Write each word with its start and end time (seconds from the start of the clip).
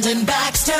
Brandon 0.00 0.24
Baxter 0.24 0.72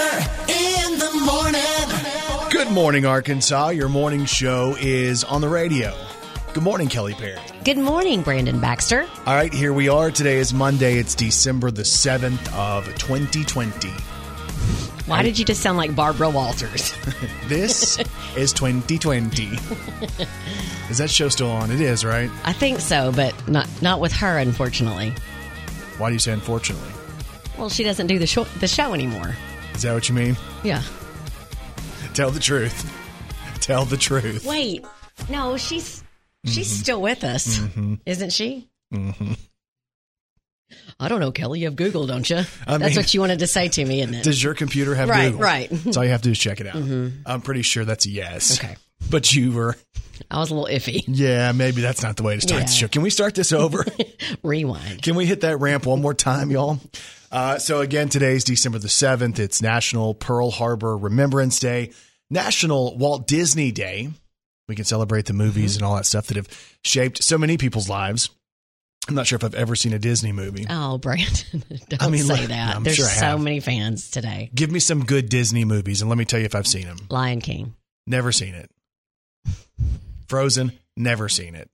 in 0.48 0.98
the 0.98 1.10
morning. 1.26 2.50
Good 2.50 2.72
morning, 2.72 3.04
Arkansas. 3.04 3.68
Your 3.68 3.90
morning 3.90 4.24
show 4.24 4.76
is 4.80 5.24
on 5.24 5.42
the 5.42 5.48
radio. 5.48 5.94
Good 6.54 6.62
morning, 6.62 6.88
Kelly 6.88 7.12
Perry. 7.12 7.38
Good 7.62 7.76
morning, 7.76 8.22
Brandon 8.22 8.60
Baxter. 8.60 9.06
All 9.26 9.34
right, 9.34 9.52
here 9.52 9.74
we 9.74 9.90
are. 9.90 10.10
Today 10.10 10.38
is 10.38 10.54
Monday. 10.54 10.96
It's 10.96 11.14
December 11.14 11.70
the 11.70 11.82
7th 11.82 12.50
of 12.54 12.86
2020. 12.96 13.88
Why 15.04 15.22
did 15.22 15.38
you 15.38 15.44
just 15.44 15.60
sound 15.60 15.76
like 15.76 15.94
Barbara 15.94 16.30
Walters? 16.30 16.90
This 17.48 17.98
is 18.36 18.54
2020. 18.54 19.48
Is 20.88 20.96
that 20.96 21.10
show 21.10 21.28
still 21.28 21.50
on? 21.50 21.70
It 21.70 21.82
is, 21.82 22.06
right? 22.06 22.30
I 22.44 22.54
think 22.54 22.80
so, 22.80 23.12
but 23.12 23.34
not 23.48 23.68
not 23.82 24.00
with 24.00 24.12
her, 24.12 24.38
unfortunately. 24.38 25.12
Why 25.98 26.08
do 26.08 26.14
you 26.14 26.20
say 26.20 26.32
unfortunately? 26.32 26.99
Well, 27.60 27.68
she 27.68 27.84
doesn't 27.84 28.06
do 28.06 28.18
the 28.18 28.26
show, 28.26 28.44
the 28.44 28.66
show 28.66 28.94
anymore. 28.94 29.36
Is 29.74 29.82
that 29.82 29.92
what 29.94 30.08
you 30.08 30.14
mean? 30.14 30.36
Yeah. 30.64 30.82
Tell 32.14 32.30
the 32.30 32.40
truth. 32.40 32.90
Tell 33.60 33.84
the 33.84 33.96
truth. 33.98 34.44
Wait, 34.46 34.84
no, 35.28 35.56
she's 35.58 36.02
she's 36.46 36.68
Mm-hmm. 36.68 36.80
still 36.82 37.02
with 37.02 37.22
us, 37.22 37.60
isn't 38.06 38.32
she? 38.32 38.66
Mm-hmm. 38.94 39.34
I 40.98 41.08
don't 41.08 41.20
know, 41.20 41.32
Kelly. 41.32 41.60
You 41.60 41.66
have 41.66 41.76
Google, 41.76 42.06
don't 42.06 42.28
you? 42.28 42.36
I 42.66 42.78
That's 42.78 42.90
mean- 42.94 42.96
what 42.96 43.14
you 43.14 43.20
wanted 43.20 43.40
to 43.40 43.46
say 43.46 43.68
to 43.68 43.84
me, 43.84 44.00
isn't 44.00 44.14
it? 44.14 44.24
Does 44.24 44.42
your 44.42 44.54
computer 44.54 44.94
have 44.94 45.08
Right, 45.08 45.26
Google? 45.30 45.40
right. 45.40 45.70
Mm-hmm. 45.70 45.90
So 45.92 46.00
all 46.00 46.04
you 46.04 46.10
have 46.12 46.22
to 46.22 46.28
do 46.28 46.32
is 46.32 46.38
check 46.38 46.60
it 46.60 46.66
out. 46.66 46.76
I'm 47.26 47.40
pretty 47.42 47.62
sure 47.62 47.84
that's 47.84 48.06
a 48.06 48.10
yes. 48.10 48.58
Okay. 48.58 48.76
But 49.10 49.34
you 49.34 49.52
were, 49.52 49.76
I 50.30 50.38
was 50.38 50.50
a 50.50 50.54
little 50.54 50.68
iffy. 50.72 51.02
yeah, 51.08 51.52
maybe 51.52 51.80
that's 51.82 52.02
not 52.02 52.16
the 52.16 52.22
way 52.22 52.36
to 52.36 52.40
start 52.40 52.62
the 52.62 52.68
show. 52.72 52.88
Can 52.88 53.02
we 53.02 53.10
start 53.10 53.34
this 53.34 53.52
over? 53.52 53.84
Rewind. 54.42 55.02
Can 55.02 55.16
we 55.16 55.26
hit 55.26 55.40
that 55.40 55.58
ramp 55.58 55.86
one 55.86 56.00
more 56.00 56.14
time, 56.14 56.50
y'all? 56.50 56.78
Uh, 57.32 57.58
so 57.58 57.80
again, 57.80 58.08
today's 58.08 58.44
December 58.44 58.78
the 58.78 58.88
7th. 58.88 59.38
It's 59.38 59.60
National 59.62 60.14
Pearl 60.14 60.50
Harbor 60.50 60.96
Remembrance 60.96 61.58
Day, 61.58 61.92
National 62.30 62.96
Walt 62.96 63.26
Disney 63.26 63.72
Day. 63.72 64.10
We 64.68 64.76
can 64.76 64.84
celebrate 64.84 65.26
the 65.26 65.32
movies 65.32 65.74
and 65.76 65.84
all 65.84 65.96
that 65.96 66.06
stuff 66.06 66.28
that 66.28 66.36
have 66.36 66.48
shaped 66.84 67.22
so 67.24 67.36
many 67.36 67.56
people's 67.56 67.88
lives. 67.88 68.30
I'm 69.08 69.14
not 69.16 69.26
sure 69.26 69.36
if 69.36 69.42
I've 69.44 69.54
ever 69.54 69.74
seen 69.74 69.92
a 69.92 69.98
Disney 69.98 70.30
movie. 70.30 70.66
Oh, 70.70 70.98
Brandon, 70.98 71.64
don't 71.88 72.02
I 72.02 72.08
mean, 72.08 72.22
say 72.22 72.36
look, 72.42 72.48
that. 72.50 72.76
I'm 72.76 72.84
There's 72.84 72.96
sure 72.96 73.06
so 73.06 73.24
have. 73.26 73.40
many 73.40 73.58
fans 73.58 74.10
today. 74.10 74.50
Give 74.54 74.70
me 74.70 74.78
some 74.78 75.04
good 75.04 75.28
Disney 75.28 75.64
movies 75.64 76.00
and 76.02 76.08
let 76.08 76.18
me 76.18 76.24
tell 76.24 76.38
you 76.38 76.46
if 76.46 76.54
I've 76.54 76.66
seen 76.68 76.84
them. 76.86 76.98
Lion 77.08 77.40
King. 77.40 77.74
Never 78.06 78.30
seen 78.30 78.54
it. 78.54 78.70
Frozen, 80.30 80.72
never 80.96 81.28
seen 81.28 81.56
it. 81.56 81.68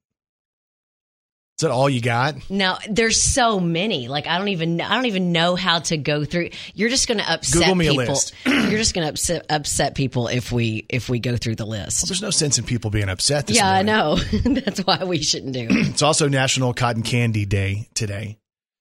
Is 1.58 1.62
that 1.62 1.70
all 1.70 1.88
you 1.88 2.00
got? 2.00 2.50
No, 2.50 2.76
there's 2.88 3.20
so 3.20 3.60
many. 3.60 4.08
Like 4.08 4.26
I 4.26 4.38
don't 4.38 4.48
even 4.48 4.80
I 4.80 4.94
don't 4.94 5.06
even 5.06 5.32
know 5.32 5.56
how 5.56 5.78
to 5.80 5.96
go 5.98 6.24
through. 6.24 6.50
You're 6.74 6.88
just 6.88 7.06
going 7.06 7.18
to 7.18 7.30
upset 7.32 7.60
Google 7.60 7.74
me 7.74 7.86
a 7.86 7.90
people. 7.90 8.06
list. 8.06 8.34
You're 8.46 8.78
just 8.78 8.94
going 8.94 9.06
to 9.06 9.10
upset 9.10 9.46
upset 9.50 9.94
people 9.94 10.28
if 10.28 10.52
we 10.52 10.86
if 10.88 11.08
we 11.10 11.18
go 11.18 11.36
through 11.36 11.56
the 11.56 11.66
list. 11.66 12.06
There's 12.08 12.20
no 12.22 12.30
sense 12.30 12.58
in 12.58 12.64
people 12.64 12.90
being 12.90 13.08
upset 13.10 13.46
this 13.46 13.56
yeah, 13.56 13.70
I 13.70 13.82
know. 13.82 14.16
That's 14.44 14.80
why 14.80 15.04
we 15.04 15.22
shouldn't 15.22 15.52
do 15.52 15.66
it. 15.70 15.70
It's 15.96 16.02
also 16.02 16.28
National 16.28 16.74
Cotton 16.74 17.02
Candy 17.02 17.46
Day 17.46 17.88
today, 17.94 18.38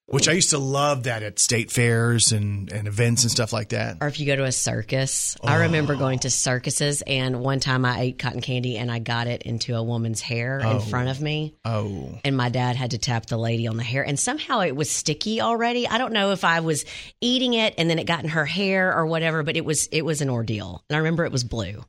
which 0.08 0.28
I 0.28 0.34
used 0.34 0.52
to 0.52 0.58
love 0.58 1.04
that 1.04 1.24
at 1.24 1.40
state 1.40 1.72
fairs 1.72 2.32
and, 2.32 2.72
and 2.72 2.88
events 2.88 3.24
and 3.24 3.32
stuff 3.32 3.52
like 3.52 3.70
that. 3.70 3.98
or 4.02 4.08
if 4.08 4.20
you 4.20 4.26
go 4.26 4.36
to 4.36 4.44
a 4.44 4.52
circus. 4.52 5.36
I 5.44 5.56
oh. 5.56 5.62
remember 5.62 5.96
going 5.96 6.20
to 6.20 6.30
circuses 6.30 7.02
and 7.02 7.42
one 7.42 7.60
time 7.60 7.86
I 7.86 8.02
ate 8.02 8.20
cotton 8.20 8.42
candy 8.42 8.78
and 8.78 8.92
I 8.92 9.00
got 9.00 9.28
it 9.28 9.44
into 9.44 9.76
a 9.76 9.84
woman's 9.84 10.22
hair 10.22 10.60
in 10.60 10.66
oh. 10.66 10.80
front 10.80 11.10
of 11.10 11.22
me. 11.22 11.56
Oh, 11.66 12.20
and 12.24 12.38
my 12.38 12.50
dad 12.50 12.76
had 12.76 12.92
to 12.92 12.98
tap 12.98 13.26
the 13.26 13.38
lady 13.38 13.68
on 13.68 13.78
the 13.78 13.84
hair 13.84 14.04
and 14.04 14.20
somehow 14.20 14.62
it 14.62 14.76
was 14.76 14.90
sticky 14.90 15.42
already 15.42 15.88
i 15.88 15.98
don't 15.98 16.14
know 16.14 16.32
if 16.32 16.44
i 16.44 16.60
was 16.60 16.86
eating 17.22 17.54
it 17.54 17.76
and 17.78 17.90
then 17.90 18.00
it 18.00 18.06
got 18.06 18.24
in 18.24 18.30
her 18.30 18.46
hair 18.46 18.96
or 18.96 19.06
whatever 19.06 19.44
but 19.44 19.58
it 19.58 19.66
was 19.66 19.88
it 19.88 20.04
was 20.04 20.22
an 20.22 20.30
ordeal 20.30 20.84
and 20.90 20.96
i 20.96 21.00
remember 21.00 21.26
it 21.26 21.32
was 21.32 21.44
blue 21.44 21.84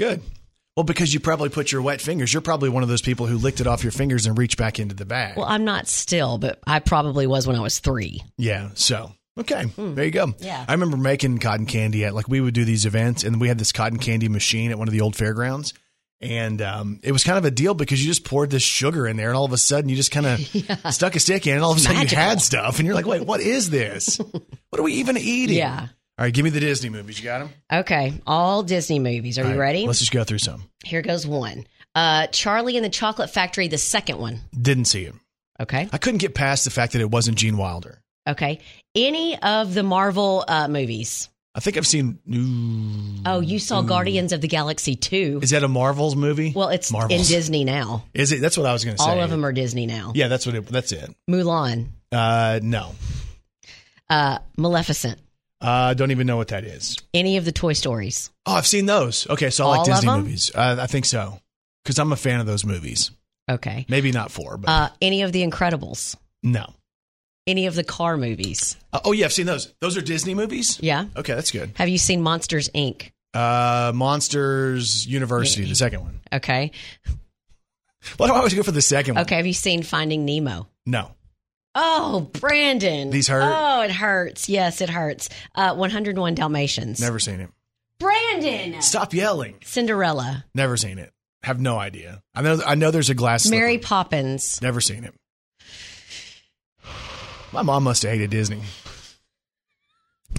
good. 0.00 0.22
Well, 0.80 0.84
because 0.86 1.12
you 1.12 1.20
probably 1.20 1.50
put 1.50 1.70
your 1.70 1.82
wet 1.82 2.00
fingers. 2.00 2.32
You're 2.32 2.40
probably 2.40 2.70
one 2.70 2.82
of 2.82 2.88
those 2.88 3.02
people 3.02 3.26
who 3.26 3.36
licked 3.36 3.60
it 3.60 3.66
off 3.66 3.82
your 3.82 3.92
fingers 3.92 4.24
and 4.24 4.38
reached 4.38 4.56
back 4.56 4.78
into 4.78 4.94
the 4.94 5.04
bag. 5.04 5.36
well 5.36 5.44
i'm 5.44 5.62
not 5.66 5.86
still 5.86 6.38
but 6.38 6.58
i 6.66 6.78
probably 6.78 7.26
was 7.26 7.46
when 7.46 7.54
i 7.54 7.60
was 7.60 7.80
three 7.80 8.22
Yeah. 8.38 8.70
So, 8.76 9.12
okay. 9.38 9.66
There 9.76 10.04
you 10.06 10.10
go. 10.10 10.28
Hmm. 10.28 10.42
Yeah. 10.42 10.64
I 10.66 10.72
remember 10.72 10.96
making 10.96 11.36
cotton 11.36 11.66
candy 11.66 12.06
at, 12.06 12.14
like, 12.14 12.28
we 12.28 12.40
would 12.40 12.54
do 12.54 12.64
these 12.64 12.86
events 12.86 13.24
and 13.24 13.38
we 13.42 13.48
had 13.48 13.58
this 13.58 13.72
cotton 13.72 13.98
candy 13.98 14.30
machine 14.30 14.70
at 14.70 14.78
one 14.78 14.88
of 14.88 14.92
the 14.92 15.02
old 15.02 15.16
fairgrounds. 15.16 15.74
And 16.22 16.60
um, 16.62 17.00
it 17.02 17.12
was 17.12 17.24
kind 17.24 17.36
of 17.36 17.44
a 17.44 17.50
deal 17.50 17.74
because 17.74 18.00
you 18.02 18.06
just 18.10 18.24
poured 18.24 18.48
this 18.50 18.62
sugar 18.62 19.06
in 19.06 19.16
there 19.18 19.28
and 19.28 19.36
all 19.36 19.44
of 19.46 19.52
a 19.52 19.58
sudden 19.58 19.88
you 19.90 19.96
just 19.96 20.10
kind 20.10 20.26
of 20.26 20.40
stuck 20.94 21.14
a 21.14 21.20
stick 21.20 21.46
in 21.46 21.54
and 21.56 21.62
all 21.62 21.72
of 21.72 21.76
a 21.76 21.80
sudden 21.80 22.00
you 22.02 22.08
had 22.16 22.40
stuff. 22.40 22.78
And 22.78 22.86
you're 22.86 22.94
like, 22.94 23.06
wait, 23.06 23.22
what 23.26 23.40
is 23.40 23.68
this? 23.70 24.16
what 24.70 24.78
are 24.80 24.82
we 24.82 24.94
even 24.94 25.16
eating? 25.18 25.56
Yeah. 25.58 25.88
All 26.20 26.26
right. 26.26 26.34
Give 26.34 26.44
me 26.44 26.50
the 26.50 26.60
Disney 26.60 26.90
movies. 26.90 27.18
You 27.18 27.24
got 27.24 27.38
them? 27.38 27.50
okay 27.72 28.12
all 28.26 28.62
disney 28.62 28.98
movies 28.98 29.38
are 29.38 29.50
you 29.50 29.58
ready 29.58 29.86
Let's 29.86 30.00
just 30.00 30.12
go 30.12 30.22
through 30.24 30.38
some. 30.38 30.64
here 30.84 31.00
goes 31.02 31.26
one 31.26 31.66
uh 31.94 32.26
charlie 32.28 32.76
and 32.76 32.84
the 32.84 32.90
chocolate 32.90 33.30
factory 33.30 33.68
the 33.68 33.78
second 33.78 34.18
one 34.18 34.38
Didn't 34.60 34.84
see 34.84 35.04
it. 35.04 35.14
okay 35.58 35.88
I 35.92 35.98
couldn't 35.98 36.18
get 36.18 36.34
past 36.34 36.64
the 36.64 36.70
fact 36.70 36.92
that 36.92 37.00
it 37.00 37.10
wasn't 37.10 37.38
Gene 37.38 37.56
Wilder. 37.56 38.02
okay 38.28 38.60
any 38.94 39.40
of 39.42 39.72
the 39.72 39.82
marvel 39.82 40.44
uh 40.46 40.68
movies 40.68 41.28
I 41.52 41.58
think 41.58 41.76
I've 41.76 41.86
seen. 41.86 42.20
Ooh, 42.32 43.22
oh 43.26 43.40
you 43.40 43.58
saw 43.58 43.82
guardians 43.82 44.32
of 44.32 44.40
the 44.40 44.46
galaxy 44.48 44.94
2 44.96 45.40
is 45.42 45.50
that 45.50 45.64
a 45.64 45.68
Marvel's 45.68 46.14
movie? 46.16 46.52
well 46.54 46.68
it's 46.68 46.92
Marvels. 46.92 47.18
in 47.20 47.26
disney 47.34 47.64
now 47.64 48.04
Is 48.14 48.30
it? 48.32 48.40
That's 48.40 48.56
what 48.58 48.66
I 48.66 48.72
was 48.72 48.84
going 48.84 48.96
to 48.96 49.02
say. 49.02 49.08
all 49.10 49.20
of 49.20 49.30
them 49.30 49.44
are 49.44 49.52
disney 49.52 49.86
now 49.86 50.12
Yeah, 50.14 50.28
that's 50.28 50.44
what. 50.46 50.54
It, 50.54 50.66
that's 50.66 50.92
it. 50.92 51.10
mulan 51.30 51.88
Uh, 52.12 52.60
no, 52.62 52.92
uh 54.10 54.38
maleficent 54.56 55.18
uh, 55.60 55.94
don't 55.94 56.10
even 56.10 56.26
know 56.26 56.36
what 56.36 56.48
that 56.48 56.64
is. 56.64 56.96
any 57.14 57.36
of 57.36 57.44
the 57.44 57.52
Toy 57.52 57.72
Stories. 57.74 58.30
Oh, 58.46 58.54
I've 58.54 58.66
seen 58.66 58.86
those. 58.86 59.28
Okay, 59.28 59.50
so 59.50 59.64
I 59.64 59.66
All 59.66 59.72
like 59.72 59.80
of 59.80 59.86
Disney 59.94 60.10
movies. 60.10 60.50
Uh, 60.54 60.76
I 60.80 60.86
think 60.86 61.04
so 61.04 61.38
because 61.84 61.98
I'm 61.98 62.12
a 62.12 62.16
fan 62.16 62.40
of 62.40 62.46
those 62.46 62.64
movies. 62.64 63.10
Okay. 63.50 63.84
Maybe 63.88 64.12
not 64.12 64.30
four, 64.30 64.56
but 64.56 64.68
Uh, 64.70 64.88
any 65.02 65.22
of 65.22 65.32
the 65.32 65.42
Incredibles. 65.46 66.16
no. 66.42 66.74
Any 67.46 67.66
of 67.66 67.74
the 67.74 67.82
car 67.82 68.16
movies. 68.18 68.76
Uh, 68.92 69.00
oh 69.04 69.12
yeah, 69.12 69.24
I've 69.24 69.32
seen 69.32 69.46
those. 69.46 69.72
Those 69.80 69.96
are 69.96 70.02
Disney 70.02 70.34
movies. 70.34 70.78
Yeah. 70.82 71.06
Okay, 71.16 71.34
that's 71.34 71.50
good. 71.50 71.72
Have 71.76 71.88
you 71.88 71.96
seen 71.98 72.20
Monsters 72.22 72.68
Inc? 72.74 73.10
Uh, 73.34 73.90
Monsters 73.94 75.06
University, 75.06 75.64
the 75.64 75.74
second 75.74 76.02
one. 76.02 76.20
Okay. 76.32 76.70
Why 78.18 78.26
do 78.28 78.34
I 78.34 78.36
always 78.38 78.54
go 78.54 78.62
for 78.62 78.70
the 78.72 78.82
second 78.82 79.14
one? 79.16 79.22
Okay. 79.22 79.36
Have 79.36 79.46
you 79.46 79.52
seen 79.54 79.82
Finding 79.82 80.24
Nemo? 80.24 80.68
No. 80.86 81.12
Oh, 81.74 82.28
Brandon. 82.32 83.10
These 83.10 83.28
hurt? 83.28 83.42
Oh, 83.44 83.82
it 83.82 83.90
hurts. 83.90 84.48
Yes, 84.48 84.80
it 84.80 84.90
hurts. 84.90 85.28
Uh, 85.54 85.74
101 85.74 86.34
Dalmatians. 86.34 87.00
Never 87.00 87.18
seen 87.18 87.40
it. 87.40 87.50
Brandon. 87.98 88.80
Stop 88.82 89.14
yelling. 89.14 89.56
Cinderella. 89.64 90.44
Never 90.54 90.76
seen 90.76 90.98
it. 90.98 91.12
Have 91.42 91.60
no 91.60 91.78
idea. 91.78 92.22
I 92.34 92.42
know. 92.42 92.60
I 92.66 92.74
know 92.74 92.90
there's 92.90 93.10
a 93.10 93.14
glass. 93.14 93.44
slipper. 93.44 93.60
Mary 93.60 93.78
Poppins. 93.78 94.60
Never 94.60 94.80
seen 94.80 95.04
it. 95.04 95.14
My 97.52 97.62
mom 97.62 97.84
must 97.84 98.02
have 98.02 98.12
hated 98.12 98.30
Disney. 98.30 98.56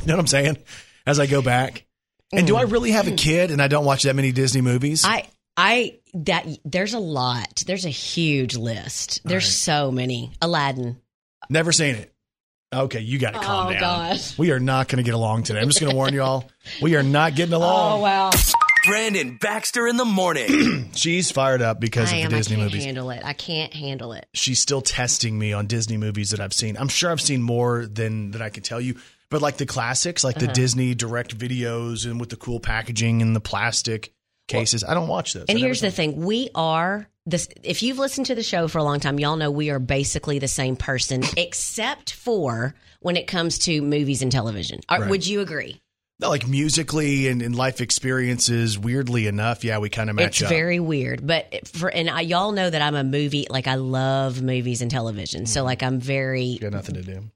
You 0.02 0.08
know 0.08 0.14
what 0.14 0.20
I'm 0.22 0.28
saying? 0.28 0.58
As 1.06 1.20
I 1.20 1.28
go 1.28 1.42
back, 1.42 1.86
and 2.32 2.48
do 2.48 2.56
I 2.56 2.64
really 2.64 2.92
have 2.92 3.08
a 3.08 3.12
kid 3.12 3.52
and 3.52 3.62
I 3.62 3.68
don't 3.68 3.86
watch 3.86 4.04
that 4.04 4.16
many 4.16 4.32
Disney 4.32 4.62
movies? 4.62 5.04
Mm. 5.04 5.10
I, 5.10 5.28
I, 5.58 6.00
that, 6.14 6.48
there's 6.64 6.94
a 6.94 7.00
lot. 7.00 7.64
There's 7.68 7.86
a 7.86 7.90
huge 7.90 8.56
list. 8.56 9.22
There's 9.26 9.48
so 9.54 9.92
many. 9.92 10.32
Aladdin. 10.42 10.98
Never 11.52 11.72
seen 11.72 11.96
it. 11.96 12.14
Okay, 12.74 13.02
you 13.02 13.20
got 13.20 13.34
to 13.34 13.40
calm 13.40 13.68
Oh, 13.68 13.72
down. 13.74 13.82
gosh. 13.82 14.38
We 14.38 14.52
are 14.52 14.60
not 14.60 14.88
going 14.88 14.98
to 14.98 15.04
get 15.04 15.14
along 15.14 15.44
today. 15.44 15.60
I'm 15.60 15.68
just 15.68 15.82
going 15.82 15.92
to 15.92 15.96
warn 15.96 16.14
y'all. 16.14 16.50
We 16.82 16.96
are 16.96 17.04
not 17.04 17.36
getting 17.36 17.54
along. 17.62 18.00
Oh, 18.00 18.02
wow. 18.02 18.32
Brandon 18.88 19.38
Baxter 19.40 19.86
in 19.88 19.98
the 19.98 20.06
morning. 20.06 20.92
She's 20.96 21.30
fired 21.30 21.62
up 21.62 21.80
because 21.82 22.12
I 22.14 22.18
of 22.18 22.24
am. 22.26 22.30
the 22.32 22.36
I 22.38 22.40
Disney 22.40 22.56
can't 22.56 22.66
movies. 22.72 22.86
handle 22.86 23.10
it. 23.12 23.22
I 23.26 23.34
can't 23.34 23.74
handle 23.74 24.14
it. 24.14 24.26
She's 24.34 24.60
still 24.60 24.82
testing 24.82 25.38
me 25.38 25.52
on 25.52 25.68
Disney 25.68 25.98
movies 25.98 26.30
that 26.32 26.40
I've 26.40 26.54
seen. 26.54 26.78
I'm 26.78 26.88
sure 26.88 27.12
I've 27.12 27.22
seen 27.22 27.44
more 27.44 27.86
than 27.86 28.32
than 28.32 28.42
I 28.42 28.48
can 28.50 28.64
tell 28.64 28.80
you. 28.82 28.96
But 29.30 29.42
like 29.42 29.58
the 29.58 29.66
classics, 29.66 30.24
like 30.24 30.38
Uh-huh. 30.38 30.48
the 30.48 30.54
Disney 30.54 30.96
direct 30.96 31.38
videos 31.38 32.06
and 32.10 32.20
with 32.20 32.30
the 32.30 32.38
cool 32.38 32.60
packaging 32.62 33.22
and 33.22 33.36
the 33.36 33.42
plastic 33.42 34.14
cases, 34.48 34.84
I 34.84 34.94
don't 34.94 35.08
watch 35.08 35.34
those. 35.34 35.46
And 35.50 35.58
here's 35.58 35.82
the 35.82 35.92
thing: 35.92 36.18
we 36.18 36.50
are 36.56 37.08
this. 37.26 37.48
If 37.64 37.84
you've 37.84 38.00
listened 38.00 38.28
to 38.28 38.36
the 38.36 38.44
show 38.44 38.68
for 38.68 38.78
a 38.78 38.84
long 38.84 39.00
time, 39.00 39.20
y'all 39.20 39.38
know 39.38 39.52
we 39.52 39.70
are 39.70 39.80
basically 39.80 40.40
the 40.40 40.48
same 40.48 40.76
person, 40.76 41.24
except 41.38 42.14
for 42.14 42.76
when 43.00 43.18
it 43.18 43.28
comes 43.28 43.60
to 43.60 43.82
movies 43.82 44.22
and 44.22 44.32
television. 44.32 44.80
Are- 44.90 45.02
Right. 45.02 45.10
Would 45.10 45.26
you 45.26 45.42
agree? 45.42 45.82
No, 46.22 46.30
like 46.30 46.48
musically 46.48 47.28
and 47.30 47.42
in 47.42 47.54
life 47.54 47.82
experiences, 47.82 48.78
weirdly 48.78 49.26
enough, 49.26 49.64
yeah, 49.64 49.80
we 49.80 49.90
kind 49.90 50.08
of 50.08 50.16
match 50.16 50.40
it's 50.40 50.44
up. 50.44 50.50
very 50.50 50.80
weird, 50.80 51.26
but 51.26 51.68
for 51.68 51.90
and 51.90 52.12
I, 52.12 52.22
y'all 52.22 52.52
know 52.52 52.70
that 52.70 52.80
I'm 52.80 52.94
a 52.94 53.04
movie 53.04 53.48
like 53.50 53.66
I 53.66 53.76
love 53.76 54.40
movies 54.40 54.84
and 54.84 54.92
television. 54.92 55.48
So 55.48 55.62
mm-hmm. 55.62 55.66
like 55.66 55.82
I'm 55.82 56.00
very. 56.00 56.60
got 56.62 56.74
nothing 56.74 56.94
to 56.96 57.02
do. 57.02 57.32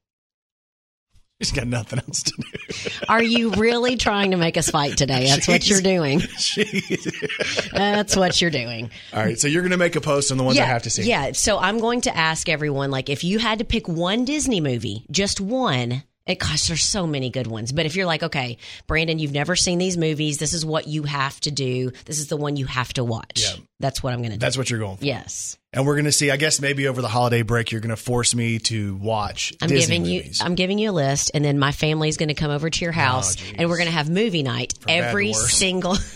He's 1.38 1.52
got 1.52 1.66
nothing 1.66 1.98
else 1.98 2.22
to 2.22 2.32
do. 2.32 2.90
Are 3.10 3.22
you 3.22 3.50
really 3.50 3.96
trying 3.96 4.30
to 4.30 4.38
make 4.38 4.56
us 4.56 4.70
fight 4.70 4.96
today? 4.96 5.26
That's 5.26 5.46
what 5.46 5.68
you're 5.68 5.82
doing. 5.82 6.20
That's 7.72 8.16
what 8.16 8.40
you're 8.40 8.50
doing. 8.50 8.90
All 9.12 9.22
right, 9.22 9.38
so 9.38 9.46
you're 9.46 9.60
going 9.60 9.72
to 9.72 9.76
make 9.76 9.96
a 9.96 10.00
post 10.00 10.32
on 10.32 10.38
the 10.38 10.44
ones 10.44 10.58
I 10.58 10.64
have 10.64 10.84
to 10.84 10.90
see. 10.90 11.02
Yeah. 11.02 11.32
So 11.32 11.58
I'm 11.58 11.78
going 11.78 12.00
to 12.02 12.16
ask 12.16 12.48
everyone, 12.48 12.90
like, 12.90 13.10
if 13.10 13.22
you 13.22 13.38
had 13.38 13.58
to 13.58 13.66
pick 13.66 13.86
one 13.86 14.24
Disney 14.24 14.62
movie, 14.62 15.04
just 15.10 15.38
one, 15.38 16.04
It 16.26 16.40
gosh, 16.40 16.66
there's 16.66 16.82
so 16.82 17.06
many 17.06 17.30
good 17.30 17.46
ones. 17.46 17.70
But 17.70 17.86
if 17.86 17.94
you're 17.94 18.06
like, 18.06 18.24
okay, 18.24 18.58
Brandon, 18.88 19.18
you've 19.20 19.32
never 19.32 19.54
seen 19.54 19.78
these 19.78 19.96
movies. 19.96 20.38
This 20.38 20.54
is 20.54 20.66
what 20.66 20.88
you 20.88 21.04
have 21.04 21.38
to 21.42 21.52
do. 21.52 21.92
This 22.04 22.18
is 22.18 22.26
the 22.26 22.36
one 22.36 22.56
you 22.56 22.66
have 22.66 22.92
to 22.94 23.04
watch. 23.04 23.42
Yeah. 23.42 23.62
That's 23.78 24.02
what 24.02 24.12
I'm 24.12 24.20
going 24.20 24.32
to 24.32 24.36
do. 24.36 24.40
That's 24.40 24.58
what 24.58 24.68
you're 24.68 24.80
going 24.80 24.96
for. 24.96 25.04
yes. 25.04 25.56
And 25.72 25.86
we're 25.86 25.94
going 25.94 26.06
to 26.06 26.12
see, 26.12 26.30
I 26.30 26.36
guess 26.36 26.60
maybe 26.60 26.88
over 26.88 27.00
the 27.02 27.08
holiday 27.08 27.42
break, 27.42 27.70
you're 27.70 27.82
going 27.82 27.90
to 27.90 27.96
force 27.96 28.34
me 28.34 28.58
to 28.60 28.96
watch 28.96 29.52
I'm 29.60 29.68
Disney 29.68 29.98
giving 29.98 30.02
movies. 30.14 30.40
you 30.40 30.46
I'm 30.46 30.54
giving 30.54 30.78
you 30.78 30.90
a 30.90 30.92
list 30.92 31.30
and 31.34 31.44
then 31.44 31.58
my 31.58 31.70
family's 31.70 32.16
going 32.16 32.28
to 32.30 32.34
come 32.34 32.50
over 32.50 32.70
to 32.70 32.84
your 32.84 32.92
house 32.92 33.36
geez. 33.36 33.54
and 33.58 33.68
we're 33.68 33.76
going 33.76 33.88
to 33.88 33.92
have 33.94 34.08
movie 34.08 34.42
night 34.42 34.72
every 34.88 35.32
single 35.34 35.96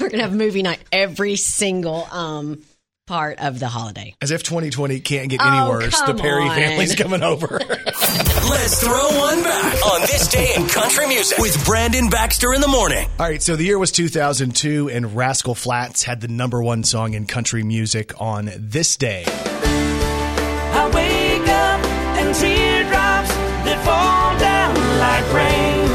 We're 0.00 0.08
going 0.08 0.18
to 0.18 0.22
have 0.22 0.34
movie 0.34 0.62
night 0.62 0.80
every 0.92 1.36
single 1.36 2.06
um 2.10 2.62
part 3.08 3.38
of 3.40 3.58
the 3.58 3.66
holiday. 3.68 4.14
As 4.20 4.30
if 4.30 4.42
2020 4.42 5.00
can't 5.00 5.30
get 5.30 5.40
any 5.40 5.56
Oh, 5.58 5.70
worse. 5.70 5.98
The 6.02 6.14
Perry 6.14 6.44
on. 6.44 6.54
family's 6.54 6.94
coming 6.94 7.22
over. 7.22 7.58
Let's 7.68 8.80
throw 8.84 9.08
one 9.18 9.42
back 9.42 9.86
on 9.86 10.00
this 10.02 10.28
day 10.28 10.52
in 10.56 10.66
country 10.68 11.06
music 11.08 11.38
with 11.38 11.64
Brandon 11.64 12.08
Baxter 12.10 12.52
in 12.52 12.60
the 12.60 12.68
morning. 12.68 13.08
All 13.18 13.26
right, 13.26 13.42
so 13.42 13.56
the 13.56 13.64
year 13.64 13.78
was 13.78 13.90
2002, 13.92 14.90
and 14.90 15.16
Rascal 15.16 15.54
Flatts 15.54 16.02
had 16.04 16.20
the 16.20 16.28
number 16.28 16.62
one 16.62 16.84
song 16.84 17.14
in 17.14 17.26
country 17.26 17.62
music 17.62 18.12
on 18.20 18.50
this 18.56 18.96
day. 18.96 19.24
I 19.26 20.90
wake 20.94 21.48
up 21.48 21.80
and 22.20 22.34
teardrops 22.36 23.30
that 23.64 23.84
fall 23.84 24.38
down 24.38 24.74
like 25.00 25.32
rain. 25.32 25.88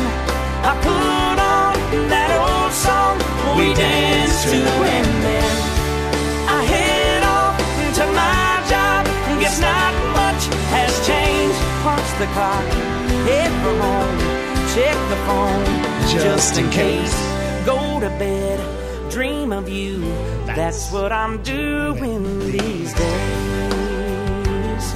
I 0.65 0.73
put 0.81 1.39
on 1.39 2.09
that 2.09 2.29
old 2.41 2.73
song 2.73 3.17
we 3.57 3.73
danced 3.75 4.47
to 4.49 4.59
the 12.23 12.31
clock, 12.31 12.63
head 13.27 13.51
for 13.61 13.75
home, 13.83 14.17
check 14.73 14.95
the 15.09 15.17
phone 15.27 15.65
Just 16.07 16.57
in 16.57 16.69
case. 16.69 17.13
Go 17.65 17.99
to 17.99 18.07
bed, 18.17 18.59
dream 19.11 19.51
of 19.51 19.67
you. 19.67 19.99
That's 20.45 20.89
what 20.89 21.11
I'm 21.11 21.43
doing 21.43 22.39
these 22.49 22.93
days. 22.93 24.93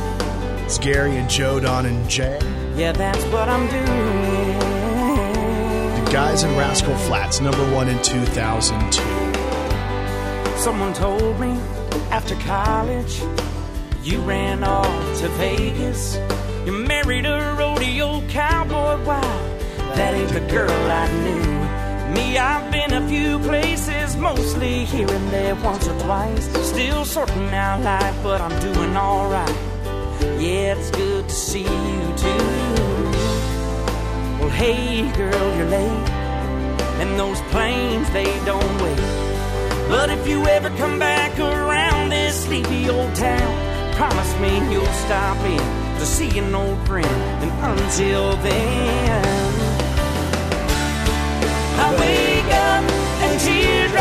It's 0.63 0.77
Gary 0.77 1.17
and 1.17 1.29
Joe, 1.29 1.59
Don, 1.59 1.85
and 1.85 2.09
Jay. 2.09 2.39
Yeah, 2.77 2.93
that's 2.93 3.25
what 3.25 3.49
I'm 3.49 3.67
doing. 3.67 4.59
The 6.05 6.11
guys 6.13 6.43
in 6.43 6.55
Rascal 6.55 6.95
Flatts, 6.95 7.41
number 7.41 7.69
one 7.73 7.89
in 7.89 8.01
2002. 8.03 9.01
Someone 10.57 10.93
told 10.93 11.41
me 11.41 11.59
after 12.09 12.35
college 12.35 13.21
you 14.01 14.21
ran 14.21 14.63
off 14.63 15.19
to 15.19 15.27
Vegas. 15.29 16.17
You 16.67 16.73
married 16.73 17.25
a 17.25 17.55
rodeo 17.57 18.21
cowboy. 18.27 19.01
Wow, 19.05 19.57
that 19.95 20.13
ain't 20.13 20.33
the 20.33 20.41
girl 20.51 20.69
I 20.69 21.07
knew. 21.23 22.13
Me, 22.13 22.37
I've 22.37 22.69
been 22.73 22.91
a 22.91 23.07
few 23.07 23.39
places, 23.39 24.17
mostly 24.17 24.83
here 24.83 25.09
and 25.09 25.29
there, 25.29 25.55
once 25.55 25.87
or 25.87 25.97
twice. 26.01 26.43
Still 26.67 27.05
sorting 27.05 27.53
out 27.53 27.83
life, 27.83 28.17
but 28.21 28.41
I'm 28.41 28.59
doing 28.59 28.97
alright. 28.97 29.55
Yeah, 30.41 30.75
it's 30.75 30.91
good 30.91 31.29
to 31.29 31.33
see 31.33 31.61
you 31.61 32.05
too. 32.17 32.47
Well, 34.37 34.49
hey, 34.49 35.09
girl, 35.15 35.55
you're 35.55 35.69
late. 35.69 36.09
And 36.99 37.17
those 37.17 37.39
planes, 37.43 38.09
they 38.09 38.43
don't 38.43 38.81
wait. 38.81 38.99
But 39.87 40.09
if 40.09 40.27
you 40.27 40.45
ever 40.45 40.69
come 40.71 40.99
back 40.99 41.39
around 41.39 42.09
this 42.09 42.43
sleepy 42.43 42.89
old 42.89 43.15
town, 43.15 43.93
promise 43.95 44.37
me 44.41 44.69
you'll 44.69 44.85
stop 45.07 45.37
in 45.45 45.76
to 45.99 46.05
see 46.05 46.37
an 46.37 46.53
old 46.53 46.77
friend. 46.87 47.07
And 47.43 47.51
until 47.79 48.35
then, 48.37 49.23
I 51.79 51.87
wake 51.99 52.53
up 52.53 52.83
and 53.23 53.39
teardrops 53.41 53.96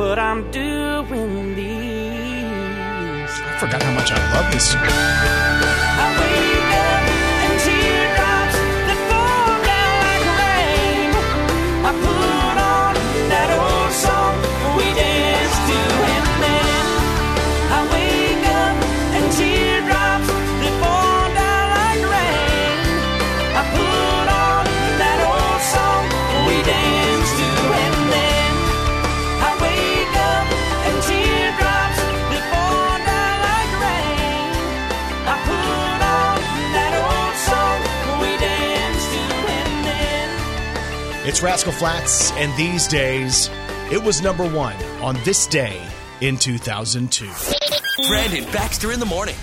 What 0.00 0.18
I'm 0.18 0.50
doing 0.50 1.54
these. 1.54 1.68
I 3.44 3.56
forgot 3.60 3.82
how 3.82 3.92
much 3.92 4.10
I 4.10 4.32
love 4.32 4.50
this 4.50 4.72
song. 4.72 5.79
It's 41.30 41.42
Rascal 41.42 41.70
Flatts, 41.70 42.32
and 42.32 42.52
these 42.58 42.88
days, 42.88 43.48
it 43.92 44.02
was 44.02 44.20
number 44.20 44.44
one 44.44 44.74
on 45.00 45.14
this 45.22 45.46
day 45.46 45.80
in 46.20 46.36
2002. 46.36 47.24
Brandon 48.08 48.42
Baxter 48.50 48.90
in 48.90 48.98
the 48.98 49.06
morning. 49.06 49.36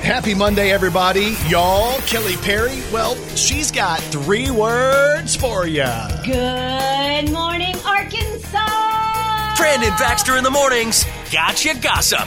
Happy 0.00 0.34
Monday, 0.36 0.70
everybody. 0.70 1.34
Y'all, 1.48 1.98
Kelly 2.02 2.36
Perry, 2.36 2.78
well, 2.92 3.16
she's 3.34 3.72
got 3.72 3.98
three 3.98 4.52
words 4.52 5.34
for 5.34 5.66
you. 5.66 5.88
Good 6.24 7.32
morning, 7.32 7.59
Arkansas. 7.59 7.59
Brandon 9.60 9.90
Baxter 9.98 10.38
in 10.38 10.42
the 10.42 10.50
mornings. 10.50 11.04
Gotcha 11.30 11.78
gossip. 11.82 12.26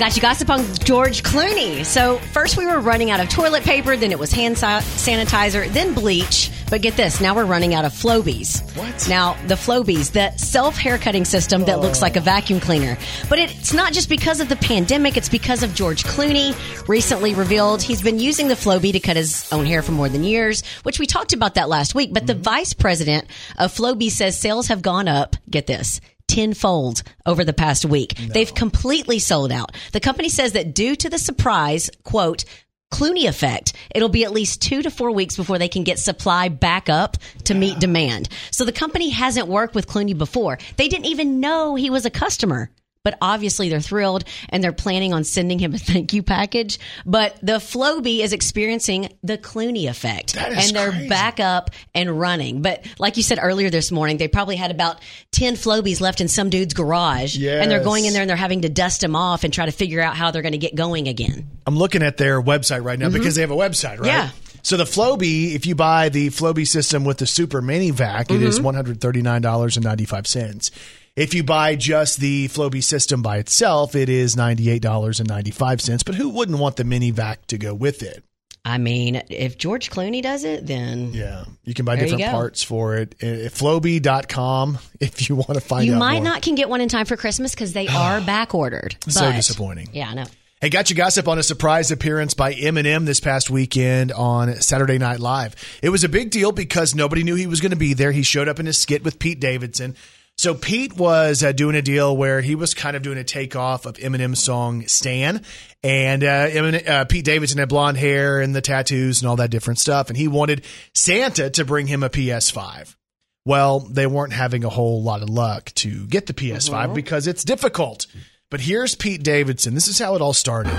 Got 0.00 0.16
you 0.16 0.20
gossip 0.20 0.50
on 0.50 0.74
George 0.78 1.22
Clooney. 1.22 1.84
So 1.84 2.16
first 2.32 2.56
we 2.56 2.66
were 2.66 2.80
running 2.80 3.12
out 3.12 3.20
of 3.20 3.28
toilet 3.28 3.62
paper, 3.62 3.96
then 3.96 4.10
it 4.10 4.18
was 4.18 4.32
hand 4.32 4.56
sanitizer, 4.56 5.72
then 5.72 5.94
bleach. 5.94 6.50
But 6.68 6.82
get 6.82 6.96
this, 6.96 7.20
now 7.20 7.36
we're 7.36 7.44
running 7.44 7.72
out 7.72 7.84
of 7.84 7.92
Flowbees. 7.92 8.76
What? 8.76 9.08
Now 9.08 9.34
the 9.46 9.54
Flowbees, 9.54 10.10
the 10.10 10.36
self 10.38 10.76
haircutting 10.76 11.24
system 11.24 11.66
that 11.66 11.78
looks 11.78 12.02
like 12.02 12.16
a 12.16 12.20
oh. 12.20 12.22
vacuum 12.22 12.58
cleaner. 12.58 12.98
But 13.28 13.38
it's 13.38 13.72
not 13.72 13.92
just 13.92 14.08
because 14.08 14.40
of 14.40 14.48
the 14.48 14.56
pandemic; 14.56 15.16
it's 15.16 15.28
because 15.28 15.62
of 15.62 15.76
George 15.76 16.02
Clooney. 16.02 16.52
Recently 16.88 17.32
revealed 17.34 17.80
he's 17.80 18.02
been 18.02 18.18
using 18.18 18.48
the 18.48 18.54
Flowbee 18.54 18.92
to 18.92 19.00
cut 19.00 19.16
his 19.16 19.48
own 19.52 19.66
hair 19.66 19.82
for 19.82 19.92
more 19.92 20.08
than 20.08 20.24
years, 20.24 20.64
which 20.82 20.98
we 20.98 21.06
talked 21.06 21.32
about 21.32 21.54
that 21.54 21.68
last 21.68 21.94
week. 21.94 22.12
But 22.12 22.26
the 22.26 22.32
mm-hmm. 22.32 22.42
vice 22.42 22.72
president 22.72 23.28
of 23.56 23.72
Flowbee 23.72 24.10
says 24.10 24.36
sales 24.36 24.66
have 24.66 24.82
gone 24.82 25.06
up. 25.06 25.36
Get 25.48 25.68
this 25.68 26.00
tenfold 26.32 27.02
over 27.26 27.44
the 27.44 27.52
past 27.52 27.84
week. 27.84 28.14
They've 28.16 28.54
completely 28.54 29.18
sold 29.18 29.52
out. 29.52 29.72
The 29.92 30.00
company 30.00 30.28
says 30.30 30.52
that 30.52 30.74
due 30.74 30.96
to 30.96 31.10
the 31.10 31.18
surprise, 31.18 31.90
quote, 32.04 32.44
Clooney 32.90 33.26
effect, 33.28 33.72
it'll 33.94 34.08
be 34.08 34.24
at 34.24 34.32
least 34.32 34.60
two 34.60 34.82
to 34.82 34.90
four 34.90 35.10
weeks 35.10 35.36
before 35.36 35.58
they 35.58 35.68
can 35.68 35.82
get 35.82 35.98
supply 35.98 36.48
back 36.48 36.88
up 36.88 37.16
to 37.44 37.54
meet 37.54 37.78
demand. 37.78 38.28
So 38.50 38.64
the 38.64 38.72
company 38.72 39.08
hasn't 39.10 39.48
worked 39.48 39.74
with 39.74 39.86
Clooney 39.86 40.16
before. 40.16 40.58
They 40.76 40.88
didn't 40.88 41.06
even 41.06 41.40
know 41.40 41.74
he 41.74 41.90
was 41.90 42.04
a 42.04 42.10
customer. 42.10 42.70
But 43.04 43.18
obviously 43.20 43.68
they're 43.68 43.80
thrilled 43.80 44.22
and 44.48 44.62
they're 44.62 44.72
planning 44.72 45.12
on 45.12 45.24
sending 45.24 45.58
him 45.58 45.74
a 45.74 45.78
thank 45.78 46.12
you 46.12 46.22
package. 46.22 46.78
But 47.04 47.36
the 47.42 47.54
Flowbee 47.54 48.20
is 48.20 48.32
experiencing 48.32 49.12
the 49.24 49.36
Clooney 49.36 49.90
effect. 49.90 50.34
That 50.34 50.52
is 50.52 50.68
and 50.68 50.76
they're 50.76 50.90
crazy. 50.92 51.08
back 51.08 51.40
up 51.40 51.70
and 51.96 52.20
running. 52.20 52.62
But 52.62 52.86
like 53.00 53.16
you 53.16 53.24
said 53.24 53.40
earlier 53.42 53.70
this 53.70 53.90
morning, 53.90 54.18
they 54.18 54.28
probably 54.28 54.54
had 54.54 54.70
about 54.70 55.00
10 55.32 55.54
Flowbees 55.54 56.00
left 56.00 56.20
in 56.20 56.28
some 56.28 56.48
dude's 56.48 56.74
garage. 56.74 57.36
And 57.36 57.68
they're 57.68 57.82
going 57.82 58.04
in 58.04 58.12
there 58.12 58.22
and 58.22 58.30
they're 58.30 58.36
having 58.36 58.62
to 58.62 58.68
dust 58.68 59.00
them 59.00 59.16
off 59.16 59.42
and 59.42 59.52
try 59.52 59.66
to 59.66 59.72
figure 59.72 60.00
out 60.00 60.14
how 60.16 60.30
they're 60.30 60.42
going 60.42 60.52
to 60.52 60.58
get 60.58 60.76
going 60.76 61.08
again. 61.08 61.48
I'm 61.66 61.76
looking 61.76 62.04
at 62.04 62.18
their 62.18 62.40
website 62.40 62.84
right 62.84 63.00
now 63.00 63.10
because 63.10 63.34
they 63.34 63.40
have 63.40 63.50
a 63.50 63.56
website, 63.56 63.98
right? 63.98 63.98
Mm-hmm. 63.98 64.06
Yeah. 64.06 64.30
So 64.62 64.76
the 64.76 64.84
Flowbee, 64.84 65.56
if 65.56 65.66
you 65.66 65.74
buy 65.74 66.08
the 66.08 66.28
Flowbee 66.28 66.68
system 66.68 67.04
with 67.04 67.18
the 67.18 67.26
Super 67.26 67.60
Mini 67.60 67.90
Vac, 67.90 68.30
it 68.30 68.34
Mm-hmm. 68.34 68.46
is 68.46 68.60
$139.95. 68.60 70.70
If 71.14 71.34
you 71.34 71.44
buy 71.44 71.76
just 71.76 72.20
the 72.20 72.48
Flowbee 72.48 72.82
system 72.82 73.20
by 73.20 73.36
itself, 73.36 73.94
it 73.94 74.08
is 74.08 74.34
$98.95. 74.34 76.06
But 76.06 76.14
who 76.14 76.30
wouldn't 76.30 76.58
want 76.58 76.76
the 76.76 76.84
mini 76.84 77.10
vac 77.10 77.46
to 77.48 77.58
go 77.58 77.74
with 77.74 78.02
it? 78.02 78.24
I 78.64 78.78
mean, 78.78 79.20
if 79.28 79.58
George 79.58 79.90
Clooney 79.90 80.22
does 80.22 80.44
it, 80.44 80.66
then 80.66 81.12
Yeah, 81.12 81.44
you 81.64 81.74
can 81.74 81.84
buy 81.84 81.96
There 81.96 82.06
different 82.06 82.30
parts 82.30 82.62
for 82.62 82.96
it. 82.96 83.16
Uh, 83.20 83.50
Flowbee.com 83.50 84.78
if 85.00 85.28
you 85.28 85.34
want 85.34 85.54
to 85.54 85.60
find 85.60 85.84
you 85.84 85.94
out 85.94 85.98
might 85.98 86.14
more. 86.22 86.24
not 86.24 86.42
can 86.42 86.54
get 86.54 86.70
one 86.70 86.80
in 86.80 86.88
time 86.88 87.04
for 87.04 87.16
Christmas 87.16 87.54
because 87.54 87.72
they 87.72 87.88
are 87.88 88.20
back 88.26 88.54
ordered. 88.54 88.96
So 89.08 89.32
disappointing. 89.32 89.90
Yeah, 89.92 90.10
I 90.10 90.14
know. 90.14 90.24
Hey, 90.62 90.68
got 90.70 90.90
you 90.90 90.96
gossip 90.96 91.26
on 91.26 91.38
a 91.40 91.42
surprise 91.42 91.90
appearance 91.90 92.34
by 92.34 92.54
Eminem 92.54 93.04
this 93.04 93.18
past 93.18 93.50
weekend 93.50 94.12
on 94.12 94.54
Saturday 94.62 94.96
Night 94.96 95.18
Live. 95.18 95.56
It 95.82 95.88
was 95.88 96.04
a 96.04 96.08
big 96.08 96.30
deal 96.30 96.52
because 96.52 96.94
nobody 96.94 97.24
knew 97.24 97.34
he 97.34 97.48
was 97.48 97.60
going 97.60 97.70
to 97.72 97.76
be 97.76 97.94
there. 97.94 98.12
He 98.12 98.22
showed 98.22 98.46
up 98.48 98.60
in 98.60 98.68
a 98.68 98.72
skit 98.72 99.02
with 99.02 99.18
Pete 99.18 99.40
Davidson. 99.40 99.96
So 100.38 100.54
Pete 100.54 100.96
was 100.96 101.42
uh, 101.44 101.52
doing 101.52 101.76
a 101.76 101.82
deal 101.82 102.16
where 102.16 102.40
he 102.40 102.54
was 102.54 102.74
kind 102.74 102.96
of 102.96 103.02
doing 103.02 103.18
a 103.18 103.22
takeoff 103.24 103.86
of 103.86 103.96
Eminem's 103.98 104.42
song 104.42 104.86
"Stan," 104.88 105.44
and 105.84 106.24
uh, 106.24 106.48
Eminem, 106.48 106.88
uh, 106.88 107.04
Pete 107.04 107.24
Davidson 107.24 107.58
had 107.58 107.68
blonde 107.68 107.96
hair 107.98 108.40
and 108.40 108.54
the 108.54 108.60
tattoos 108.60 109.20
and 109.22 109.28
all 109.28 109.36
that 109.36 109.50
different 109.50 109.78
stuff, 109.78 110.08
and 110.08 110.16
he 110.16 110.26
wanted 110.28 110.64
Santa 110.94 111.50
to 111.50 111.64
bring 111.64 111.86
him 111.86 112.02
a 112.02 112.08
PS5. 112.10 112.96
Well, 113.44 113.80
they 113.80 114.06
weren't 114.06 114.32
having 114.32 114.64
a 114.64 114.68
whole 114.68 115.02
lot 115.02 115.22
of 115.22 115.28
luck 115.28 115.72
to 115.76 116.06
get 116.06 116.26
the 116.26 116.32
PS5 116.34 116.94
because 116.94 117.26
it's 117.26 117.44
difficult. 117.44 118.06
But 118.50 118.60
here's 118.60 118.94
Pete 118.94 119.22
Davidson. 119.22 119.74
This 119.74 119.88
is 119.88 119.98
how 119.98 120.14
it 120.14 120.20
all 120.22 120.32
started. 120.32 120.72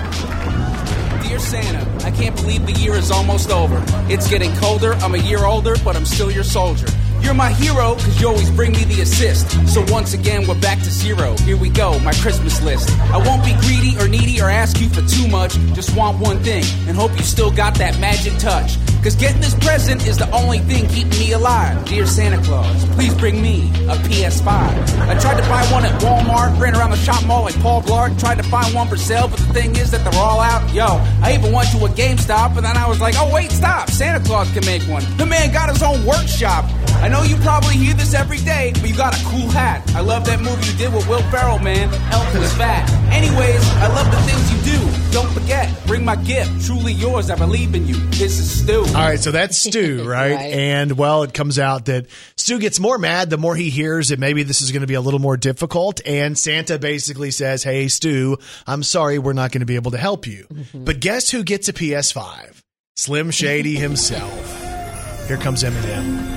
Dear 1.28 1.38
Santa, 1.38 2.06
I 2.06 2.10
can't 2.10 2.36
believe 2.36 2.64
the 2.66 2.72
year 2.72 2.94
is 2.94 3.10
almost 3.10 3.50
over. 3.50 3.82
It's 4.10 4.28
getting 4.28 4.54
colder, 4.56 4.92
I'm 4.94 5.14
a 5.14 5.18
year 5.18 5.44
older, 5.44 5.74
but 5.84 5.96
I'm 5.96 6.04
still 6.06 6.30
your 6.30 6.44
soldier. 6.44 6.86
You're 7.24 7.32
my 7.32 7.52
hero, 7.52 7.94
cause 7.94 8.20
you 8.20 8.28
always 8.28 8.50
bring 8.50 8.72
me 8.72 8.84
the 8.84 9.00
assist. 9.00 9.50
So 9.72 9.82
once 9.88 10.12
again, 10.12 10.46
we're 10.46 10.60
back 10.60 10.78
to 10.80 10.90
zero. 10.90 11.34
Here 11.38 11.56
we 11.56 11.70
go, 11.70 11.98
my 12.00 12.12
Christmas 12.12 12.60
list. 12.60 12.90
I 13.10 13.16
won't 13.16 13.42
be 13.42 13.54
greedy 13.62 13.96
or 13.98 14.06
needy 14.06 14.42
or 14.42 14.50
ask 14.50 14.78
you 14.78 14.90
for 14.90 15.00
too 15.00 15.26
much. 15.28 15.54
Just 15.72 15.96
want 15.96 16.18
one 16.18 16.40
thing, 16.40 16.64
and 16.86 16.94
hope 16.94 17.16
you 17.16 17.24
still 17.24 17.50
got 17.50 17.76
that 17.76 17.98
magic 17.98 18.36
touch. 18.38 18.76
Cause 19.02 19.16
getting 19.16 19.40
this 19.40 19.54
present 19.54 20.06
is 20.06 20.18
the 20.18 20.30
only 20.32 20.58
thing 20.60 20.86
keeping 20.88 21.18
me 21.18 21.32
alive. 21.32 21.84
Dear 21.86 22.06
Santa 22.06 22.42
Claus, 22.42 22.84
please 22.94 23.14
bring 23.14 23.40
me 23.40 23.70
a 23.88 23.96
PS5. 24.04 24.48
I 24.48 25.18
tried 25.18 25.40
to 25.40 25.48
buy 25.48 25.64
one 25.72 25.84
at 25.84 25.98
Walmart, 26.02 26.58
ran 26.60 26.74
around 26.74 26.90
the 26.90 26.96
shop 26.96 27.24
mall 27.26 27.42
like 27.42 27.58
Paul 27.60 27.82
Blart, 27.82 28.18
tried 28.20 28.36
to 28.36 28.44
find 28.44 28.74
one 28.74 28.86
for 28.86 28.96
sale, 28.96 29.28
but 29.28 29.38
the 29.38 29.52
thing 29.52 29.76
is 29.76 29.90
that 29.90 30.04
they're 30.04 30.20
all 30.20 30.40
out. 30.40 30.72
Yo, 30.74 30.86
I 31.22 31.34
even 31.34 31.52
went 31.52 31.70
to 31.70 31.84
a 31.84 31.88
GameStop, 31.88 32.56
and 32.56 32.64
then 32.64 32.76
I 32.76 32.86
was 32.86 33.00
like, 33.00 33.14
oh 33.18 33.32
wait, 33.32 33.50
stop, 33.50 33.88
Santa 33.88 34.24
Claus 34.24 34.50
can 34.52 34.64
make 34.66 34.82
one. 34.82 35.02
The 35.16 35.26
man 35.26 35.52
got 35.52 35.70
his 35.70 35.82
own 35.82 36.04
workshop. 36.04 36.64
I 37.04 37.08
know 37.14 37.22
you 37.22 37.36
probably 37.36 37.74
hear 37.74 37.94
this 37.94 38.12
every 38.12 38.38
day, 38.38 38.72
but 38.74 38.88
you 38.88 38.96
got 38.96 39.14
a 39.14 39.24
cool 39.26 39.48
hat. 39.48 39.88
I 39.94 40.00
love 40.00 40.26
that 40.26 40.40
movie 40.40 40.66
you 40.72 40.76
did 40.76 40.92
with 40.92 41.08
Will 41.08 41.22
Ferrell, 41.30 41.60
man. 41.60 41.88
Elf 42.12 42.36
was 42.36 42.52
fat. 42.54 42.90
Anyways, 43.12 43.62
I 43.76 43.86
love 43.86 44.10
the 44.10 44.20
things 44.22 44.50
you 44.50 44.72
do. 44.72 45.12
Don't 45.12 45.32
forget, 45.32 45.70
bring 45.86 46.04
my 46.04 46.16
gift. 46.16 46.66
Truly 46.66 46.92
yours, 46.92 47.30
I 47.30 47.36
believe 47.36 47.76
in 47.76 47.86
you. 47.86 47.94
This 48.10 48.40
is 48.40 48.62
Stu. 48.62 48.80
All 48.80 48.94
right, 48.94 49.20
so 49.20 49.30
that's 49.30 49.56
Stu, 49.56 50.02
right? 50.08 50.34
Right. 50.34 50.52
And 50.52 50.98
well, 50.98 51.22
it 51.22 51.32
comes 51.32 51.56
out 51.56 51.84
that 51.84 52.06
Stu 52.36 52.58
gets 52.58 52.80
more 52.80 52.98
mad 52.98 53.30
the 53.30 53.38
more 53.38 53.54
he 53.54 53.70
hears 53.70 54.08
that 54.08 54.18
maybe 54.18 54.42
this 54.42 54.60
is 54.60 54.72
going 54.72 54.80
to 54.80 54.88
be 54.88 54.94
a 54.94 55.00
little 55.00 55.20
more 55.20 55.36
difficult. 55.36 56.00
And 56.04 56.36
Santa 56.36 56.80
basically 56.80 57.30
says, 57.30 57.62
Hey, 57.62 57.86
Stu, 57.86 58.38
I'm 58.66 58.82
sorry, 58.82 59.20
we're 59.20 59.34
not 59.34 59.52
going 59.52 59.60
to 59.60 59.66
be 59.66 59.76
able 59.76 59.92
to 59.92 59.98
help 59.98 60.26
you. 60.26 60.46
Mm-hmm. 60.52 60.84
But 60.84 60.98
guess 60.98 61.30
who 61.30 61.44
gets 61.44 61.68
a 61.68 61.72
PS5? 61.72 62.60
Slim 62.96 63.30
Shady 63.30 63.76
himself. 63.76 65.28
Here 65.28 65.36
comes 65.36 65.62
Eminem. 65.62 66.33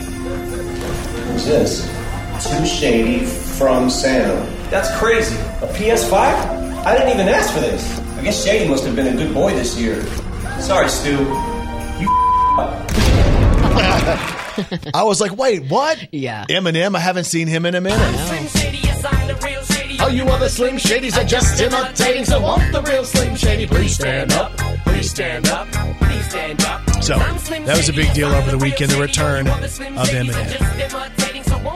Who's 1.38 1.46
this? 1.46 1.82
Too 2.50 2.66
Shady 2.66 3.24
from 3.24 3.92
Santa. 3.92 4.44
That's 4.72 4.90
crazy. 4.98 5.36
A 5.36 5.68
PS5? 5.68 6.12
I 6.84 6.98
didn't 6.98 7.14
even 7.14 7.28
ask 7.28 7.54
for 7.54 7.60
this. 7.60 8.00
I 8.18 8.24
guess 8.24 8.44
Shady 8.44 8.68
must 8.68 8.86
have 8.86 8.96
been 8.96 9.06
a 9.06 9.16
good 9.16 9.36
boy 9.36 9.52
this 9.52 9.78
year. 9.78 10.04
Sorry, 10.60 10.90
Stu. 10.90 11.12
You 12.00 12.10
up. 12.58 12.90
I 14.96 15.04
was 15.04 15.22
like, 15.22 15.38
wait, 15.38 15.70
what? 15.70 16.12
Yeah. 16.12 16.44
Eminem, 16.50 16.96
I 16.96 17.00
haven't 17.00 17.26
seen 17.26 17.48
him 17.48 17.68
in 17.68 17.76
a 17.76 17.82
minute. 17.82 18.02
All 20.00 20.08
oh, 20.08 20.10
you 20.10 20.24
other 20.24 20.50
Slim 20.50 20.78
Shadys 20.78 21.22
are 21.22 21.28
just 21.28 21.62
imitating, 21.62 22.26
so 22.26 22.42
won't 22.42 22.72
the 22.72 22.82
real 22.82 23.04
Slim 23.04 23.36
Shady 23.36 23.68
please 23.68 23.94
stand 23.94 24.32
up? 24.34 24.58
Please 24.86 25.12
stand 25.12 25.48
up. 25.50 25.68
Please 26.00 26.30
stand 26.30 26.64
up. 26.64 26.88
So, 27.04 27.18
that 27.18 27.78
was 27.78 27.90
a 27.90 27.94
big 27.94 28.14
deal 28.14 28.30
over 28.30 28.52
the 28.52 28.58
weekend, 28.58 28.92
the 28.92 29.00
return 29.00 29.48
of 29.48 29.62
Eminem. 30.10 31.27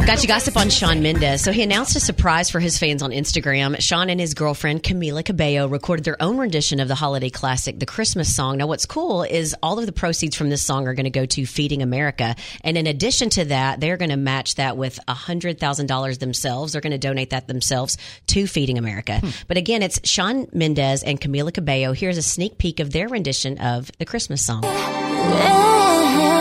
Got 0.06 0.24
you 0.24 0.28
gossip 0.28 0.58
on 0.58 0.70
Shawn 0.70 1.02
Mendes. 1.02 1.42
So 1.42 1.52
he 1.52 1.62
announced 1.62 1.96
a 1.96 2.00
surprise 2.00 2.50
for 2.50 2.60
his 2.60 2.78
fans 2.78 3.02
on 3.02 3.12
Instagram. 3.12 3.80
Shawn 3.80 4.10
and 4.10 4.20
his 4.20 4.34
girlfriend 4.34 4.84
Camila 4.84 5.24
Cabello 5.24 5.68
recorded 5.68 6.04
their 6.04 6.22
own 6.22 6.38
rendition 6.38 6.80
of 6.80 6.88
the 6.88 6.96
holiday 6.96 7.30
classic, 7.30 7.80
the 7.80 7.86
Christmas 7.86 8.36
song. 8.36 8.58
Now, 8.58 8.68
what's 8.68 8.86
cool 8.86 9.24
is 9.24 9.56
all 9.64 9.80
of 9.80 9.86
the 9.86 9.92
proceeds 9.92 10.36
from 10.36 10.50
this 10.50 10.62
song 10.62 10.88
are 10.88 10.94
going 10.94 11.06
to 11.06 11.12
go 11.12 11.26
to 11.28 11.46
Feeding 11.46 11.82
America, 11.82 12.36
and 12.62 12.78
in 12.78 12.88
addition 12.88 13.30
to 13.32 13.46
that, 13.46 13.80
they're 13.80 13.96
going 13.98 14.10
to 14.10 14.18
match 14.18 14.56
that 14.56 14.76
with 14.76 15.00
hundred 15.08 15.60
thousand 15.60 15.86
dollars 15.86 16.18
themselves. 16.18 16.74
They're 16.74 16.82
going 16.82 16.92
to 16.92 16.98
donate 16.98 17.30
that 17.30 17.48
themselves 17.48 17.98
to 18.28 18.48
Feeding 18.48 18.78
America. 18.78 19.20
Hmm. 19.20 19.30
But 19.48 19.58
again, 19.58 19.82
it's 19.82 20.00
Shawn 20.10 20.48
Mendes 20.52 21.04
and 21.04 21.22
Camila 21.22 21.54
Cabello. 21.54 21.94
Here's 21.94 22.18
a 22.18 22.24
sneak 22.24 22.58
peek 22.58 22.80
of 22.80 22.92
their 22.92 23.08
rendition 23.08 23.60
of 23.60 23.92
the 23.98 24.06
Christmas 24.06 24.46
song. 24.46 24.66
And 24.66 26.41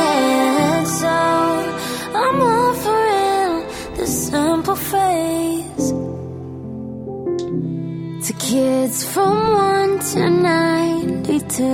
simple 4.60 4.76
phrase 4.76 5.88
to 8.26 8.32
kids 8.38 9.10
from 9.10 9.54
1 9.54 9.98
to 10.00 10.28
92. 10.28 11.64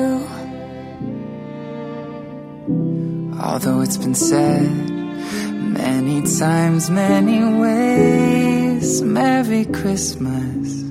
Although 3.43 3.81
it's 3.81 3.97
been 3.97 4.15
said 4.15 4.71
many 5.53 6.23
times, 6.39 6.89
many 6.89 7.43
ways, 7.59 9.03
Merry 9.03 9.65
Christmas 9.65 10.83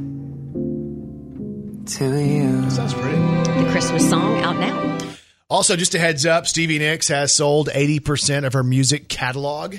to 1.96 2.06
you. 2.20 2.70
Sounds 2.72 2.94
pretty. 2.94 3.16
The 3.64 3.70
Christmas 3.72 4.10
song 4.10 4.42
out 4.42 4.60
now. 4.60 4.98
Also, 5.50 5.78
just 5.78 5.96
a 5.96 6.00
heads 6.00 6.26
up, 6.26 6.46
Stevie 6.46 6.80
Nicks 6.80 7.08
has 7.08 7.32
sold 7.32 7.70
80% 7.70 8.46
of 8.46 8.52
her 8.52 8.64
music 8.64 9.08
catalog 9.08 9.78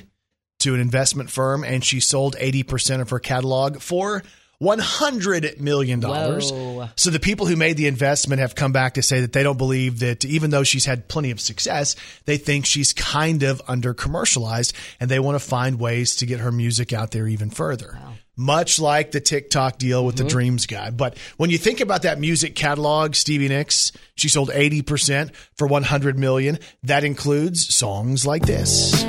to 0.67 0.75
an 0.75 0.81
investment 0.81 1.31
firm, 1.31 1.63
and 1.63 1.85
she 1.85 2.01
sold 2.01 2.37
80% 2.37 3.01
of 3.01 3.11
her 3.11 3.21
catalog 3.21 3.81
for 3.81 4.23
$100 4.61 5.61
million. 5.61 6.01
Whoa. 6.01 6.89
So 6.97 7.11
the 7.11 7.21
people 7.21 7.47
who 7.47 7.57
made 7.57 7.77
the 7.77 7.87
investment 7.87 8.41
have 8.41 8.55
come 8.55 8.73
back 8.73 8.95
to 8.95 9.03
say 9.03 9.21
that 9.21 9.33
they 9.33 9.43
don't 9.43 9.59
believe 9.59 10.01
that 10.01 10.25
even 10.25 10.51
though 10.51 10.65
she's 10.65 10.85
had 10.85 11.09
plenty 11.09 11.31
of 11.31 11.41
success, 11.41 11.95
they 12.25 12.37
think 12.37 12.67
she's 12.67 12.93
kind 12.93 13.43
of 13.43 13.63
under 13.69 13.95
commercialized 13.95 14.75
and 14.99 15.11
they 15.11 15.21
want 15.21 15.39
to 15.39 15.47
find 15.47 15.79
ways 15.79 16.17
to 16.17 16.27
get 16.27 16.41
her 16.41 16.51
music 16.51 16.93
out 16.93 17.11
there 17.13 17.29
even 17.29 17.51
further. 17.51 17.99
Much 18.39 18.79
like 18.79 19.13
the 19.13 19.21
TikTok 19.21 19.79
deal 19.79 20.05
with 20.05 20.17
the 20.17 20.23
mm-hmm. 20.23 20.31
Dreams 20.31 20.67
guy. 20.67 20.91
But 20.91 21.17
when 21.37 21.49
you 21.49 21.59
think 21.59 21.81
about 21.81 22.03
that 22.03 22.19
music 22.19 22.55
catalog, 22.55 23.15
Stevie 23.15 23.49
Nicks, 23.49 23.93
she 24.15 24.29
sold 24.29 24.51
80% 24.51 25.35
for 25.55 25.67
100 25.67 26.19
million. 26.19 26.59
That 26.83 27.05
includes 27.05 27.75
songs 27.75 28.27
like 28.27 28.45
this. 28.45 29.05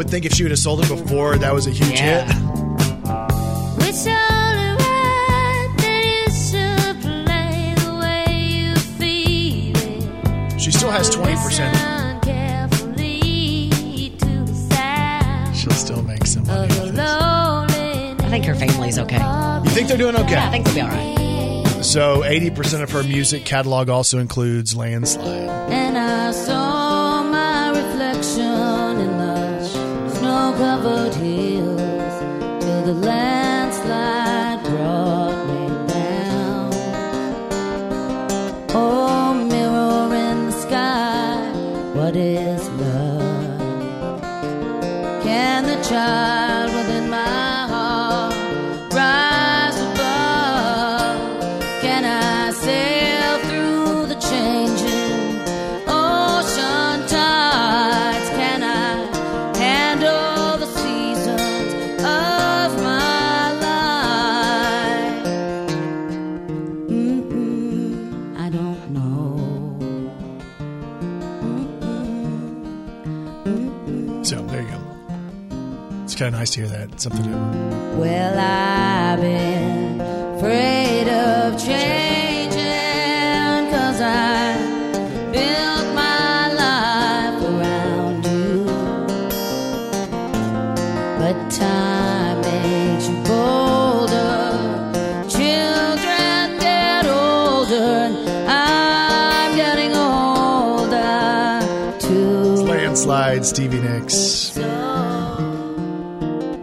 But 0.00 0.08
think 0.08 0.24
if 0.24 0.32
she 0.32 0.44
would 0.44 0.50
have 0.50 0.58
sold 0.58 0.82
it 0.82 0.88
before, 0.88 1.36
that 1.36 1.52
was 1.52 1.66
a 1.66 1.70
huge 1.70 2.00
Yeah. 2.00 2.24
hit. 2.24 2.36
It's 3.86 4.06
only 4.06 4.72
right 4.80 5.68
that 5.76 6.04
you 6.06 6.24
should 6.32 7.02
play 7.02 7.74
the 7.76 7.92
way 8.00 8.24
you 8.40 8.74
feel 8.96 9.76
it. 10.56 10.58
She 10.58 10.70
still 10.72 10.90
has 10.90 11.10
20%. 11.10 11.74
Listen 11.74 12.20
carefully 12.22 14.14
to 14.20 14.26
the 14.26 14.54
sound 14.74 15.54
She'll 15.54 15.70
still 15.72 16.02
make 16.02 16.26
some 16.26 16.46
money. 16.46 16.78
of 16.78 16.96
this. 16.96 17.04
I 18.24 18.28
think 18.30 18.46
her 18.46 18.54
family's 18.54 18.98
okay. 19.00 19.18
You 19.64 19.70
think 19.70 19.88
they're 19.88 19.98
doing 19.98 20.16
okay? 20.16 20.30
Yeah, 20.32 20.48
I 20.48 20.50
think 20.50 20.64
they'll 20.64 20.74
be 20.76 20.80
all 20.80 20.88
right. 20.88 21.84
So 21.84 22.22
80% 22.24 22.82
of 22.82 22.90
her 22.92 23.02
music 23.02 23.44
catalog 23.44 23.90
also 23.90 24.18
includes 24.18 24.74
Landslide. 24.74 25.48
Covered 30.60 31.14
hills 31.14 32.14
till 32.62 32.82
the 32.84 32.92
landslide 32.92 34.62
brought 34.64 35.38
me 35.48 35.62
down. 35.88 36.70
Oh, 38.74 39.32
mirror 39.52 40.14
in 40.14 40.36
the 40.48 40.52
sky, 40.52 41.50
what 41.94 42.14
is 42.14 42.68
love? 42.84 44.20
Can 45.22 45.64
the 45.64 45.82
child 45.88 46.49
kind 76.20 76.34
of 76.34 76.40
nice 76.40 76.50
to 76.50 76.60
hear 76.60 76.68
that. 76.68 77.00
Something 77.00 77.30
new. 77.30 77.98
Well, 77.98 78.38
I've 78.38 79.22
been 79.22 79.98
afraid 80.36 81.08
of 81.08 81.58
changing 81.58 82.60
cause 83.72 84.00
I 84.02 84.52
built 85.32 85.94
my 85.94 86.52
life 86.62 87.42
around 87.42 88.26
you. 88.26 88.66
But 91.20 91.50
time 91.50 92.42
makes 92.42 93.08
you 93.08 93.16
bolder. 93.24 94.52
Children 95.26 96.58
get 96.58 97.06
older. 97.06 98.12
and 98.12 98.28
I'm 98.46 99.56
getting 99.56 99.96
older 99.96 101.62
too. 101.98 102.62
Landslide, 102.66 103.46
Stevie 103.46 103.80
Nicks. 103.80 104.50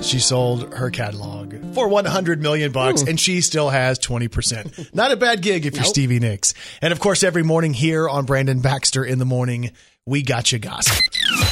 She 0.01 0.19
sold 0.19 0.73
her 0.75 0.89
catalog 0.89 1.73
for 1.73 1.87
100 1.87 2.41
million 2.41 2.71
bucks 2.71 3.01
hmm. 3.01 3.09
and 3.09 3.19
she 3.19 3.41
still 3.41 3.69
has 3.69 3.99
20%. 3.99 4.93
Not 4.93 5.11
a 5.11 5.17
bad 5.17 5.41
gig 5.41 5.65
if 5.65 5.75
you're 5.75 5.83
Stevie 5.83 6.19
Nicks. 6.19 6.53
And 6.81 6.91
of 6.91 6.99
course, 6.99 7.23
every 7.23 7.43
morning 7.43 7.73
here 7.73 8.07
on 8.07 8.25
Brandon 8.25 8.59
Baxter 8.59 9.03
in 9.03 9.19
the 9.19 9.25
morning, 9.25 9.71
we 10.05 10.21
got 10.21 10.51
you 10.51 10.59
gossip. 10.59 11.03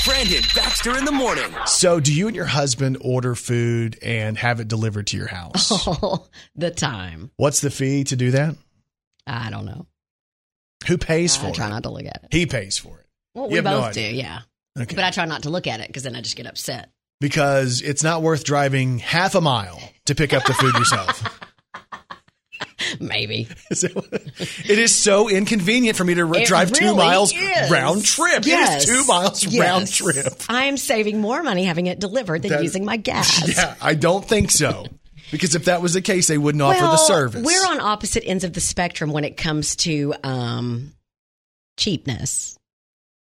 Brandon 0.06 0.42
Baxter 0.56 0.98
in 0.98 1.06
the 1.06 1.12
morning. 1.12 1.52
So, 1.66 2.00
do 2.00 2.14
you 2.14 2.28
and 2.28 2.36
your 2.36 2.46
husband 2.46 2.98
order 3.02 3.36
food 3.36 3.98
and 4.02 4.38
have 4.38 4.60
it 4.60 4.68
delivered 4.68 5.08
to 5.08 5.18
your 5.18 5.28
house? 5.28 5.88
All 5.88 5.98
oh, 6.04 6.28
the 6.56 6.72
time. 6.72 7.32
What's 7.38 7.60
the 7.60 7.72
fee 7.72 8.06
to 8.06 8.16
do 8.16 8.32
that? 8.32 8.56
I 9.28 9.50
don't 9.50 9.66
know. 9.66 9.88
Who 10.88 10.98
pays 10.98 11.36
I 11.38 11.42
for 11.42 11.48
it? 11.48 11.50
I 11.50 11.54
try 11.54 11.70
not 11.70 11.84
to 11.84 11.90
look 11.90 12.06
at 12.06 12.22
it. 12.24 12.28
He 12.32 12.46
pays 12.46 12.78
for 12.78 13.00
it. 13.00 13.08
Well, 13.34 13.46
You 13.46 13.50
we 13.50 13.56
have 13.56 13.66
no 13.66 13.82
both 13.82 13.94
do, 13.94 14.02
yeah. 14.02 14.42
Okay. 14.80 14.96
But 14.96 15.04
I 15.04 15.12
try 15.12 15.26
not 15.26 15.44
to 15.44 15.50
look 15.50 15.68
at 15.68 15.80
it 15.80 15.88
because 15.88 16.04
then 16.04 16.16
I 16.16 16.22
just 16.22 16.36
get 16.36 16.48
upset. 16.48 16.92
Because 17.20 17.82
it's 17.82 18.04
not 18.04 18.22
worth 18.22 18.44
driving 18.44 19.00
half 19.00 19.36
a 19.36 19.42
mile 19.42 19.80
to 20.06 20.16
pick 20.16 20.34
up 20.34 20.44
the 20.46 20.54
food 20.54 20.74
yourself. 20.76 21.40
Maybe. 23.00 23.48
it 23.72 24.80
is 24.80 24.94
so 24.94 25.30
inconvenient 25.30 25.98
for 25.98 26.04
me 26.04 26.14
to 26.14 26.32
It 26.34 26.48
drive 26.48 26.72
two 26.72 26.94
miles 26.96 27.34
is. 27.34 27.72
round 27.72 28.06
trip. 28.06 28.46
Yes. 28.46 28.84
It 28.84 28.90
is 28.90 28.96
two 28.96 29.08
miles 29.08 29.44
Yes. 29.44 29.60
round 29.62 29.92
trip. 29.92 30.34
I 30.50 30.66
am 30.66 30.78
saving 30.78 31.20
more 31.20 31.42
money 31.42 31.64
having 31.66 31.88
it 31.88 32.00
delivered 32.00 32.44
than 32.44 32.52
That- 32.52 32.64
using 32.64 32.86
my 32.86 32.98
gas. 32.98 33.48
Yeah, 33.58 33.76
I 33.82 33.96
don't 33.96 34.26
think 34.28 34.52
so. 34.52 34.86
Because 35.32 35.56
if 35.56 35.66
that 35.66 35.82
was 35.82 35.94
the 35.94 36.02
case, 36.02 36.28
they 36.28 36.38
wouldn't 36.38 36.62
offer 36.62 36.82
the 36.82 36.98
service. 36.98 37.44
We're 37.44 37.68
on 37.72 37.80
opposite 37.80 38.24
ends 38.26 38.44
of 38.44 38.54
the 38.54 38.62
spectrum 38.62 39.12
when 39.12 39.24
it 39.24 39.36
comes 39.38 39.76
to 39.78 40.14
um, 40.24 40.94
cheapness. 41.78 42.55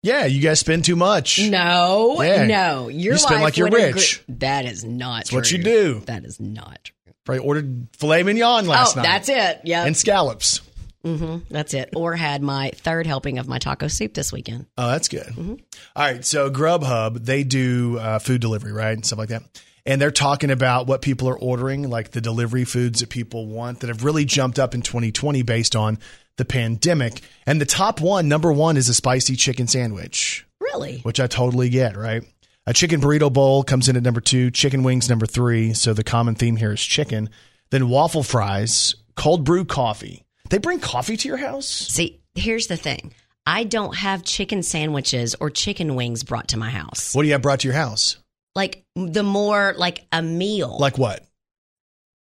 Yeah, 0.02 0.24
you 0.26 0.40
guys 0.40 0.60
spend 0.60 0.84
too 0.84 0.96
much. 0.96 1.38
No, 1.40 2.22
Yeah. 2.22 2.44
no. 2.46 2.88
Your 2.88 3.14
You 3.14 3.18
spend 3.18 3.42
like 3.42 3.56
you're 3.56 3.68
would 3.68 3.74
agree- 3.80 3.92
rich. 3.92 4.22
That 4.28 4.64
is 4.64 4.84
not 4.84 5.18
That's 5.24 5.32
what 5.32 5.50
you 5.50 5.58
do. 5.62 6.02
That 6.06 6.24
is 6.24 6.40
not 6.40 6.78
true. 6.84 6.94
Probably 7.24 7.44
ordered 7.44 7.86
filet 7.98 8.22
mignon 8.22 8.66
last 8.66 8.96
oh, 8.96 9.00
night. 9.02 9.06
that's 9.08 9.28
it. 9.28 9.60
Yeah. 9.64 9.84
And 9.84 9.96
scallops. 9.96 10.62
hmm 11.04 11.38
That's 11.50 11.74
it. 11.74 11.90
Or 11.94 12.14
had 12.16 12.42
my 12.42 12.70
third 12.74 13.06
helping 13.06 13.38
of 13.38 13.46
my 13.46 13.58
taco 13.58 13.88
soup 13.88 14.14
this 14.14 14.32
weekend. 14.32 14.66
Oh, 14.78 14.88
that's 14.90 15.08
good. 15.08 15.26
Mm-hmm. 15.26 15.54
All 15.96 16.04
right. 16.04 16.24
So 16.24 16.50
Grubhub, 16.50 17.24
they 17.24 17.44
do 17.44 17.98
uh, 17.98 18.18
food 18.20 18.40
delivery, 18.40 18.72
right? 18.72 18.92
And 18.92 19.04
stuff 19.04 19.18
like 19.18 19.28
that. 19.28 19.42
And 19.86 20.00
they're 20.00 20.10
talking 20.10 20.50
about 20.50 20.86
what 20.86 21.00
people 21.00 21.28
are 21.30 21.38
ordering, 21.38 21.88
like 21.88 22.10
the 22.10 22.20
delivery 22.20 22.64
foods 22.64 23.00
that 23.00 23.08
people 23.08 23.46
want 23.46 23.80
that 23.80 23.88
have 23.88 24.04
really 24.04 24.24
jumped 24.26 24.58
up 24.58 24.74
in 24.74 24.82
2020 24.82 25.42
based 25.42 25.74
on 25.74 25.98
the 26.36 26.44
pandemic. 26.44 27.20
And 27.46 27.60
the 27.60 27.66
top 27.66 28.00
one, 28.00 28.28
number 28.28 28.52
one, 28.52 28.76
is 28.76 28.88
a 28.88 28.94
spicy 28.94 29.36
chicken 29.36 29.66
sandwich, 29.66 30.46
Really? 30.60 30.98
which 30.98 31.20
I 31.20 31.26
totally 31.26 31.68
get, 31.68 31.96
right? 31.96 32.22
A 32.66 32.72
chicken 32.74 33.00
burrito 33.00 33.32
bowl 33.32 33.64
comes 33.64 33.88
in 33.88 33.96
at 33.96 34.02
number 34.02 34.20
two, 34.20 34.50
chicken 34.50 34.82
wings 34.82 35.08
number 35.08 35.26
three. 35.26 35.72
So 35.74 35.92
the 35.94 36.04
common 36.04 36.34
theme 36.34 36.56
here 36.56 36.72
is 36.72 36.80
chicken. 36.82 37.30
Then 37.70 37.88
waffle 37.88 38.22
fries, 38.22 38.94
cold 39.16 39.44
brew 39.44 39.64
coffee. 39.64 40.24
They 40.50 40.58
bring 40.58 40.80
coffee 40.80 41.16
to 41.16 41.28
your 41.28 41.36
house? 41.38 41.66
See, 41.66 42.20
here's 42.34 42.66
the 42.66 42.76
thing. 42.76 43.14
I 43.46 43.64
don't 43.64 43.96
have 43.96 44.22
chicken 44.24 44.62
sandwiches 44.62 45.34
or 45.40 45.50
chicken 45.50 45.94
wings 45.96 46.22
brought 46.22 46.48
to 46.48 46.58
my 46.58 46.70
house. 46.70 47.14
What 47.14 47.22
do 47.22 47.28
you 47.28 47.32
have 47.32 47.42
brought 47.42 47.60
to 47.60 47.68
your 47.68 47.76
house? 47.76 48.16
Like 48.54 48.84
the 48.94 49.22
more 49.22 49.74
like 49.76 50.06
a 50.12 50.22
meal. 50.22 50.76
Like 50.78 50.98
what? 50.98 51.24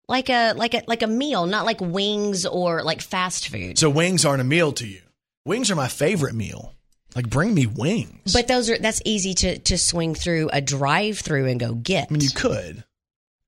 Like 0.09 0.29
a 0.29 0.53
like 0.53 0.73
a 0.73 0.83
like 0.87 1.01
a 1.03 1.07
meal, 1.07 1.45
not 1.45 1.65
like 1.65 1.79
wings 1.79 2.45
or 2.45 2.83
like 2.83 3.01
fast 3.01 3.47
food. 3.47 3.77
So 3.77 3.89
wings 3.89 4.25
aren't 4.25 4.41
a 4.41 4.45
meal 4.45 4.73
to 4.73 4.85
you. 4.87 5.01
Wings 5.45 5.71
are 5.71 5.75
my 5.75 5.87
favorite 5.87 6.35
meal. 6.35 6.75
Like 7.15 7.29
bring 7.29 7.53
me 7.53 7.65
wings. 7.65 8.33
But 8.33 8.47
those 8.47 8.69
are 8.69 8.77
that's 8.77 9.01
easy 9.05 9.33
to 9.35 9.57
to 9.59 9.77
swing 9.77 10.15
through 10.15 10.49
a 10.51 10.59
drive-through 10.61 11.45
and 11.47 11.59
go 11.59 11.73
get. 11.73 12.07
I 12.09 12.13
mean, 12.13 12.21
you 12.21 12.29
could. 12.31 12.83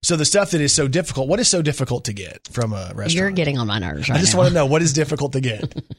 So 0.03 0.15
the 0.15 0.25
stuff 0.25 0.49
that 0.51 0.61
is 0.61 0.73
so 0.73 0.87
difficult, 0.87 1.27
what 1.27 1.39
is 1.39 1.47
so 1.47 1.61
difficult 1.61 2.05
to 2.05 2.13
get 2.13 2.47
from 2.51 2.73
a 2.73 2.85
restaurant? 2.95 3.11
You're 3.13 3.29
getting 3.31 3.59
on 3.59 3.67
my 3.67 3.77
nerves 3.77 4.09
right 4.09 4.17
I 4.17 4.21
just 4.21 4.33
now. 4.33 4.39
want 4.39 4.47
to 4.49 4.55
know 4.55 4.65
what 4.65 4.81
is 4.81 4.93
difficult 4.93 5.33
to 5.33 5.41
get. 5.41 5.73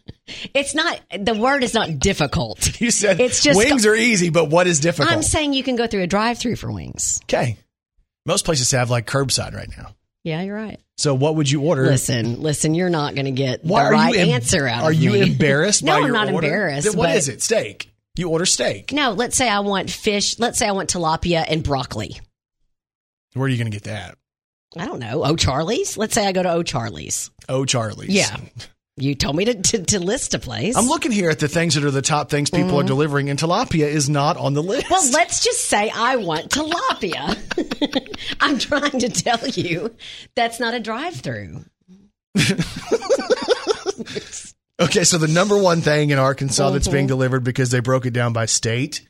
It's 0.55 0.75
not 0.75 1.01
the 1.19 1.35
word 1.35 1.63
is 1.65 1.75
not 1.75 1.99
difficult. 1.99 2.59
You 2.81 2.91
said 2.93 3.21
It's 3.21 3.43
just- 3.43 3.59
wings 3.59 3.85
are 3.87 3.95
easy, 3.95 4.31
but 4.31 4.49
what 4.49 4.67
is 4.69 4.79
difficult? 4.81 5.13
I'm 5.13 5.23
saying 5.23 5.53
you 5.53 5.63
can 5.65 5.75
go 5.77 5.87
through 5.89 6.03
a 6.03 6.07
drive-through 6.07 6.57
for 6.57 6.71
wings. 6.73 7.21
okay. 7.25 7.59
Most 8.25 8.45
places 8.45 8.71
have 8.71 8.89
like 8.89 9.07
curbside 9.07 9.53
right 9.55 9.69
now. 9.77 9.95
Yeah, 10.25 10.43
you're 10.43 10.55
right. 10.57 10.79
So 10.99 11.15
what 11.15 11.35
would 11.37 11.51
you 11.51 11.63
order? 11.63 11.83
Listen, 11.85 12.41
listen, 12.41 12.75
you're 12.75 12.91
not 12.91 13.15
going 13.15 13.25
to 13.25 13.33
get 13.33 13.65
Why 13.65 13.83
the 13.83 13.89
are 13.89 13.93
right 13.93 14.15
you 14.15 14.21
em- 14.21 14.29
answer 14.31 14.69
out 14.69 14.85
Are 14.85 14.93
you 14.93 15.13
me. 15.13 15.23
embarrassed 15.23 15.83
no, 15.85 15.93
by 15.93 15.97
I'm 15.99 16.03
your 16.05 16.13
not 16.13 16.33
order? 16.33 16.47
embarrassed. 16.47 16.87
Then 16.87 16.97
what 16.97 17.09
but- 17.09 17.17
is 17.17 17.29
it? 17.29 17.43
Steak. 17.43 17.89
You 18.15 18.29
order 18.29 18.45
steak. 18.45 18.93
No, 18.93 19.13
let's 19.13 19.37
say 19.37 19.49
I 19.49 19.61
want 19.61 19.91
fish. 19.91 20.39
Let's 20.39 20.59
say 20.59 20.69
I 20.69 20.73
want 20.73 20.91
tilapia 20.91 21.45
and 21.49 21.63
broccoli. 21.65 22.21
Where 23.33 23.47
are 23.47 23.49
you 23.49 23.57
going 23.57 23.71
to 23.71 23.75
get 23.75 23.85
that? 23.85 24.17
I 24.77 24.85
don't 24.85 24.99
know. 25.01 25.25
Oh, 25.25 25.35
Charlie's? 25.35 25.97
Let's 25.97 26.15
say 26.15 26.27
I 26.27 26.33
go 26.33 26.43
to 26.43 26.53
Oh 26.53 26.63
Charlie's. 26.63 27.31
Oh, 27.49 27.65
Charlie's. 27.65 28.11
Yeah. 28.11 28.37
You 28.99 29.15
told 29.15 29.37
me 29.37 29.47
to, 29.47 29.55
to, 29.55 29.83
to 29.85 29.99
list 29.99 30.35
a 30.35 30.39
place. 30.39 30.77
I'm 30.77 30.87
looking 30.87 31.13
here 31.13 31.31
at 31.31 31.39
the 31.39 31.49
things 31.49 31.75
that 31.77 31.85
are 31.85 31.91
the 31.91 32.03
top 32.03 32.29
things 32.29 32.51
people 32.51 32.79
are 32.79 32.83
delivering, 32.83 33.31
and 33.31 33.39
tilapia 33.39 33.87
is 33.87 34.11
not 34.11 34.37
on 34.37 34.53
the 34.53 34.63
list. 34.63 34.85
Mm-hmm. 34.85 34.93
well, 34.93 35.11
let's 35.13 35.43
just 35.43 35.65
say 35.65 35.91
I 35.95 36.17
want 36.17 36.51
tilapia. 36.51 37.37
I'm 38.41 38.59
trying 38.59 39.01
to 39.01 39.09
tell 39.09 39.49
you 39.49 39.95
that's 40.35 40.61
not 40.61 40.75
a 40.75 40.81
drive 40.81 41.15
through. 41.15 41.65
Okay, 44.81 45.05
so 45.05 45.17
the 45.17 45.29
number 45.29 45.57
one 45.57 45.81
thing 45.81 46.11
in 46.11 46.19
Arkansas 46.19 46.71
that's 46.71 46.89
Mm-hmm. 46.89 46.93
being 46.93 47.07
delivered 47.07 47.45
because 47.45 47.71
they 47.71 47.79
broke 47.79 48.05
it 48.05 48.13
down 48.13 48.33
by 48.33 48.47
state, 48.47 49.07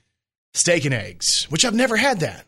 steak 0.52 0.84
and 0.84 0.92
eggs, 0.92 1.46
which 1.50 1.64
I've 1.64 1.72
never 1.74 1.96
had 1.96 2.20
that. 2.20 2.44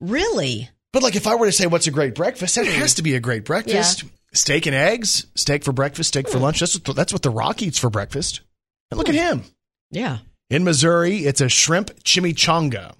Really? 0.00 0.68
But 0.92 1.02
like 1.02 1.16
if 1.16 1.26
I 1.26 1.36
were 1.36 1.46
to 1.46 1.52
say 1.52 1.66
what's 1.66 1.86
a 1.86 1.90
great 1.90 2.14
breakfast, 2.14 2.56
that 2.56 2.66
has 2.66 2.94
to 2.94 3.02
be 3.02 3.14
a 3.14 3.20
great 3.20 3.44
breakfast. 3.46 4.04
Steak 4.32 4.66
and 4.66 4.74
eggs, 4.74 5.26
steak 5.34 5.64
for 5.64 5.72
breakfast, 5.72 6.08
steak 6.08 6.28
for 6.28 6.38
lunch. 6.38 6.60
That's 6.60 6.78
what, 6.80 6.96
that's 6.96 7.12
what 7.12 7.22
the 7.22 7.30
Rock 7.30 7.62
eats 7.62 7.78
for 7.78 7.90
breakfast. 7.90 8.42
And 8.90 8.98
look 8.98 9.08
at 9.08 9.14
him. 9.14 9.42
Yeah. 9.90 10.18
In 10.48 10.64
Missouri, 10.64 11.18
it's 11.18 11.40
a 11.40 11.48
shrimp 11.48 11.90
chimichanga. 12.04 12.94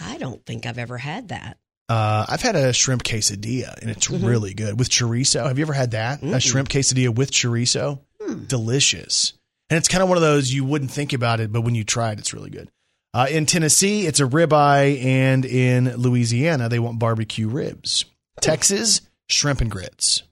I 0.00 0.18
don't 0.18 0.44
think 0.44 0.66
I've 0.66 0.78
ever 0.78 0.98
had 0.98 1.28
that. 1.28 1.58
Uh, 1.88 2.26
I've 2.28 2.42
had 2.42 2.54
a 2.56 2.72
shrimp 2.74 3.02
quesadilla 3.02 3.78
and 3.80 3.90
it's 3.90 4.10
really 4.10 4.52
good 4.52 4.78
with 4.78 4.90
chorizo. 4.90 5.46
Have 5.46 5.58
you 5.58 5.62
ever 5.64 5.72
had 5.72 5.92
that? 5.92 6.22
A 6.22 6.38
shrimp 6.40 6.68
quesadilla 6.68 7.14
with 7.14 7.30
chorizo? 7.30 8.00
Delicious. 8.46 9.32
And 9.70 9.78
it's 9.78 9.88
kind 9.88 10.02
of 10.02 10.08
one 10.08 10.18
of 10.18 10.22
those 10.22 10.52
you 10.52 10.64
wouldn't 10.64 10.90
think 10.90 11.14
about 11.14 11.40
it, 11.40 11.50
but 11.50 11.62
when 11.62 11.74
you 11.74 11.84
try 11.84 12.12
it, 12.12 12.18
it's 12.18 12.34
really 12.34 12.50
good. 12.50 12.70
Uh, 13.14 13.26
in 13.30 13.46
Tennessee, 13.46 14.06
it's 14.06 14.20
a 14.20 14.24
ribeye, 14.24 15.02
and 15.02 15.44
in 15.44 15.96
Louisiana, 15.96 16.68
they 16.68 16.78
want 16.78 16.98
barbecue 16.98 17.48
ribs. 17.48 18.04
Texas, 18.40 19.00
shrimp 19.28 19.60
and 19.60 19.70
grits. 19.70 20.22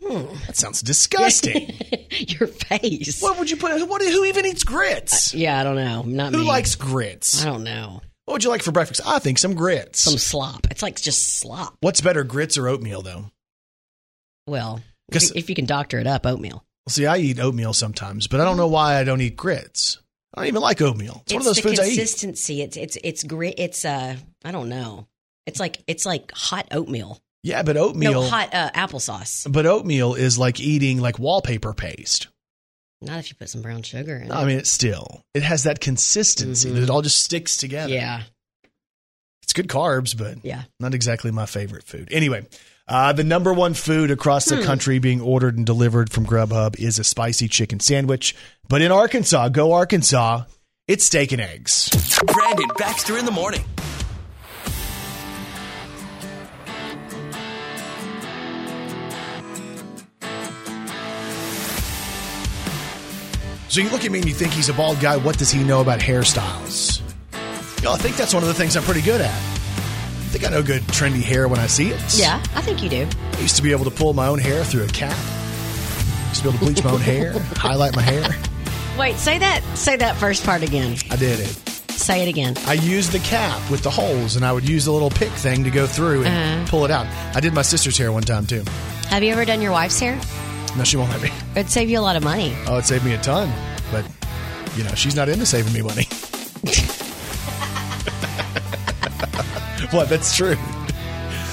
That 0.00 0.56
sounds 0.56 0.80
disgusting. 0.80 1.72
Your 2.10 2.48
face. 2.48 3.20
what 3.22 3.38
would 3.38 3.50
you 3.50 3.56
put? 3.56 3.86
What, 3.88 4.02
who 4.02 4.24
even 4.24 4.46
eats 4.46 4.64
grits? 4.64 5.34
Yeah, 5.34 5.60
I 5.60 5.62
don't 5.62 5.76
know. 5.76 6.02
Not 6.02 6.32
Who 6.32 6.40
me. 6.40 6.46
likes 6.46 6.74
grits? 6.74 7.42
I 7.42 7.46
don't 7.46 7.64
know. 7.64 8.00
What 8.24 8.34
would 8.34 8.44
you 8.44 8.50
like 8.50 8.62
for 8.62 8.72
breakfast? 8.72 9.00
I 9.06 9.18
think 9.18 9.38
some 9.38 9.54
grits. 9.54 10.00
Some 10.00 10.18
slop. 10.18 10.66
It's 10.70 10.82
like 10.82 11.00
just 11.00 11.38
slop. 11.38 11.76
What's 11.80 12.00
better, 12.00 12.24
grits 12.24 12.56
or 12.58 12.68
oatmeal, 12.68 13.02
though? 13.02 13.26
Well, 14.46 14.80
if, 15.12 15.36
if 15.36 15.48
you 15.48 15.54
can 15.54 15.66
doctor 15.66 15.98
it 15.98 16.06
up, 16.06 16.26
oatmeal. 16.26 16.64
See, 16.88 17.06
I 17.06 17.18
eat 17.18 17.38
oatmeal 17.38 17.72
sometimes, 17.72 18.26
but 18.26 18.40
I 18.40 18.44
don't 18.44 18.56
know 18.56 18.68
why 18.68 18.96
I 18.96 19.04
don't 19.04 19.20
eat 19.20 19.36
grits. 19.36 19.98
I 20.34 20.40
don't 20.40 20.48
even 20.48 20.62
like 20.62 20.80
oatmeal. 20.80 21.22
It's, 21.24 21.32
one 21.32 21.42
of 21.42 21.46
those 21.46 21.60
foods 21.60 21.78
I 21.78 21.84
eat. 21.84 21.96
consistency. 21.96 22.62
It's 22.62 22.76
it's 22.76 22.96
it's 23.02 23.22
great. 23.22 23.54
It's 23.58 23.84
uh, 23.84 24.16
I 24.44 24.50
don't 24.52 24.68
know. 24.68 25.06
It's 25.46 25.60
like 25.60 25.82
it's 25.86 26.06
like 26.06 26.32
hot 26.32 26.68
oatmeal. 26.70 27.20
Yeah, 27.42 27.62
but 27.62 27.76
oatmeal. 27.76 28.12
No, 28.12 28.22
hot 28.22 28.52
uh, 28.52 28.70
applesauce. 28.74 29.50
But 29.50 29.64
oatmeal 29.66 30.14
is 30.14 30.38
like 30.38 30.60
eating 30.60 31.00
like 31.00 31.18
wallpaper 31.18 31.72
paste. 31.72 32.28
Not 33.02 33.18
if 33.18 33.30
you 33.30 33.36
put 33.36 33.48
some 33.48 33.62
brown 33.62 33.82
sugar 33.82 34.16
in 34.16 34.24
it. 34.24 34.30
I 34.30 34.44
mean, 34.44 34.58
it's 34.58 34.68
still 34.70 35.22
it 35.32 35.42
has 35.42 35.62
that 35.62 35.80
consistency 35.80 36.70
that 36.70 36.82
it 36.82 36.90
all 36.90 37.00
just 37.00 37.22
sticks 37.24 37.56
together. 37.56 37.92
yeah, 37.94 38.24
it's 39.42 39.54
good 39.54 39.68
carbs, 39.68 40.16
but 40.16 40.44
yeah. 40.44 40.64
not 40.78 40.92
exactly 40.94 41.30
my 41.30 41.46
favorite 41.46 41.84
food. 41.84 42.08
Anyway, 42.12 42.46
uh, 42.86 43.14
the 43.14 43.24
number 43.24 43.54
one 43.54 43.72
food 43.72 44.10
across 44.10 44.50
Hmm. 44.50 44.56
the 44.56 44.64
country 44.66 44.98
being 44.98 45.22
ordered 45.22 45.56
and 45.56 45.64
delivered 45.64 46.12
from 46.12 46.26
Grubhub 46.26 46.78
is 46.78 46.98
a 46.98 47.04
spicy 47.04 47.48
chicken 47.48 47.80
sandwich. 47.80 48.36
But 48.68 48.82
in 48.82 48.92
Arkansas, 48.92 49.48
go 49.48 49.72
Arkansas, 49.72 50.44
it's 50.86 51.04
steak 51.04 51.32
and 51.32 51.40
eggs. 51.40 51.88
Brandon 52.26 52.68
Baxter 52.76 53.16
in 53.16 53.24
the 53.24 53.32
morning. 53.32 53.64
So 63.70 63.80
you 63.80 63.88
look 63.90 64.04
at 64.04 64.10
me 64.10 64.18
and 64.18 64.28
you 64.28 64.34
think 64.34 64.52
he's 64.52 64.68
a 64.68 64.72
bald 64.74 64.98
guy. 65.00 65.16
What 65.16 65.38
does 65.38 65.50
he 65.52 65.62
know 65.62 65.80
about 65.80 66.00
hairstyles? 66.00 67.00
You 67.78 67.84
know, 67.84 67.92
I 67.92 67.98
think 67.98 68.16
that's 68.16 68.34
one 68.34 68.42
of 68.42 68.48
the 68.48 68.54
things 68.54 68.76
I'm 68.76 68.82
pretty 68.82 69.00
good 69.00 69.20
at. 69.20 69.30
I 69.30 70.32
think 70.32 70.44
I 70.44 70.50
know 70.50 70.60
good 70.62 70.82
trendy 70.82 71.22
hair 71.22 71.46
when 71.46 71.60
I 71.60 71.68
see 71.68 71.88
it. 71.90 72.18
Yeah, 72.18 72.42
I 72.56 72.62
think 72.62 72.82
you 72.82 72.88
do. 72.88 73.06
I 73.32 73.38
used 73.40 73.54
to 73.56 73.62
be 73.62 73.70
able 73.70 73.84
to 73.84 73.90
pull 73.92 74.12
my 74.12 74.26
own 74.26 74.40
hair 74.40 74.64
through 74.64 74.84
a 74.84 74.88
cap. 74.88 75.16
I 75.16 76.28
Used 76.30 76.42
to 76.42 76.48
be 76.48 76.48
able 76.50 76.58
to 76.58 76.64
bleach 76.64 76.84
my 76.84 76.90
own 76.90 77.00
hair, 77.00 77.32
highlight 77.56 77.94
my 77.94 78.02
hair. 78.02 78.28
Wait, 78.98 79.16
say 79.16 79.38
that. 79.38 79.62
Say 79.76 79.96
that 79.96 80.16
first 80.16 80.44
part 80.44 80.62
again. 80.62 80.96
I 81.10 81.14
did 81.16 81.38
it. 81.38 81.46
Say 81.92 82.22
it 82.22 82.28
again. 82.28 82.56
I 82.66 82.72
used 82.72 83.12
the 83.12 83.18
cap 83.20 83.70
with 83.70 83.82
the 83.82 83.90
holes, 83.90 84.34
and 84.34 84.44
I 84.44 84.52
would 84.52 84.68
use 84.68 84.84
the 84.86 84.92
little 84.92 85.10
pick 85.10 85.30
thing 85.30 85.62
to 85.64 85.70
go 85.70 85.86
through 85.86 86.24
and 86.24 86.60
Uh-huh. 86.62 86.70
pull 86.70 86.84
it 86.84 86.90
out. 86.90 87.06
I 87.36 87.40
did 87.40 87.52
my 87.54 87.62
sister's 87.62 87.96
hair 87.96 88.10
one 88.10 88.22
time 88.24 88.46
too. 88.46 88.64
Have 89.08 89.22
you 89.22 89.30
ever 89.32 89.44
done 89.44 89.62
your 89.62 89.72
wife's 89.72 90.00
hair? 90.00 90.18
No, 90.76 90.84
she 90.84 90.96
won't 90.96 91.10
let 91.10 91.22
me. 91.22 91.30
It'd 91.56 91.70
save 91.70 91.90
you 91.90 91.98
a 91.98 92.00
lot 92.00 92.16
of 92.16 92.22
money. 92.22 92.54
Oh, 92.66 92.78
it 92.78 92.84
saved 92.84 93.04
me 93.04 93.14
a 93.14 93.20
ton, 93.20 93.52
but 93.90 94.04
you 94.76 94.84
know 94.84 94.94
she's 94.94 95.16
not 95.16 95.28
into 95.28 95.44
saving 95.44 95.72
me 95.72 95.82
money. 95.82 96.04
what? 99.90 100.08
That's 100.08 100.36
true. 100.36 100.54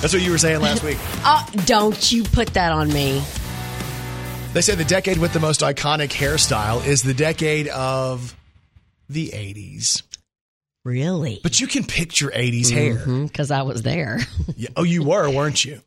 That's 0.02 0.14
what 0.14 0.22
you 0.22 0.32
were 0.32 0.38
saying 0.38 0.62
last 0.62 0.84
week. 0.84 0.98
Oh, 1.26 1.46
don't 1.66 2.12
you 2.12 2.24
put 2.24 2.50
that 2.50 2.72
on 2.72 2.94
me. 2.94 3.24
They 4.54 4.62
say 4.62 4.76
the 4.76 4.86
decade 4.86 5.18
with 5.18 5.34
the 5.34 5.40
most 5.40 5.62
iconic 5.62 6.10
hairstyle 6.10 6.86
is 6.86 7.02
the 7.02 7.16
decade 7.16 7.68
of 7.70 8.36
the 9.10 9.30
80s. 9.30 10.04
Really? 10.86 11.40
But 11.44 11.60
you 11.60 11.68
can 11.68 11.84
picture 11.84 12.28
80s 12.28 12.72
hair. 12.72 12.96
Mm-hmm, 12.96 13.26
because 13.26 13.52
I 13.52 13.64
was 13.64 13.82
there. 13.82 14.20
Yeah. 14.56 14.70
Oh, 14.76 14.84
you 14.84 15.04
were, 15.04 15.30
weren't 15.30 15.66
you? 15.66 15.82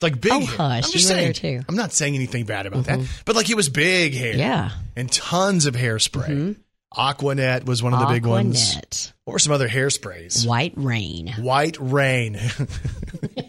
Like 0.00 0.20
big 0.20 0.32
Oh, 0.32 0.40
hair. 0.40 0.56
hush, 0.56 0.84
I'm 0.84 0.88
you 0.88 0.92
just 0.92 1.10
were 1.10 1.14
saying. 1.16 1.32
too. 1.32 1.60
I'm 1.68 1.74
not 1.74 1.92
saying 1.92 2.14
anything 2.14 2.44
bad 2.44 2.66
about 2.66 2.84
that. 2.84 3.00
Mm-hmm. 3.00 3.20
But 3.24 3.34
like 3.36 3.50
it 3.50 3.56
was 3.56 3.68
big 3.68 4.14
hair. 4.14 4.34
Yeah. 4.36 4.70
And 4.96 5.10
tons 5.10 5.66
of 5.66 5.74
hairspray. 5.74 6.28
Mm-hmm. 6.28 6.52
Aqua 6.92 7.34
Net 7.34 7.66
was 7.66 7.82
one 7.82 7.92
of 7.92 8.00
the 8.00 8.06
big 8.06 8.24
ones. 8.24 8.70
Aqua 8.70 8.76
Net. 8.80 9.12
What 9.24 9.32
were 9.34 9.38
some 9.38 9.52
other 9.52 9.68
hairsprays? 9.68 10.46
White 10.46 10.72
rain. 10.76 11.28
White 11.38 11.76
rain. 11.80 12.38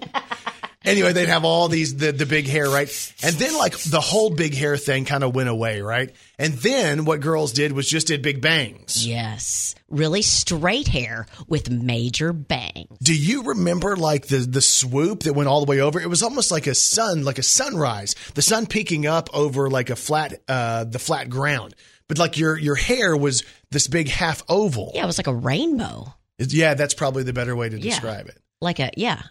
anyway, 0.86 1.14
they'd 1.14 1.28
have 1.28 1.46
all 1.46 1.68
these 1.68 1.96
the, 1.96 2.12
the 2.12 2.26
big 2.26 2.48
hair, 2.48 2.70
right? 2.70 2.90
And 3.24 3.36
then 3.36 3.58
like 3.58 3.78
the 3.80 4.00
whole 4.02 4.30
big 4.30 4.54
hair 4.56 4.78
thing 4.78 5.06
kind 5.06 5.24
of 5.24 5.36
went 5.36 5.50
away, 5.50 5.82
right? 5.82 6.14
And 6.38 6.54
then 6.54 7.06
what 7.06 7.20
girls 7.22 7.54
did 7.54 7.72
was 7.72 7.88
just 7.90 8.08
did 8.08 8.22
big 8.22 8.42
bangs. 8.42 9.06
Yes. 9.06 9.76
Really 9.90 10.22
straight 10.22 10.88
hair 10.88 11.26
with 11.48 11.70
major 11.70 12.32
bangs. 12.34 12.98
Do 13.02 13.16
you 13.16 13.44
remember 13.44 13.96
like 13.96 14.28
the 14.28 14.38
the 14.38 14.62
swoop 14.62 15.24
that 15.24 15.34
went 15.34 15.50
all 15.50 15.64
the 15.66 15.70
way 15.70 15.80
over? 15.82 16.00
It 16.00 16.10
was 16.10 16.24
almost 16.24 16.52
like 16.52 16.68
a 16.68 16.76
sun, 16.76 17.24
like 17.24 17.40
a 17.40 17.44
sunrise. 17.44 18.16
The 18.36 18.42
sun 18.42 18.66
peeking 18.68 19.06
up 19.08 19.30
over 19.34 19.70
like 19.70 19.90
a 19.90 19.96
flat 19.96 20.42
uh 20.48 20.84
the 20.86 21.00
flat 21.00 21.30
ground. 21.30 21.76
But 22.08 22.18
like 22.18 22.38
your 22.38 22.58
your 22.58 22.76
hair 22.76 23.16
was 23.16 23.44
this 23.72 23.88
big 23.88 24.08
half 24.10 24.44
oval. 24.50 24.92
Yeah, 24.96 25.04
it 25.04 25.08
was 25.08 25.20
like 25.20 25.28
a 25.28 25.34
rainbow. 25.34 26.14
Yeah, 26.40 26.74
that's 26.74 26.94
probably 26.94 27.24
the 27.24 27.34
better 27.34 27.56
way 27.56 27.70
to 27.70 27.76
Yeah. 27.78 27.84
describe 27.92 28.28
it. 28.30 28.38
Like 28.62 28.80
a, 28.80 28.92
yeah. 28.96 29.22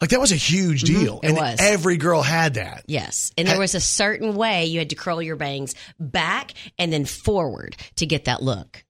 Like 0.00 0.10
that 0.10 0.20
was 0.20 0.32
a 0.32 0.36
huge 0.36 0.84
mm-hmm. 0.84 1.00
deal. 1.00 1.20
it 1.22 1.28
and 1.28 1.36
was. 1.36 1.58
every 1.60 1.96
girl 1.96 2.20
had 2.20 2.54
that. 2.54 2.84
Yes. 2.86 3.32
And 3.38 3.48
there 3.48 3.58
was 3.58 3.74
a 3.74 3.80
certain 3.80 4.34
way 4.34 4.66
you 4.66 4.78
had 4.78 4.90
to 4.90 4.96
curl 4.96 5.22
your 5.22 5.36
bangs 5.36 5.74
back 5.98 6.52
and 6.78 6.92
then 6.92 7.04
forward 7.04 7.76
to 7.96 8.06
get 8.06 8.26
that 8.26 8.42
look. 8.42 8.84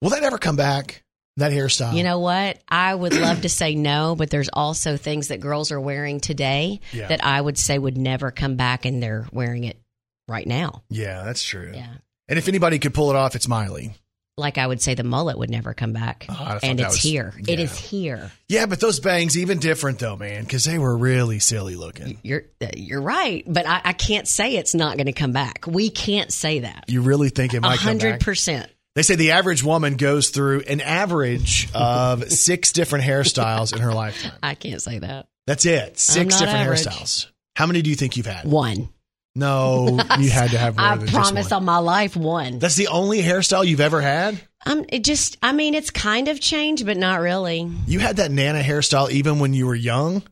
Will 0.00 0.10
that 0.10 0.22
ever 0.24 0.38
come 0.38 0.56
back? 0.56 1.04
That 1.38 1.52
hairstyle? 1.52 1.94
You 1.96 2.02
know 2.02 2.18
what? 2.18 2.60
I 2.68 2.94
would 2.94 3.14
love 3.14 3.42
to 3.42 3.48
say 3.48 3.74
no, 3.74 4.14
but 4.14 4.28
there's 4.28 4.50
also 4.52 4.98
things 4.98 5.28
that 5.28 5.40
girls 5.40 5.72
are 5.72 5.80
wearing 5.80 6.20
today 6.20 6.80
Yeah. 6.92 7.08
that 7.08 7.24
I 7.24 7.40
would 7.40 7.56
say 7.56 7.78
would 7.78 7.96
never 7.96 8.30
come 8.30 8.56
back 8.56 8.84
and 8.84 9.02
they're 9.02 9.26
wearing 9.32 9.64
it 9.64 9.80
right 10.28 10.46
now. 10.46 10.82
Yeah, 10.90 11.22
that's 11.24 11.42
true. 11.42 11.72
Yeah. 11.74 11.94
And 12.28 12.38
if 12.38 12.48
anybody 12.48 12.78
could 12.78 12.92
pull 12.92 13.08
it 13.10 13.16
off, 13.16 13.34
it's 13.34 13.48
Miley. 13.48 13.94
Like 14.38 14.56
I 14.56 14.66
would 14.66 14.80
say 14.80 14.94
the 14.94 15.04
mullet 15.04 15.36
would 15.38 15.50
never 15.50 15.74
come 15.74 15.92
back. 15.92 16.24
Oh, 16.28 16.58
and 16.62 16.80
it's 16.80 16.94
was- 16.94 17.02
here. 17.02 17.34
It 17.38 17.58
yeah. 17.58 17.64
is 17.64 17.76
here. 17.76 18.30
Yeah, 18.48 18.66
but 18.66 18.80
those 18.80 18.98
bangs 18.98 19.36
even 19.36 19.58
different 19.58 19.98
though, 19.98 20.16
man, 20.16 20.44
because 20.44 20.64
they 20.64 20.78
were 20.78 20.96
really 20.96 21.38
silly 21.38 21.76
looking. 21.76 22.18
You're 22.22 22.44
uh, 22.60 22.68
you're 22.74 23.02
right, 23.02 23.44
but 23.46 23.66
I, 23.66 23.82
I 23.84 23.92
can't 23.92 24.26
say 24.26 24.56
it's 24.56 24.74
not 24.74 24.96
going 24.96 25.06
to 25.06 25.12
come 25.12 25.32
back. 25.32 25.66
We 25.66 25.90
can't 25.90 26.32
say 26.32 26.60
that. 26.60 26.84
You 26.88 27.02
really 27.02 27.28
think 27.28 27.52
it 27.52 27.60
might 27.60 27.78
come 27.78 27.98
hundred 27.98 28.20
percent. 28.20 28.70
They 28.94 29.02
say 29.02 29.14
the 29.14 29.32
average 29.32 29.62
woman 29.64 29.96
goes 29.96 30.30
through 30.30 30.60
an 30.68 30.80
average 30.80 31.68
of 31.74 32.24
six 32.30 32.72
different 32.72 33.04
hairstyles 33.04 33.74
in 33.74 33.80
her 33.80 33.92
lifetime. 33.92 34.32
I 34.42 34.54
can't 34.54 34.82
say 34.82 34.98
that. 34.98 35.26
That's 35.46 35.66
it. 35.66 35.98
Six 35.98 36.38
different 36.38 36.60
average. 36.60 36.80
hairstyles. 36.80 37.26
How 37.56 37.66
many 37.66 37.82
do 37.82 37.90
you 37.90 37.96
think 37.96 38.16
you've 38.16 38.26
had? 38.26 38.46
One. 38.46 38.88
No, 39.34 39.98
you 40.18 40.30
had 40.30 40.50
to 40.50 40.58
have 40.58 40.76
more 40.76 40.86
I 40.86 40.96
promise 40.98 41.52
on 41.52 41.64
my 41.64 41.78
life, 41.78 42.16
one. 42.16 42.58
That's 42.58 42.76
the 42.76 42.88
only 42.88 43.22
hairstyle 43.22 43.66
you've 43.66 43.80
ever 43.80 44.02
had? 44.02 44.38
Um, 44.66 44.84
it 44.90 45.04
just, 45.04 45.38
I 45.42 45.52
mean, 45.52 45.74
it's 45.74 45.90
kind 45.90 46.28
of 46.28 46.38
changed, 46.38 46.84
but 46.84 46.96
not 46.96 47.20
really. 47.20 47.70
You 47.86 47.98
had 47.98 48.16
that 48.16 48.30
Nana 48.30 48.60
hairstyle 48.60 49.10
even 49.10 49.38
when 49.38 49.54
you 49.54 49.66
were 49.66 49.74
young? 49.74 50.22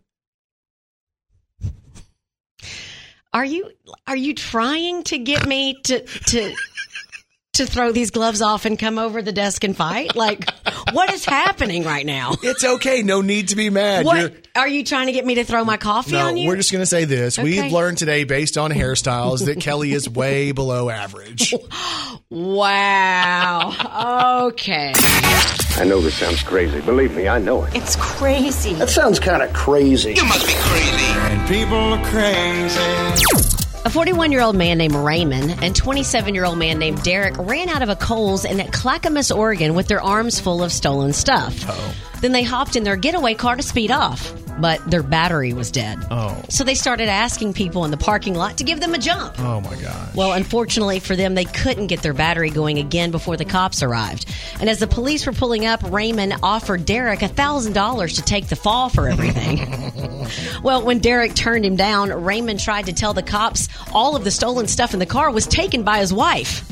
Are 3.32 3.44
you, 3.44 3.70
are 4.06 4.16
you 4.16 4.34
trying 4.34 5.04
to 5.04 5.18
get 5.18 5.46
me 5.46 5.80
to, 5.84 6.00
to, 6.04 6.54
to 7.54 7.66
throw 7.66 7.90
these 7.92 8.10
gloves 8.10 8.42
off 8.42 8.64
and 8.64 8.78
come 8.78 8.98
over 8.98 9.22
the 9.22 9.32
desk 9.32 9.64
and 9.64 9.76
fight? 9.76 10.14
Like, 10.14 10.48
what 10.92 11.12
is 11.12 11.24
happening 11.24 11.82
right 11.84 12.06
now? 12.06 12.32
It's 12.42 12.64
okay. 12.64 13.02
No 13.02 13.20
need 13.22 13.48
to 13.48 13.56
be 13.56 13.70
mad. 13.70 14.04
You're- 14.06 14.22
What 14.22 14.34
are 14.56 14.68
you 14.68 14.84
trying 14.84 15.06
to 15.06 15.12
get 15.12 15.24
me 15.26 15.34
to 15.36 15.44
throw 15.44 15.64
my 15.64 15.76
coffee 15.76 16.12
no, 16.12 16.26
on 16.28 16.36
you? 16.36 16.48
we're 16.48 16.56
just 16.56 16.70
going 16.72 16.82
to 16.82 16.86
say 16.86 17.04
this. 17.06 17.38
Okay. 17.38 17.62
We've 17.62 17.72
learned 17.72 17.98
today, 17.98 18.24
based 18.24 18.56
on 18.58 18.70
hairstyles, 18.70 19.46
that 19.46 19.60
Kelly 19.60 19.92
is 19.92 20.08
way 20.10 20.52
below 20.52 20.88
average. 20.90 21.54
wow. 22.30 24.46
Okay. 24.48 24.92
I 25.76 25.84
know 25.84 26.00
this 26.00 26.14
sounds 26.16 26.42
crazy. 26.42 26.80
Believe 26.80 27.14
me, 27.16 27.28
I 27.28 27.38
know 27.38 27.64
it. 27.64 27.74
It's 27.74 27.96
crazy. 27.96 28.74
That 28.74 28.90
sounds 28.90 29.18
kind 29.20 29.42
of 29.42 29.52
crazy. 29.52 30.14
You 30.14 30.24
must 30.24 30.46
be 30.46 30.54
crazy. 30.56 31.04
And 31.04 31.48
people 31.48 31.78
are 31.78 32.04
crazy. 32.06 33.69
A 33.82 33.88
41 33.88 34.30
year 34.30 34.42
old 34.42 34.56
man 34.56 34.76
named 34.76 34.94
Raymond 34.94 35.62
and 35.62 35.74
27 35.74 36.34
year 36.34 36.44
old 36.44 36.58
man 36.58 36.78
named 36.78 37.02
Derek 37.02 37.34
ran 37.38 37.70
out 37.70 37.80
of 37.80 37.88
a 37.88 37.96
Kohl's 37.96 38.44
in 38.44 38.58
Clackamas, 38.70 39.30
Oregon 39.30 39.74
with 39.74 39.88
their 39.88 40.02
arms 40.02 40.38
full 40.38 40.62
of 40.62 40.70
stolen 40.70 41.14
stuff. 41.14 41.54
Then 42.20 42.32
they 42.32 42.42
hopped 42.42 42.76
in 42.76 42.84
their 42.84 42.96
getaway 42.96 43.32
car 43.32 43.56
to 43.56 43.62
speed 43.62 43.90
off, 43.90 44.34
but 44.60 44.88
their 44.90 45.02
battery 45.02 45.52
was 45.52 45.70
dead. 45.70 45.98
Oh. 46.10 46.40
So 46.48 46.64
they 46.64 46.74
started 46.74 47.08
asking 47.08 47.54
people 47.54 47.84
in 47.84 47.90
the 47.90 47.96
parking 47.96 48.34
lot 48.34 48.58
to 48.58 48.64
give 48.64 48.80
them 48.80 48.94
a 48.94 48.98
jump. 48.98 49.38
Oh, 49.38 49.60
my 49.60 49.74
God. 49.80 50.14
Well, 50.14 50.32
unfortunately 50.32 51.00
for 51.00 51.16
them, 51.16 51.34
they 51.34 51.44
couldn't 51.44 51.88
get 51.88 52.02
their 52.02 52.12
battery 52.12 52.50
going 52.50 52.78
again 52.78 53.10
before 53.10 53.36
the 53.36 53.44
cops 53.44 53.82
arrived. 53.82 54.26
And 54.60 54.68
as 54.68 54.78
the 54.78 54.86
police 54.86 55.26
were 55.26 55.32
pulling 55.32 55.66
up, 55.66 55.82
Raymond 55.90 56.34
offered 56.42 56.84
Derek 56.84 57.20
$1,000 57.20 58.16
to 58.16 58.22
take 58.22 58.48
the 58.48 58.56
fall 58.56 58.88
for 58.88 59.08
everything. 59.08 60.26
well, 60.62 60.82
when 60.82 60.98
Derek 60.98 61.34
turned 61.34 61.64
him 61.64 61.76
down, 61.76 62.10
Raymond 62.10 62.60
tried 62.60 62.86
to 62.86 62.92
tell 62.92 63.14
the 63.14 63.22
cops 63.22 63.68
all 63.92 64.16
of 64.16 64.24
the 64.24 64.30
stolen 64.30 64.66
stuff 64.66 64.92
in 64.92 65.00
the 65.00 65.06
car 65.06 65.30
was 65.30 65.46
taken 65.46 65.82
by 65.82 65.98
his 65.98 66.12
wife. 66.12 66.64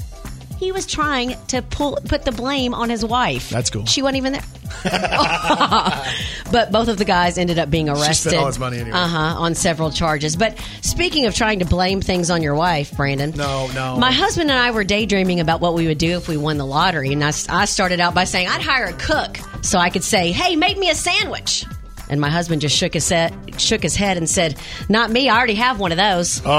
He 0.59 0.73
was 0.73 0.87
trying 0.87 1.37
to 1.49 1.63
pull, 1.63 1.99
put 2.05 2.25
the 2.25 2.33
blame 2.33 2.75
on 2.75 2.91
his 2.91 3.05
wife. 3.05 3.49
That's 3.49 3.71
cool. 3.71 3.87
She 3.87 4.03
wasn't 4.03 4.17
even 4.19 4.33
there. 4.33 4.43
but 6.53 6.73
both 6.73 6.89
of 6.89 6.99
the 6.99 7.05
guys 7.05 7.39
ended 7.39 7.61
up 7.61 7.71
being 7.71 7.89
arrested. 7.89 8.35
all 8.35 8.47
his 8.47 8.59
money 8.59 8.79
anyway. 8.79 8.97
Uh 8.97 9.07
huh. 9.07 9.41
On 9.41 9.55
several 9.55 9.93
charges. 9.93 10.35
But 10.35 10.59
speaking 10.81 11.27
of 11.27 11.35
trying 11.35 11.61
to 11.61 11.65
blame 11.65 12.01
things 12.01 12.29
on 12.29 12.43
your 12.43 12.57
wife, 12.57 12.97
Brandon. 12.97 13.31
No, 13.37 13.69
no. 13.69 13.97
My 13.99 14.11
husband 14.11 14.51
and 14.51 14.59
I 14.59 14.73
were 14.73 14.83
daydreaming 14.85 15.39
about 15.39 15.61
what 15.61 15.75
we 15.75 15.87
would 15.87 15.99
do 15.99 16.17
if 16.17 16.27
we 16.27 16.37
won 16.37 16.59
the 16.59 16.67
lottery, 16.67 17.13
and 17.13 17.23
I, 17.23 17.33
I 17.49 17.65
started 17.67 18.01
out 18.01 18.15
by 18.15 18.25
saying 18.25 18.49
I'd 18.49 18.63
hire 18.63 18.87
a 18.87 18.93
cook 18.93 19.39
so 19.63 19.79
I 19.79 19.91
could 19.91 20.05
say, 20.05 20.33
"Hey, 20.33 20.57
make 20.57 20.77
me 20.77 20.91
a 20.91 20.95
sandwich." 20.95 21.65
And 22.11 22.21
my 22.21 22.31
husband 22.31 22.61
just 22.63 22.77
shook 22.77 22.95
his 22.95 23.09
head, 23.09 23.35
shook 23.61 23.83
his 23.83 23.95
head 23.97 24.17
and 24.17 24.29
said, 24.29 24.57
"Not 24.89 25.11
me. 25.11 25.29
I 25.29 25.37
already 25.37 25.55
have 25.57 25.79
one 25.79 25.93
of 25.93 25.99
those." 25.99 26.41
Oh, 26.45 26.51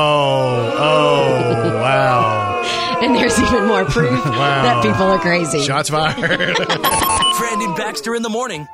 oh, 0.78 1.76
wow. 1.82 2.56
And 3.02 3.16
there's 3.16 3.40
even 3.40 3.66
more 3.66 3.86
proof 3.86 4.12
Wow. 4.26 4.64
that 4.64 4.84
people 4.84 5.04
are 5.04 5.20
crazy. 5.20 5.62
Shots 5.64 5.90
fired. 5.90 6.18
Brandon 7.38 7.74
Baxter 7.78 8.14
in 8.14 8.24
the 8.24 8.30
morning. 8.30 8.68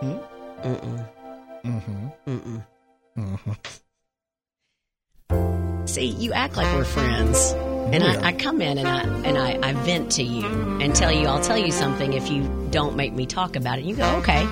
Hmm? 0.00 0.18
Mm-hmm. 0.62 0.98
Mm-hmm. 2.28 2.58
Mm-hmm. 3.18 3.52
See, 5.86 6.06
you 6.06 6.32
act 6.32 6.56
like 6.56 6.72
we're 6.74 6.84
friends. 6.84 7.54
And 7.92 8.02
I, 8.02 8.28
I 8.28 8.32
come 8.32 8.60
in 8.60 8.78
and 8.78 8.88
I 8.88 9.02
and 9.02 9.38
I, 9.38 9.58
I 9.68 9.72
vent 9.72 10.10
to 10.12 10.22
you 10.22 10.44
and 10.80 10.94
tell 10.94 11.12
you 11.12 11.26
I'll 11.26 11.40
tell 11.42 11.58
you 11.58 11.70
something 11.70 12.12
if 12.12 12.30
you 12.30 12.42
don't 12.70 12.96
make 12.96 13.12
me 13.12 13.26
talk 13.26 13.56
about 13.56 13.78
it. 13.78 13.82
And 13.82 13.90
You 13.90 13.96
go, 13.96 14.16
okay. 14.16 14.46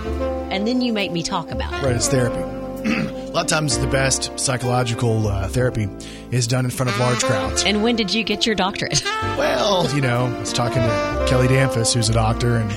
And 0.51 0.66
then 0.66 0.81
you 0.81 0.92
make 0.92 1.11
me 1.12 1.23
talk 1.23 1.51
about 1.51 1.73
it. 1.75 1.83
right, 1.83 1.97
it's 1.97 2.09
therapy. 2.09 2.38
a 2.85 3.31
lot 3.33 3.44
of 3.44 3.47
times, 3.49 3.79
the 3.79 3.87
best 3.87 4.38
psychological 4.38 5.27
uh, 5.27 5.49
therapy 5.49 5.88
is 6.31 6.47
done 6.47 6.64
in 6.64 6.70
front 6.70 6.90
of 6.90 6.99
large 7.01 7.25
crowds. 7.25 7.64
And 7.64 7.83
when 7.83 7.97
did 7.97 8.12
you 8.12 8.23
get 8.23 8.47
your 8.47 8.55
doctorate? 8.55 9.03
Well, 9.38 9.92
you 9.94 10.01
know, 10.01 10.27
I 10.27 10.40
was 10.40 10.53
talking 10.53 10.83
to 10.83 11.27
Kelly 11.29 11.49
Danfus, 11.49 11.94
who's 11.94 12.09
a 12.09 12.12
doctor, 12.12 12.57
and 12.57 12.70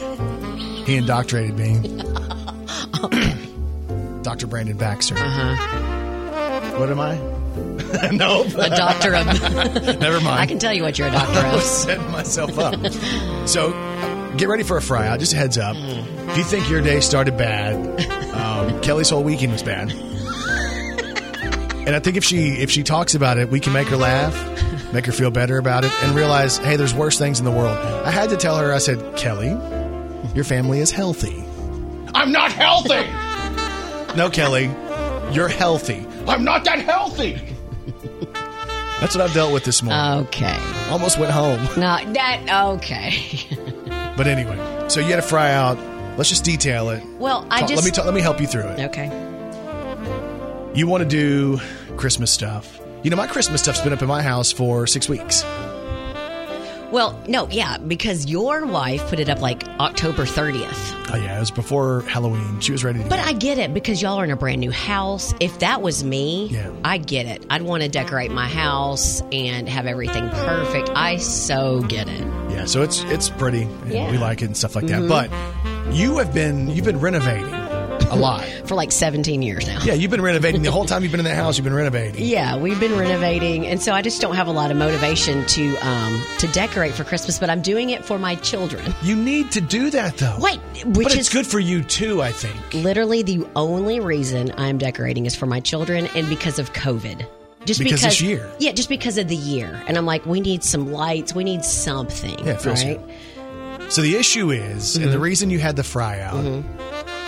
he 0.87 0.95
indoctrinated 0.95 1.57
me. 1.57 1.77
Dr. 4.23 4.47
Brandon 4.47 4.77
Baxter. 4.77 5.15
Uh 5.17 5.29
huh. 5.29 6.79
What 6.79 6.89
am 6.89 6.99
I? 6.99 7.36
no, 8.11 8.43
A 8.43 8.69
doctor 8.69 9.15
of. 9.15 9.25
Never 9.99 10.19
mind. 10.21 10.39
I 10.39 10.45
can 10.45 10.59
tell 10.59 10.73
you 10.73 10.83
what 10.83 10.97
you're 10.97 11.07
a 11.07 11.11
doctor 11.11 11.39
I 11.47 11.53
was 11.53 11.63
of. 11.63 11.69
setting 11.69 12.11
myself 12.11 12.57
up. 12.57 12.75
So, 13.47 13.71
get 14.37 14.47
ready 14.49 14.63
for 14.63 14.77
a 14.77 14.81
fry 14.81 15.07
out. 15.07 15.19
Just 15.19 15.33
a 15.33 15.37
heads 15.37 15.57
up. 15.57 15.75
Mm. 15.75 16.29
If 16.31 16.37
you 16.37 16.43
think 16.43 16.69
your 16.69 16.81
day 16.81 16.99
started 16.99 17.37
bad, 17.37 17.75
um, 18.33 18.81
Kelly's 18.81 19.09
whole 19.09 19.23
weekend 19.23 19.51
was 19.53 19.63
bad. 19.63 19.91
And 21.87 21.95
I 21.95 21.99
think 21.99 22.17
if 22.17 22.23
she 22.23 22.49
if 22.49 22.69
she 22.69 22.83
talks 22.83 23.15
about 23.15 23.37
it, 23.37 23.49
we 23.49 23.59
can 23.61 23.71
make 23.73 23.87
her 23.87 23.95
laugh, 23.95 24.33
make 24.93 25.05
her 25.05 25.13
feel 25.13 25.31
better 25.31 25.57
about 25.57 25.85
it, 25.85 25.91
and 26.03 26.15
realize, 26.15 26.57
hey, 26.57 26.75
there's 26.75 26.93
worse 26.93 27.17
things 27.17 27.39
in 27.39 27.45
the 27.45 27.51
world. 27.51 27.77
I 27.77 28.11
had 28.11 28.29
to 28.31 28.37
tell 28.37 28.57
her. 28.57 28.73
I 28.73 28.79
said, 28.79 29.15
Kelly, 29.15 29.55
your 30.35 30.43
family 30.43 30.79
is 30.79 30.91
healthy. 30.91 31.43
I'm 32.13 32.31
not 32.33 32.51
healthy. 32.51 33.05
no, 34.17 34.29
Kelly, 34.29 34.65
you're 35.33 35.47
healthy. 35.47 36.05
I'm 36.27 36.43
not 36.43 36.65
that 36.65 36.79
healthy. 36.79 37.39
That's 38.99 39.15
what 39.15 39.21
I've 39.21 39.33
dealt 39.33 39.53
with 39.53 39.63
this 39.63 39.83
morning. 39.83 40.25
Okay. 40.27 40.57
Almost 40.89 41.19
went 41.19 41.31
home. 41.31 41.59
No, 41.77 41.97
that 42.13 42.73
okay. 42.75 43.13
But 44.17 44.25
anyway, 44.25 44.57
so 44.89 44.99
you 44.99 45.05
had 45.07 45.17
to 45.17 45.21
fry 45.21 45.51
out. 45.51 45.77
Let's 46.17 46.29
just 46.29 46.43
detail 46.43 46.89
it. 46.89 47.03
Well, 47.19 47.45
I 47.51 47.59
Talk- 47.59 47.69
just 47.69 47.83
let 47.83 47.85
me 47.85 47.91
ta- 47.95 48.03
let 48.03 48.15
me 48.15 48.21
help 48.21 48.41
you 48.41 48.47
through 48.47 48.63
it. 48.63 48.79
Okay. 48.89 49.05
You 50.73 50.87
want 50.87 51.03
to 51.03 51.07
do 51.07 51.59
Christmas 51.97 52.31
stuff. 52.31 52.79
You 53.03 53.11
know, 53.11 53.15
my 53.15 53.27
Christmas 53.27 53.61
stuff's 53.61 53.79
been 53.81 53.93
up 53.93 54.01
in 54.01 54.07
my 54.07 54.23
house 54.23 54.51
for 54.51 54.87
six 54.87 55.07
weeks. 55.07 55.43
Well, 56.91 57.19
no, 57.27 57.47
yeah, 57.49 57.77
because 57.77 58.27
your 58.27 58.65
wife 58.65 59.07
put 59.09 59.19
it 59.19 59.27
up 59.29 59.41
like 59.41 59.63
October 59.79 60.23
30th. 60.25 61.11
Oh 61.11 61.15
yeah, 61.17 61.37
it 61.37 61.39
was 61.39 61.51
before 61.51 62.01
Halloween. 62.01 62.59
She 62.61 62.71
was 62.71 62.83
ready 62.83 63.03
to. 63.03 63.09
But 63.09 63.19
I 63.19 63.33
get 63.33 63.57
it 63.57 63.73
because 63.73 64.01
y'all 64.01 64.19
are 64.19 64.23
in 64.23 64.31
a 64.31 64.35
brand 64.37 64.59
new 64.61 64.71
house. 64.71 65.33
If 65.39 65.59
that 65.59 65.81
was 65.81 66.03
me, 66.03 66.47
Yeah. 66.47 66.71
I 66.85 66.97
get 66.97 67.25
it. 67.25 67.45
I'd 67.49 67.61
want 67.61 67.83
to 67.83 67.89
decorate 67.89 68.31
my 68.31 68.47
house 68.47 69.21
and 69.31 69.67
have 69.67 69.85
everything 69.85 70.29
perfect. 70.29 70.89
I 70.95 71.17
so 71.17 71.81
get 71.81 72.07
it. 72.07 72.21
yeah, 72.49 72.65
so 72.65 72.81
it's 72.83 73.03
it's 73.03 73.29
pretty. 73.29 73.63
And 73.63 73.91
Yeah. 73.91 74.09
We 74.11 74.17
like 74.17 74.41
it 74.41 74.45
and 74.45 74.57
stuff 74.57 74.75
like 74.75 74.87
that. 74.87 75.01
Mm-hmm. 75.01 75.07
But 75.87 75.93
you 75.95 76.17
have 76.17 76.33
been 76.33 76.69
you've 76.69 76.85
been 76.85 76.99
renovating 76.99 77.53
a 78.11 78.15
lot. 78.15 78.43
For 78.65 78.75
like 78.75 78.91
17 78.91 79.41
years 79.41 79.65
now. 79.67 79.81
yeah, 79.83 79.93
you've 79.93 80.11
been 80.11 80.21
renovating 80.21 80.61
the 80.61 80.71
whole 80.71 80.85
time 80.85 81.03
you've 81.03 81.11
been 81.11 81.19
in 81.19 81.25
that 81.25 81.35
house. 81.35 81.57
You've 81.57 81.63
been 81.65 81.73
renovating. 81.73 82.23
Yeah, 82.25 82.57
we've 82.57 82.79
been 82.79 82.97
renovating, 82.97 83.65
and 83.67 83.81
so 83.81 83.93
I 83.93 84.01
just 84.01 84.21
don't 84.21 84.35
have 84.35 84.47
a 84.47 84.51
lot 84.51 84.71
of 84.71 84.77
motivation 84.77 85.45
to 85.45 85.75
um, 85.77 86.21
to 86.39 86.47
decorate 86.47 86.93
for 86.93 87.03
Christmas. 87.03 87.39
But 87.39 87.49
I'm 87.49 87.61
doing 87.61 87.89
it 87.91 88.03
for 88.05 88.17
my 88.19 88.35
children. 88.35 88.93
You 89.03 89.15
need 89.15 89.51
to 89.51 89.61
do 89.61 89.89
that 89.91 90.17
though. 90.17 90.37
Wait, 90.39 90.59
which 90.85 91.03
but 91.05 91.11
is 91.13 91.19
it's 91.19 91.29
good 91.29 91.47
for 91.47 91.59
you 91.59 91.83
too. 91.83 92.21
I 92.21 92.31
think. 92.31 92.55
literally 92.73 93.23
the 93.23 93.45
only 93.55 93.99
reason 93.99 94.51
I'm 94.57 94.77
decorating 94.77 95.25
is 95.25 95.35
for 95.35 95.45
my 95.45 95.59
children 95.59 96.07
and 96.15 96.27
because 96.29 96.59
of 96.59 96.73
COVID. 96.73 97.25
Just 97.65 97.79
Because 97.81 97.99
because, 97.99 98.03
this 98.03 98.21
year. 98.21 98.49
Yeah, 98.59 98.71
just 98.71 98.87
because 98.87 99.17
of 99.17 99.27
the 99.27 99.35
year. 99.35 99.83
And 99.87 99.97
I'm 99.97 100.05
like, 100.05 100.25
we 100.25 100.39
need 100.39 100.63
some 100.63 100.91
lights. 100.93 101.35
We 101.35 101.43
need 101.43 101.65
something. 101.65 102.39
Yeah, 102.45 102.53
it 102.53 102.61
feels 102.61 102.81
right? 102.85 102.99
So 103.91 104.01
the 104.01 104.15
issue 104.15 104.51
is, 104.51 104.95
and 104.95 105.03
Mm-hmm. 105.05 105.11
the 105.13 105.19
reason 105.19 105.49
you 105.49 105.59
had 105.59 105.75
the 105.75 105.83
fry 105.83 106.21
out 106.21 106.35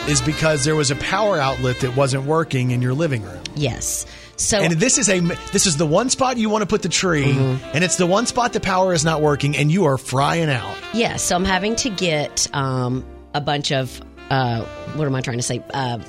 is 0.07 0.21
because 0.21 0.63
there 0.65 0.75
was 0.75 0.91
a 0.91 0.95
power 0.95 1.37
outlet 1.39 1.79
that 1.81 1.95
wasn't 1.95 2.23
working 2.25 2.71
in 2.71 2.81
your 2.81 2.93
living 2.93 3.23
room. 3.23 3.43
Yes. 3.55 4.05
So 4.37 4.57
and 4.57 4.73
this 4.73 4.97
is 4.97 5.09
a 5.09 5.19
this 5.51 5.65
is 5.65 5.75
the 5.77 5.85
one 5.85 6.09
spot 6.09 6.37
you 6.37 6.49
want 6.49 6.61
to 6.61 6.65
put 6.67 6.81
the 6.81 6.87
tree, 6.89 7.25
Mm-hmm. 7.33 7.71
and 7.73 7.83
it's 7.83 7.97
the 7.97 8.05
one 8.07 8.25
spot 8.25 8.53
the 8.53 8.61
power 8.61 8.93
is 8.93 9.03
not 9.03 9.21
working, 9.21 9.57
and 9.57 9.69
you 9.71 9.85
are 9.85 9.97
frying 9.97 10.49
out. 10.49 10.75
yeah, 10.93 11.17
so 11.17 11.35
I'm 11.35 11.43
having 11.45 11.75
to 11.77 11.89
get 11.89 12.47
um, 12.53 13.03
a 13.33 13.41
bunch 13.41 13.71
of 13.73 14.01
uh, 14.29 14.63
what 14.95 15.05
am 15.05 15.15
I 15.15 15.21
trying 15.21 15.37
to 15.37 15.43
say? 15.43 15.61
Uh, 15.73 15.99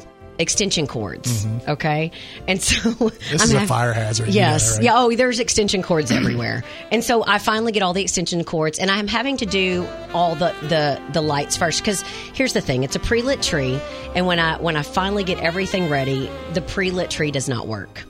extension 0.41 0.87
cords. 0.89 1.47
Okay, 1.69 2.11
and 2.49 2.61
so 2.61 2.81
Mm-hmm. 2.91 3.33
This 3.33 3.43
I'm 3.43 3.57
is 3.57 3.63
a 3.63 3.67
fire 3.67 3.93
hazard. 3.93 4.29
you 4.29 4.33
Yes. 4.35 4.71
know, 4.71 4.75
right? 4.77 4.85
Yeah. 4.85 4.93
Oh, 4.97 5.15
there's 5.17 5.39
extension 5.39 5.83
cords 5.83 6.11
everywhere. 6.11 6.65
And 6.91 7.05
so 7.05 7.25
I 7.25 7.39
finally 7.39 7.73
get 7.73 7.83
all 7.83 7.93
the 7.93 8.03
extension 8.03 8.43
cords, 8.45 8.79
and 8.79 8.91
I'm 8.91 9.07
having 9.07 9.37
to 9.39 9.47
do 9.47 9.87
all 10.15 10.35
the 10.35 10.55
the 10.63 11.01
the 11.13 11.21
lights 11.21 11.57
first 11.57 11.81
because 11.81 12.03
here's 12.35 12.53
the 12.55 12.61
thing: 12.61 12.83
it's 12.83 12.97
a 12.97 13.01
pre 13.01 13.23
lit 13.23 13.43
tree, 13.43 13.79
and 14.15 14.27
when 14.27 14.39
I 14.39 14.57
when 14.59 14.77
I 14.77 14.83
finally 14.83 15.25
get 15.25 15.39
everything 15.41 15.89
ready, 15.89 16.29
the 16.55 16.63
pre 16.63 16.91
lit 16.91 17.11
tree 17.11 17.31
does 17.31 17.49
not 17.49 17.69
work. 17.69 18.03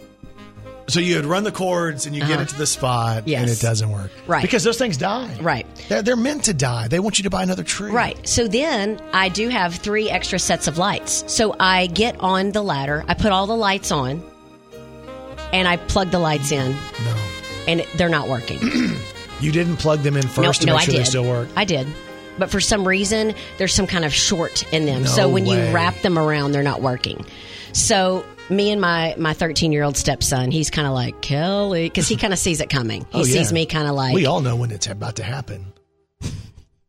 So 0.90 1.00
you 1.00 1.16
would 1.16 1.24
run 1.24 1.44
the 1.44 1.52
cords, 1.52 2.06
and 2.06 2.14
you 2.14 2.20
get 2.22 2.32
Uh-huh. 2.32 2.42
it 2.42 2.48
to 2.50 2.56
the 2.56 2.66
spot, 2.66 3.24
and 3.26 3.48
it 3.50 3.60
doesn't 3.60 3.90
work, 3.90 4.10
Right. 4.26 4.42
Because 4.42 4.64
those 4.64 4.76
things 4.78 4.96
die, 4.96 5.30
Right. 5.40 5.66
They're, 5.88 6.02
they're 6.02 6.16
meant 6.16 6.44
to 6.44 6.54
die. 6.54 6.88
They 6.88 6.98
want 7.00 7.18
you 7.18 7.22
to 7.24 7.30
buy 7.30 7.42
another 7.42 7.62
tree, 7.64 7.90
Right. 7.92 8.18
So 8.28 8.48
then 8.48 9.00
I 9.12 9.28
do 9.28 9.48
have 9.48 9.74
three 9.76 10.10
extra 10.10 10.38
sets 10.38 10.66
of 10.66 10.78
lights. 10.78 11.24
So 11.28 11.54
I 11.60 11.86
get 11.86 12.18
on 12.20 12.52
the 12.52 12.62
ladder, 12.62 13.04
I 13.08 13.14
put 13.14 13.32
all 13.32 13.46
the 13.46 13.56
lights 13.56 13.90
on, 13.92 14.22
and 15.52 15.66
I 15.68 15.76
plug 15.76 16.10
the 16.10 16.18
lights 16.18 16.52
in, 16.52 16.72
No, 16.72 17.16
and 17.68 17.86
they're 17.96 18.08
not 18.08 18.28
working. 18.28 18.58
you 19.40 19.52
didn't 19.52 19.76
plug 19.78 20.00
them 20.00 20.16
in 20.16 20.26
first 20.26 20.60
to 20.62 20.66
no, 20.66 20.72
make 20.74 20.82
I 20.82 20.84
sure 20.84 20.92
did. 20.92 21.00
they 21.00 21.04
still 21.08 21.24
work. 21.24 21.48
I 21.56 21.64
did. 21.64 21.86
But 22.38 22.50
for 22.50 22.60
some 22.60 22.86
reason, 22.88 23.34
there's 23.58 23.74
some 23.74 23.86
kind 23.86 24.04
of 24.04 24.14
short 24.14 24.70
in 24.72 24.86
them. 24.86 25.02
No 25.02 25.08
so 25.08 25.28
when 25.28 25.44
way. 25.44 25.68
you 25.68 25.74
wrap 25.74 26.00
them 26.00 26.18
around, 26.18 26.52
they're 26.52 26.62
not 26.62 26.80
working. 26.80 27.24
So 27.72 28.24
me 28.50 28.70
and 28.70 28.80
my 28.80 29.14
my 29.18 29.32
13 29.34 29.72
year 29.72 29.82
old 29.84 29.96
stepson, 29.96 30.50
he's 30.50 30.70
kind 30.70 30.86
of 30.86 30.94
like 30.94 31.20
Kelly 31.22 31.86
because 31.88 32.08
he 32.08 32.16
kind 32.16 32.32
of 32.32 32.38
sees 32.38 32.60
it 32.60 32.70
coming. 32.70 33.02
He 33.02 33.06
Oh, 33.14 33.18
yeah. 33.24 33.24
sees 33.24 33.52
me 33.52 33.66
kind 33.66 33.88
of 33.88 33.94
like 33.94 34.14
we 34.14 34.26
all 34.26 34.40
know 34.40 34.56
when 34.56 34.70
it's 34.70 34.86
about 34.86 35.16
to 35.16 35.22
happen. 35.22 35.72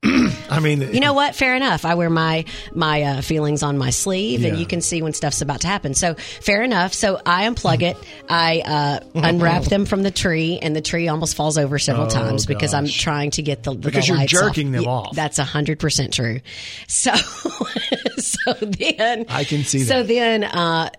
I 0.49 0.59
mean, 0.59 0.81
you 0.81 0.99
know 0.99 1.13
what? 1.13 1.35
Fair 1.35 1.55
enough. 1.55 1.85
I 1.85 1.93
wear 1.93 2.09
my 2.09 2.45
my 2.73 3.03
uh, 3.03 3.21
feelings 3.21 3.61
on 3.61 3.77
my 3.77 3.91
sleeve, 3.91 4.43
and 4.43 4.57
you 4.57 4.65
can 4.65 4.81
see 4.81 5.03
when 5.03 5.13
stuff's 5.13 5.41
about 5.43 5.61
to 5.61 5.67
happen. 5.67 5.93
So 5.93 6.15
fair 6.15 6.63
enough. 6.63 6.93
So 6.95 7.21
I 7.23 7.47
unplug 7.47 7.83
it. 7.83 7.95
I 8.27 8.63
uh, 8.65 8.99
unwrap 9.13 9.63
them 9.65 9.85
from 9.85 10.01
the 10.01 10.09
tree, 10.09 10.57
and 10.59 10.75
the 10.75 10.81
tree 10.81 11.07
almost 11.07 11.35
falls 11.35 11.57
over 11.59 11.77
several 11.77 12.07
Oh, 12.07 12.09
times 12.09 12.47
because 12.47 12.73
I'm 12.73 12.87
trying 12.87 13.29
to 13.31 13.43
get 13.43 13.61
the 13.61 13.71
the 13.75 13.77
Because 13.77 14.07
you're 14.07 14.17
lights 14.17 14.31
jerking 14.31 14.75
off. 14.75 14.81
them 14.81 14.87
off. 14.91 15.15
That's 15.15 15.37
hundred 15.37 15.77
percent 15.79 16.13
true. 16.13 16.41
So 16.87 17.13
so 18.17 18.53
then 18.59 19.25
I 19.29 19.43
can 19.43 19.63
see 19.63 19.83
That. 19.83 19.85
So 19.87 20.03
then 20.03 20.43
uh, 20.43 20.89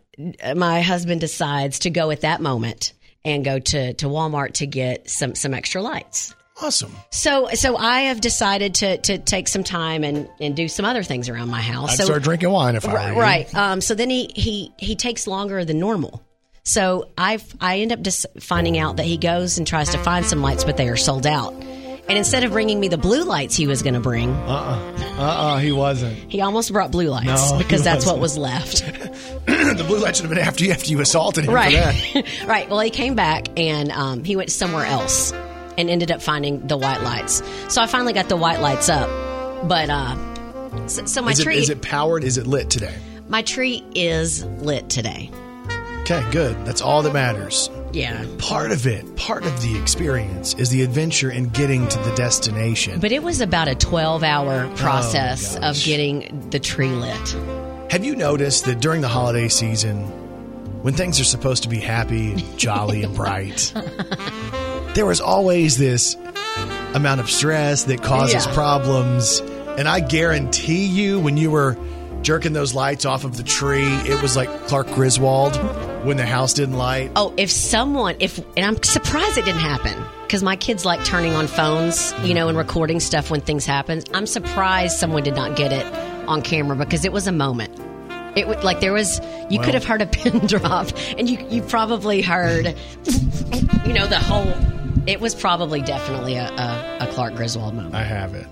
my 0.55 0.83
husband 0.83 1.21
decides 1.21 1.81
to 1.81 1.91
go 1.91 2.11
at 2.11 2.23
that 2.23 2.41
moment 2.41 2.93
and 3.25 3.45
go 3.45 3.59
to 3.59 3.95
to 3.95 4.07
Walmart 4.07 4.55
to 4.55 4.67
get 4.67 5.09
some 5.09 5.35
some 5.35 5.55
extra 5.55 5.81
lights. 5.83 6.35
awesome. 6.61 6.93
So, 7.11 7.49
so 7.55 7.77
I 7.77 8.03
have 8.03 8.21
decided 8.21 8.75
to 8.77 8.99
to 8.99 9.19
take 9.19 9.49
some 9.49 9.65
time 9.65 10.05
and 10.05 10.29
and 10.41 10.55
do 10.55 10.69
some 10.69 10.85
other 10.85 11.03
things 11.03 11.29
around 11.29 11.49
my 11.51 11.61
house. 11.61 11.93
I'd 11.93 11.99
so, 11.99 12.05
start 12.05 12.23
drinking 12.23 12.51
wine 12.51 12.77
if 12.77 12.85
I 12.87 12.93
were 12.93 12.95
right, 12.97 13.15
you. 13.15 13.21
right. 13.21 13.55
Um, 13.55 13.81
so 13.81 13.95
then 13.95 14.11
he 14.11 14.31
he 14.35 14.73
he 14.77 14.97
takes 14.97 15.27
longer 15.27 15.65
than 15.65 15.79
normal. 15.79 16.23
So 16.65 17.09
I 17.19 17.41
I 17.61 17.79
end 17.81 17.93
up 17.93 18.03
just 18.03 18.27
finding 18.41 18.79
out 18.79 18.97
that 18.97 19.07
he 19.07 19.17
goes 19.17 19.59
and 19.59 19.67
tries 19.67 19.91
to 19.91 19.99
find 19.99 20.25
some 20.27 20.43
lights, 20.43 20.65
but 20.65 20.77
they 20.77 20.89
are 20.89 20.97
sold 20.97 21.27
out. 21.27 21.55
And 22.13 22.19
instead 22.19 22.45
of 22.45 22.53
bringing 22.53 22.79
me 22.79 22.89
the 22.89 22.99
blue 22.99 23.25
lights 23.25 23.57
he 23.57 23.67
was 23.67 23.81
going 23.81 23.95
to 23.95 24.01
bring, 24.01 24.29
Uh 24.31 24.47
uh-uh. 24.47 25.23
uh. 25.23 25.57
He 25.57 25.73
wasn't. 25.73 26.15
he 26.31 26.43
almost 26.43 26.71
brought 26.71 26.91
blue 26.91 27.09
lights 27.09 27.51
No, 27.53 27.57
because 27.57 27.83
that's 27.83 28.05
what 28.05 28.19
was 28.19 28.37
left. 28.37 28.85
the 29.47 29.85
blue 29.87 29.99
light 29.99 30.15
should 30.17 30.27
have 30.27 30.31
been 30.35 30.39
after 30.47 30.63
you 30.67 30.73
after 30.73 30.91
you 30.91 31.01
assaulted 31.01 31.45
him 31.45 31.49
for 31.53 31.55
right 31.55 31.73
that. 31.73 32.45
right 32.47 32.69
well 32.69 32.81
he 32.81 32.91
came 32.91 33.15
back 33.15 33.59
and 33.59 33.91
um, 33.93 34.25
he 34.25 34.37
went 34.37 34.51
somewhere 34.51 34.85
else 34.85 35.33
and 35.79 35.89
ended 35.89 36.13
up 36.13 36.21
finding 36.21 36.67
the 36.67 36.77
white 36.77 37.01
lights 37.03 37.43
so 37.69 37.81
i 37.81 37.87
finally 37.87 38.13
got 38.13 38.29
the 38.29 38.37
white 38.37 38.61
lights 38.61 38.91
up 38.91 39.09
but 39.67 39.89
uh 39.89 40.15
so, 40.87 41.07
so 41.07 41.23
my 41.23 41.31
Is 41.33 41.41
it, 41.41 41.45
tree 41.45 41.57
is 41.57 41.71
it 41.71 41.81
powered? 41.81 42.25
Is 42.25 42.37
it 42.37 42.47
lit 42.47 42.69
today? 42.69 42.95
my 43.29 43.41
tree 43.43 43.83
is 43.95 44.45
lit 44.45 44.91
today 44.91 45.31
Okay, 46.13 46.31
good. 46.31 46.65
That's 46.67 46.81
all 46.81 47.03
that 47.03 47.13
matters. 47.13 47.71
yeah 47.93 48.25
Part 48.39 48.71
of 48.73 48.87
it, 48.87 49.17
part 49.17 49.45
of 49.45 49.63
the 49.63 49.79
experience 49.81 50.55
is 50.55 50.71
the 50.71 50.83
adventure 50.83 51.31
in 51.31 51.49
getting 51.49 51.89
to 51.89 51.99
the 52.01 52.15
destination. 52.15 53.01
but 53.01 53.13
it 53.13 53.23
was 53.23 53.41
about 53.41 53.69
a 53.69 53.75
12 53.75 54.23
hour 54.23 54.69
process 54.77 55.55
of 55.57 55.63
Oh, 55.63 55.67
gosh. 55.69 55.85
getting 55.87 56.49
the 56.51 56.59
tree 56.59 56.91
lit 56.91 57.37
Have 57.91 58.05
you 58.05 58.17
noticed 58.17 58.65
that 58.67 58.81
during 58.81 59.01
the 59.03 59.09
holiday 59.09 59.49
season, 59.49 59.97
when 60.83 60.95
things 60.95 61.21
are 61.21 61.25
supposed 61.25 61.63
to 61.65 61.69
be 61.69 61.79
happy, 61.79 62.33
and 62.33 62.59
jolly, 62.59 63.03
and 63.05 63.15
bright, 63.15 63.73
there 64.95 65.07
was 65.07 65.21
always 65.21 65.77
this 65.79 66.17
amount 66.95 67.21
of 67.21 67.31
stress 67.31 67.85
that 67.85 68.03
causes 68.03 68.47
Yeah. 68.47 68.55
problems. 68.55 69.41
And 69.79 69.89
I 69.89 70.01
guarantee 70.01 70.85
you, 70.87 71.21
when 71.21 71.37
you 71.37 71.51
were 71.51 71.77
jerking 72.23 72.53
those 72.53 72.75
lights 72.75 73.05
off 73.07 73.25
of 73.25 73.37
the 73.37 73.43
tree, 73.43 73.85
it 74.07 74.21
was 74.23 74.37
like 74.37 74.49
Clark 74.67 74.89
Griswold 74.89 75.55
when 76.05 76.17
the 76.17 76.27
house 76.27 76.53
didn't 76.55 76.77
light. 76.77 77.11
oh 77.17 77.33
if 77.37 77.51
someone 77.51 78.17
if 78.21 78.39
and 78.57 78.65
i'm 78.67 78.83
surprised 78.83 79.37
it 79.39 79.45
didn't 79.45 79.61
happen 79.61 79.95
because 80.23 80.43
my 80.43 80.57
kids 80.57 80.85
like 80.85 81.05
turning 81.05 81.33
on 81.35 81.47
phones 81.47 82.13
you 82.23 82.35
know 82.35 82.49
and 82.49 82.57
recording 82.59 83.01
stuff 83.01 83.31
when 83.31 83.41
things 83.41 83.65
happen 83.67 84.03
i'm 84.15 84.27
surprised 84.27 84.97
someone 84.99 85.23
did 85.23 85.35
not 85.35 85.57
get 85.57 85.73
it 85.73 85.87
on 86.29 86.43
camera 86.43 86.77
because 86.77 87.05
it 87.05 87.13
was 87.13 87.27
a 87.27 87.33
moment 87.33 87.71
it 88.37 88.49
would 88.49 88.63
like 88.65 88.81
there 88.81 88.93
was 88.93 89.21
you 89.51 89.59
Well- 89.59 89.65
could 89.65 89.75
have 89.75 89.85
heard 89.85 90.03
a 90.03 90.07
pin 90.19 90.39
drop 90.47 90.89
and 91.19 91.29
you 91.29 91.39
you 91.51 91.63
probably 91.63 92.23
heard 92.23 92.75
you 93.87 93.93
know 93.93 94.07
the 94.07 94.19
whole 94.21 94.53
it 95.07 95.21
was 95.21 95.35
probably 95.35 95.81
definitely 95.83 96.35
a, 96.37 96.49
a, 96.49 96.99
a 97.01 97.07
clark 97.13 97.35
griswold 97.35 97.75
moment 97.75 97.95
I 97.95 98.05
have 98.05 98.35
it. 98.35 98.47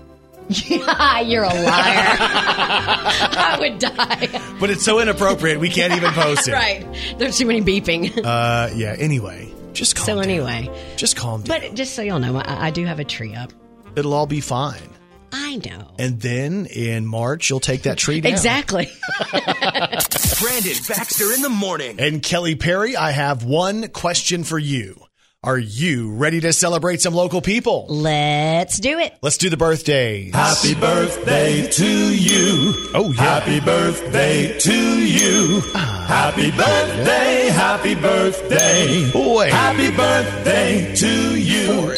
You're 0.49 1.43
a 1.43 1.53
liar. 1.53 2.17
I 2.23 3.57
would 3.59 3.79
die. 3.79 4.41
But 4.59 4.69
it's 4.69 4.83
so 4.83 4.99
inappropriate, 4.99 5.59
we 5.59 5.69
can't 5.69 5.93
even 5.93 6.11
post 6.11 6.47
it. 6.47 6.51
right. 6.53 6.85
There's 7.17 7.37
too 7.37 7.45
many 7.45 7.61
beeping. 7.61 8.17
Uh, 8.23 8.69
yeah, 8.75 8.95
anyway, 8.97 9.51
just 9.73 9.95
calm 9.95 10.05
so 10.05 10.15
down. 10.15 10.23
anyway, 10.25 10.69
Just 10.97 11.15
calm 11.15 11.41
down. 11.43 11.61
but 11.61 11.73
just 11.75 11.95
so 11.95 12.01
y'all 12.01 12.19
know, 12.19 12.37
I, 12.37 12.67
I 12.67 12.71
do 12.71 12.85
have 12.85 12.99
a 12.99 13.05
tree 13.05 13.33
up. 13.35 13.53
It'll 13.95 14.13
all 14.13 14.27
be 14.27 14.41
fine. 14.41 14.81
I 15.33 15.57
know. 15.65 15.93
And 15.97 16.19
then 16.19 16.65
in 16.65 17.05
March, 17.05 17.49
you'll 17.49 17.61
take 17.61 17.83
that 17.83 17.97
tree 17.97 18.19
down. 18.19 18.33
Exactly. 18.33 18.89
Brandon 19.31 20.77
Baxter 20.87 21.31
in 21.33 21.41
the 21.41 21.49
morning. 21.49 21.99
And 21.99 22.21
Kelly 22.21 22.55
Perry, 22.55 22.95
I 22.97 23.11
have 23.11 23.43
one 23.45 23.87
question 23.89 24.43
for 24.43 24.59
you. 24.59 25.01
Are 25.43 25.57
you 25.57 26.11
ready 26.11 26.39
to 26.41 26.53
celebrate 26.53 27.01
some 27.01 27.15
local 27.15 27.41
people? 27.41 27.87
Let's 27.89 28.79
do 28.79 28.99
it. 28.99 29.17
Let's 29.23 29.39
do 29.39 29.49
the 29.49 29.57
birthdays. 29.57 30.35
Happy 30.35 30.75
birthday 30.75 31.67
to 31.67 32.15
you. 32.15 32.73
Oh, 32.93 33.11
yeah. 33.11 33.39
Happy 33.39 33.59
birthday 33.59 34.59
to 34.59 35.03
you. 35.03 35.61
Happy 35.73 36.51
birthday, 36.51 37.49
happy 37.49 37.95
birthday. 37.95 39.11
Boy. 39.11 39.49
Happy 39.49 39.89
birthday 39.89 40.93
to 40.97 41.35
you. 41.35 41.95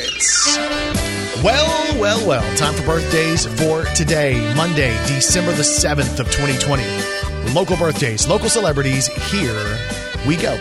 Well, 1.43 1.99
well, 1.99 2.25
well. 2.25 2.55
Time 2.55 2.73
for 2.75 2.85
birthdays 2.85 3.45
for 3.61 3.83
today, 3.93 4.55
Monday, 4.55 4.95
December 5.05 5.51
the 5.51 5.63
7th 5.63 6.17
of 6.21 6.31
2020. 6.31 7.53
Local 7.53 7.75
birthdays, 7.75 8.25
local 8.25 8.47
celebrities, 8.47 9.07
here 9.07 9.77
we 10.25 10.37
go. 10.37 10.57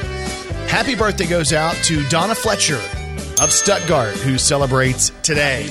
Happy 0.73 0.95
birthday 0.95 1.27
goes 1.27 1.53
out 1.53 1.75
to 1.85 2.03
Donna 2.09 2.35
Fletcher 2.35 2.81
of 3.43 3.53
Stuttgart, 3.53 4.15
who 4.17 4.39
celebrates 4.39 5.13
today. 5.23 5.69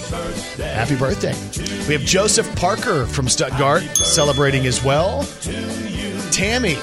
Happy 0.58 0.96
birthday. 0.96 1.34
We 1.88 1.94
have 1.96 2.04
Joseph 2.04 2.56
Parker 2.56 3.08
from 3.08 3.28
Stuttgart 3.28 3.82
celebrating 3.98 4.68
as 4.68 4.84
well. 4.84 5.24
Tammy. 6.32 6.76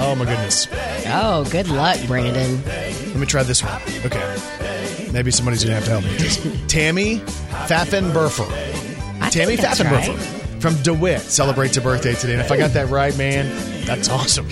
Oh, 0.00 0.16
my 0.18 0.24
goodness. 0.24 0.66
Oh, 1.06 1.46
good 1.48 1.68
luck, 1.68 2.04
Brandon. 2.08 2.60
Let 2.64 3.14
me 3.14 3.24
try 3.24 3.44
this 3.44 3.62
one. 3.62 3.80
Okay. 4.04 5.08
Maybe 5.12 5.30
somebody's 5.30 5.64
going 5.64 5.80
to 5.80 5.80
have 5.80 5.84
to 5.84 5.90
help 5.90 6.04
me 6.04 6.10
with 6.10 6.42
this. 6.42 6.66
Tammy 6.66 7.20
Pfaffenberfer. 7.68 9.30
Tammy 9.30 9.56
Pfaffenberfer 9.56 10.16
right. 10.18 10.60
from 10.60 10.74
DeWitt 10.82 11.20
celebrates 11.20 11.76
a 11.76 11.80
birthday 11.80 12.14
today. 12.14 12.32
And 12.32 12.42
if 12.42 12.50
I 12.50 12.56
got 12.56 12.72
that 12.72 12.88
right, 12.88 13.16
man, 13.16 13.46
that's 13.86 14.08
awesome. 14.08 14.48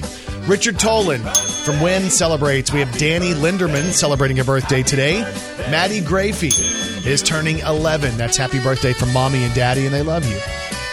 Richard 0.49 0.77
Tolan 0.77 1.21
from 1.65 1.81
Wynne 1.81 2.09
celebrates. 2.09 2.73
We 2.73 2.79
have 2.81 2.97
Danny 2.99 3.33
Linderman 3.33 3.93
celebrating 3.93 4.39
a 4.39 4.45
birthday 4.45 4.83
today. 4.83 5.21
Maddie 5.71 6.01
Grafey 6.01 7.05
is 7.05 7.21
turning 7.21 7.59
11. 7.59 8.17
That's 8.17 8.37
happy 8.37 8.61
birthday 8.61 8.93
from 8.93 9.13
mommy 9.13 9.43
and 9.43 9.53
daddy, 9.55 9.87
and 9.87 9.95
they 9.95 10.03
love 10.03 10.25
you. 10.25 10.37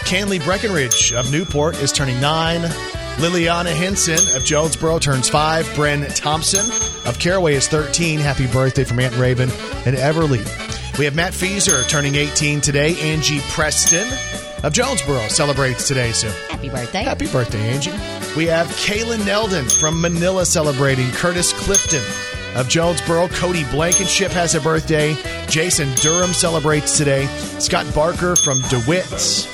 Canley 0.05 0.43
Breckenridge 0.43 1.13
of 1.13 1.31
Newport 1.31 1.75
is 1.77 1.91
turning 1.91 2.19
9. 2.19 2.61
Liliana 3.17 3.71
Henson 3.75 4.17
of 4.35 4.43
Jonesboro 4.43 4.97
turns 4.97 5.29
5. 5.29 5.65
Bren 5.67 6.13
Thompson 6.15 6.65
of 7.07 7.19
Caraway 7.19 7.53
is 7.53 7.67
13. 7.67 8.19
Happy 8.19 8.47
birthday 8.47 8.83
from 8.83 8.99
Aunt 8.99 9.15
Raven 9.17 9.51
and 9.85 9.95
Everly. 9.95 10.41
We 10.97 11.05
have 11.05 11.15
Matt 11.15 11.33
Feeser 11.33 11.87
turning 11.87 12.15
18 12.15 12.59
today. 12.59 12.95
Angie 13.01 13.39
Preston 13.49 14.07
of 14.63 14.73
Jonesboro 14.73 15.27
celebrates 15.27 15.87
today. 15.87 16.11
So 16.11 16.29
Happy 16.49 16.69
birthday. 16.69 17.03
happy 17.03 17.27
birthday, 17.27 17.59
Angie. 17.69 17.91
We 18.35 18.47
have 18.47 18.65
Kaylin 18.67 19.25
Neldon 19.27 19.69
from 19.79 20.01
Manila 20.01 20.43
celebrating. 20.43 21.11
Curtis 21.11 21.53
Clifton 21.53 22.03
of 22.55 22.67
Jonesboro. 22.67 23.27
Cody 23.27 23.63
Blankenship 23.65 24.31
has 24.31 24.55
a 24.55 24.61
birthday. 24.61 25.15
Jason 25.47 25.93
Durham 25.95 26.33
celebrates 26.33 26.97
today. 26.97 27.27
Scott 27.59 27.85
Barker 27.93 28.35
from 28.35 28.59
DeWitt's, 28.69 29.47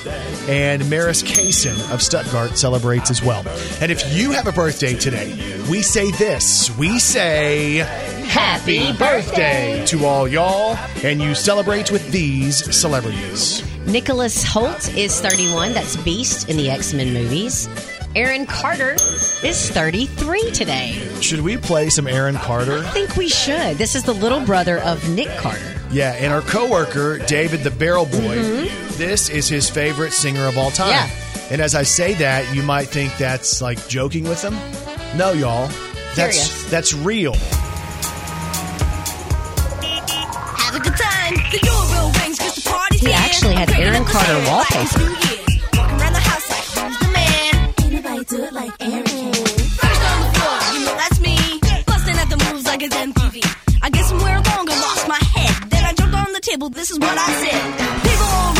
And 0.48 0.88
Maris 0.88 1.22
Kaysen 1.22 1.92
of 1.92 2.00
Stuttgart 2.00 2.56
celebrates 2.56 3.10
as 3.10 3.22
well. 3.22 3.46
And 3.82 3.92
if 3.92 4.14
you 4.14 4.30
have 4.30 4.46
a 4.46 4.52
birthday 4.52 4.94
today, 4.94 5.34
we 5.70 5.82
say 5.82 6.10
this. 6.12 6.74
We 6.78 6.98
say 6.98 7.84
happy 8.28 8.92
birthday 8.94 9.84
to 9.88 10.06
all 10.06 10.26
y'all. 10.26 10.78
And 11.04 11.20
you 11.20 11.34
celebrate 11.34 11.90
with 11.90 12.10
these 12.10 12.74
celebrities. 12.74 13.62
Nicholas 13.86 14.42
Hoult 14.44 14.96
is 14.96 15.20
31. 15.20 15.74
That's 15.74 15.96
Beast 15.98 16.48
in 16.48 16.56
the 16.56 16.70
X 16.70 16.94
Men 16.94 17.12
movies. 17.12 17.68
Aaron 18.16 18.44
Carter 18.44 18.94
is 19.44 19.70
33 19.70 20.50
today. 20.50 20.92
Should 21.20 21.42
we 21.42 21.56
play 21.56 21.90
some 21.90 22.08
Aaron 22.08 22.34
Carter? 22.34 22.78
I 22.78 22.90
think 22.90 23.16
we 23.16 23.28
should. 23.28 23.78
This 23.78 23.94
is 23.94 24.02
the 24.02 24.12
little 24.12 24.40
brother 24.44 24.78
of 24.78 25.08
Nick 25.10 25.28
Carter. 25.38 25.76
Yeah, 25.92 26.14
and 26.14 26.32
our 26.32 26.40
coworker, 26.40 27.18
David 27.26 27.60
the 27.62 27.70
Barrel 27.70 28.06
Boy, 28.06 28.38
mm-hmm. 28.38 28.98
this 28.98 29.28
is 29.28 29.48
his 29.48 29.70
favorite 29.70 30.12
singer 30.12 30.44
of 30.46 30.58
all 30.58 30.72
time. 30.72 30.88
Yeah. 30.88 31.08
And 31.52 31.60
as 31.60 31.76
I 31.76 31.84
say 31.84 32.14
that, 32.14 32.52
you 32.54 32.62
might 32.64 32.88
think 32.88 33.16
that's 33.16 33.62
like 33.62 33.86
joking 33.88 34.24
with 34.24 34.42
him. 34.42 34.54
No, 35.16 35.30
y'all. 35.32 35.68
That's 36.16 36.36
Serious. 36.40 36.70
that's 36.70 36.94
real. 36.94 37.34
Have 40.54 40.74
a 40.74 40.80
good 40.80 40.96
time. 40.96 41.34
The 41.52 41.58
doorbell 41.62 42.12
rings 42.22 42.38
'cause 42.40 42.54
the 42.56 42.68
party's 42.68 43.00
He 43.00 43.12
actually 43.12 43.54
had 43.54 43.70
Aaron 43.72 44.04
Carter 44.04 44.38
wallpaper. 44.48 45.49
Do 48.30 48.44
it 48.44 48.52
like 48.52 48.78
can. 48.78 49.04
First 49.04 50.02
on 50.10 50.18
the 50.22 50.30
floor, 50.38 50.58
you 50.74 50.84
know 50.86 50.94
that's 51.02 51.20
me. 51.20 51.36
Busting 51.84 52.16
at 52.16 52.28
the 52.30 52.38
moves 52.44 52.64
like 52.64 52.82
it's 52.82 52.94
MTV. 52.94 53.36
I 53.82 53.90
get 53.90 54.04
somewhere 54.04 54.36
along 54.36 54.70
and 54.70 54.80
lost 54.80 55.08
my 55.08 55.18
head. 55.34 55.70
Then 55.70 55.84
I 55.84 55.92
jumped 55.94 56.14
on 56.14 56.32
the 56.32 56.40
table. 56.40 56.70
This 56.70 56.92
is 56.92 56.98
what 57.00 57.16
I 57.18 57.28
said. 57.42 57.62
People 58.06 58.59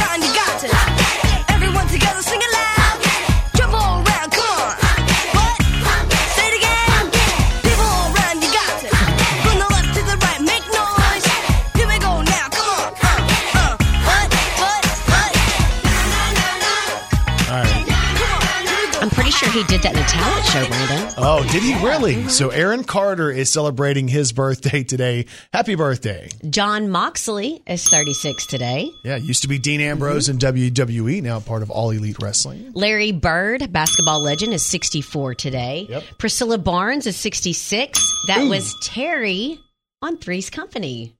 I'm 19.01 19.09
pretty 19.09 19.31
sure 19.31 19.49
he 19.51 19.65
did 19.65 19.83
that 19.83 19.95
in 19.95 19.99
a 19.99 20.07
talent 20.07 20.45
show, 20.47 20.67
Brandon. 20.67 21.15
Oh, 21.17 21.43
did 21.51 21.63
he 21.63 21.75
really? 21.85 22.29
So 22.29 22.51
Aaron 22.51 22.85
Carter 22.85 23.31
is 23.31 23.51
celebrating 23.51 24.09
his 24.09 24.33
birthday 24.33 24.83
today. 24.83 25.25
Happy 25.55 25.75
birthday. 25.75 26.29
Jon 26.51 26.91
Moxley 26.91 27.63
is 27.67 27.89
36 27.89 28.45
today. 28.47 28.91
Yeah, 29.03 29.17
used 29.17 29.41
to 29.43 29.49
be 29.49 29.59
Dean 29.59 29.81
Ambrose 29.81 30.29
in 30.29 30.37
WWE, 30.37 31.23
now 31.23 31.41
part 31.41 31.63
of 31.63 31.71
All 31.71 31.91
Elite 31.91 32.19
Wrestling. 32.21 32.73
Larry 32.75 33.13
Bird, 33.13 33.73
basketball 33.73 34.21
legend, 34.21 34.53
is 34.53 34.67
64 34.67 35.35
today. 35.35 35.87
Yep. 35.89 36.05
Priscilla 36.19 36.59
Barnes 36.59 37.07
is 37.07 37.17
66. 37.17 38.27
That 38.27 38.49
was 38.49 38.75
Terri 38.85 39.59
on 40.03 40.19
Three's 40.19 40.51
Company. 40.51 41.15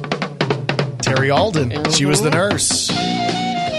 Terri 0.00 1.34
Alden. 1.34 1.90
She 1.92 2.04
was 2.04 2.20
the 2.20 2.30
nurse. 2.30 2.88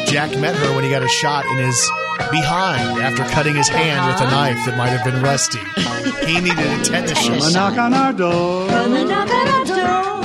Jack 0.10 0.38
met 0.40 0.56
her 0.56 0.76
when 0.76 0.84
he 0.84 0.90
got 0.90 1.04
a 1.04 1.08
shot 1.08 1.46
in 1.46 1.58
his 1.58 1.92
behind 2.32 3.02
after 3.02 3.24
cutting 3.34 3.56
his 3.56 3.68
hand 3.70 4.06
with 4.08 4.22
a 4.28 4.32
knife 4.32 4.66
that 4.66 4.78
might 4.78 4.90
have 4.90 5.04
been 5.04 5.22
rusty. 5.22 5.60
He 6.26 6.40
needed 6.40 6.58
a 6.60 6.84
tetanus 6.84 7.14
Come 7.14 7.40
shot. 7.40 7.44
and 7.44 7.54
knock 7.54 7.78
on 7.78 7.94
our 7.94 8.14
door. 8.14 8.68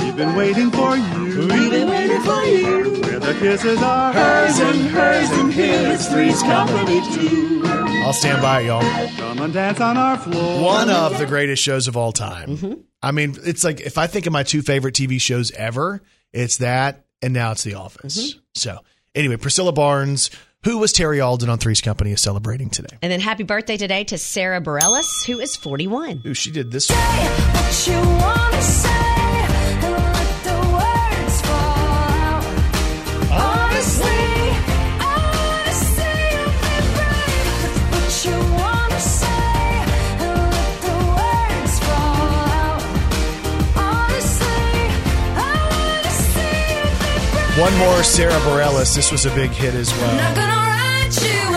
We've 0.03 0.15
been 0.15 0.35
waiting 0.35 0.71
for 0.71 0.97
you. 0.97 1.37
We've 1.47 1.71
been 1.71 1.89
waiting 1.89 2.21
for 2.21 2.43
you. 2.43 3.01
Where 3.01 3.19
the 3.19 3.33
kisses 3.39 3.81
are 3.81 4.13
hers 4.13 4.59
and 4.59 4.81
hers 4.89 5.29
and 5.31 5.53
his. 5.53 6.07
Three's 6.09 6.41
company 6.41 7.01
too. 7.13 7.61
I'll 7.65 8.13
stand 8.13 8.41
by 8.41 8.61
it, 8.61 8.65
y'all. 8.65 8.81
Come 9.17 9.39
and 9.39 9.53
dance 9.53 9.79
on 9.79 9.97
our 9.97 10.17
floor. 10.17 10.63
One 10.63 10.89
of 10.89 11.17
the 11.19 11.25
greatest 11.25 11.61
shows 11.61 11.87
of 11.87 11.95
all 11.95 12.11
time. 12.11 12.57
Mm-hmm. 12.57 12.73
I 13.03 13.11
mean, 13.11 13.35
it's 13.45 13.63
like 13.63 13.81
if 13.81 13.97
I 13.97 14.07
think 14.07 14.25
of 14.25 14.33
my 14.33 14.43
two 14.43 14.61
favorite 14.61 14.95
TV 14.95 15.21
shows 15.21 15.51
ever, 15.51 16.01
it's 16.33 16.57
that 16.57 17.05
and 17.21 17.33
now 17.33 17.51
it's 17.51 17.63
The 17.63 17.75
Office. 17.75 18.31
Mm-hmm. 18.33 18.39
So, 18.55 18.79
anyway, 19.15 19.35
Priscilla 19.37 19.71
Barnes, 19.71 20.31
who 20.63 20.77
was 20.77 20.93
Terri 20.93 21.23
Alden 21.23 21.49
on 21.49 21.57
Three's 21.57 21.81
Company, 21.81 22.11
is 22.11 22.21
celebrating 22.21 22.69
today. 22.69 22.97
And 23.01 23.11
then 23.11 23.19
happy 23.19 23.43
birthday 23.43 23.77
today 23.77 24.03
to 24.05 24.17
Sara 24.17 24.61
Bareilles, 24.61 25.25
who 25.25 25.39
is 25.39 25.55
41. 25.55 26.23
Ooh, 26.25 26.33
she 26.33 26.51
did 26.51 26.71
this 26.71 26.89
What 26.89 27.87
you 27.87 27.93
wanna 27.93 28.61
say 28.61 29.18
One 47.59 47.77
more 47.77 48.03
Sara 48.03 48.39
Bareilles. 48.39 48.95
This 48.95 49.11
was 49.11 49.25
a 49.25 49.35
big 49.35 49.51
hit 49.51 49.75
as 49.75 49.91
well. 49.93 51.48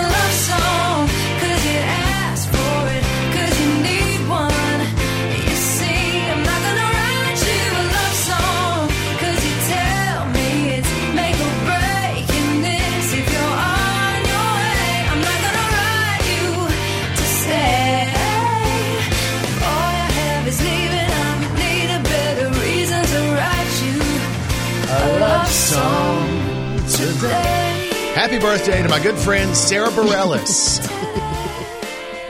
Happy 28.32 28.44
birthday 28.44 28.82
to 28.82 28.88
my 28.88 28.98
good 28.98 29.18
friend 29.18 29.54
Sara 29.54 29.90
Bareilles, 29.90 30.78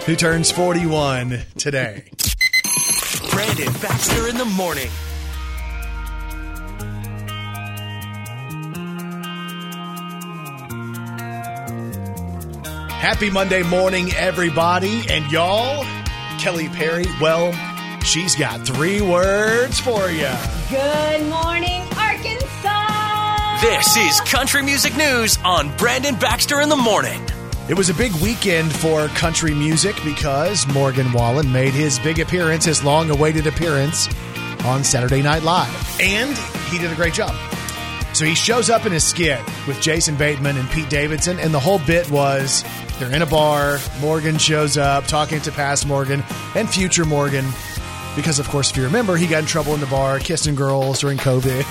who 0.04 0.16
turns 0.16 0.50
41 0.50 1.38
today. 1.56 2.02
Brandon 3.30 3.72
Baxter 3.74 4.26
in 4.26 4.36
the 4.36 4.44
morning. 4.44 4.88
Happy 12.90 13.30
Monday 13.30 13.62
morning, 13.62 14.10
everybody. 14.16 15.04
And 15.08 15.30
y'all, 15.30 15.84
Kelly 16.40 16.68
Perry, 16.70 17.06
well, 17.20 17.52
she's 18.02 18.34
got 18.34 18.66
three 18.66 19.00
words 19.00 19.78
for 19.78 20.10
you. 20.10 20.32
Good 20.68 21.28
morning, 21.28 21.82
Arkansas. 21.82 22.01
This 23.62 23.96
is 23.96 24.20
Country 24.22 24.60
Music 24.64 24.96
News 24.96 25.38
on 25.44 25.74
Brandon 25.76 26.16
Baxter 26.16 26.60
in 26.62 26.68
the 26.68 26.74
morning. 26.74 27.24
It 27.68 27.74
was 27.74 27.90
a 27.90 27.94
big 27.94 28.12
weekend 28.14 28.74
for 28.74 29.06
country 29.06 29.54
music 29.54 29.94
because 30.02 30.66
Morgan 30.74 31.12
Wallen 31.12 31.52
made 31.52 31.72
his 31.72 31.96
big 32.00 32.18
appearance, 32.18 32.64
his 32.64 32.82
long 32.82 33.08
awaited 33.10 33.46
appearance 33.46 34.08
on 34.64 34.82
Saturday 34.82 35.22
Night 35.22 35.44
Live. 35.44 36.00
And 36.00 36.36
he 36.72 36.78
did 36.78 36.90
a 36.90 36.96
great 36.96 37.14
job. 37.14 37.36
So 38.14 38.24
he 38.24 38.34
shows 38.34 38.68
up 38.68 38.84
in 38.84 38.90
his 38.90 39.04
skit 39.04 39.38
with 39.68 39.80
Jason 39.80 40.16
Bateman 40.16 40.56
and 40.56 40.68
Pete 40.70 40.90
Davidson, 40.90 41.38
and 41.38 41.54
the 41.54 41.60
whole 41.60 41.78
bit 41.86 42.10
was 42.10 42.64
they're 42.98 43.14
in 43.14 43.22
a 43.22 43.26
bar. 43.26 43.78
Morgan 44.00 44.38
shows 44.38 44.76
up 44.76 45.06
talking 45.06 45.40
to 45.42 45.52
past 45.52 45.86
Morgan 45.86 46.24
and 46.56 46.68
future 46.68 47.04
Morgan. 47.04 47.46
Because, 48.16 48.40
of 48.40 48.48
course, 48.48 48.72
if 48.72 48.76
you 48.76 48.82
remember, 48.82 49.16
he 49.16 49.28
got 49.28 49.38
in 49.38 49.46
trouble 49.46 49.72
in 49.72 49.80
the 49.80 49.86
bar, 49.86 50.18
kissing 50.18 50.56
girls 50.56 50.98
during 50.98 51.16
COVID, 51.16 51.64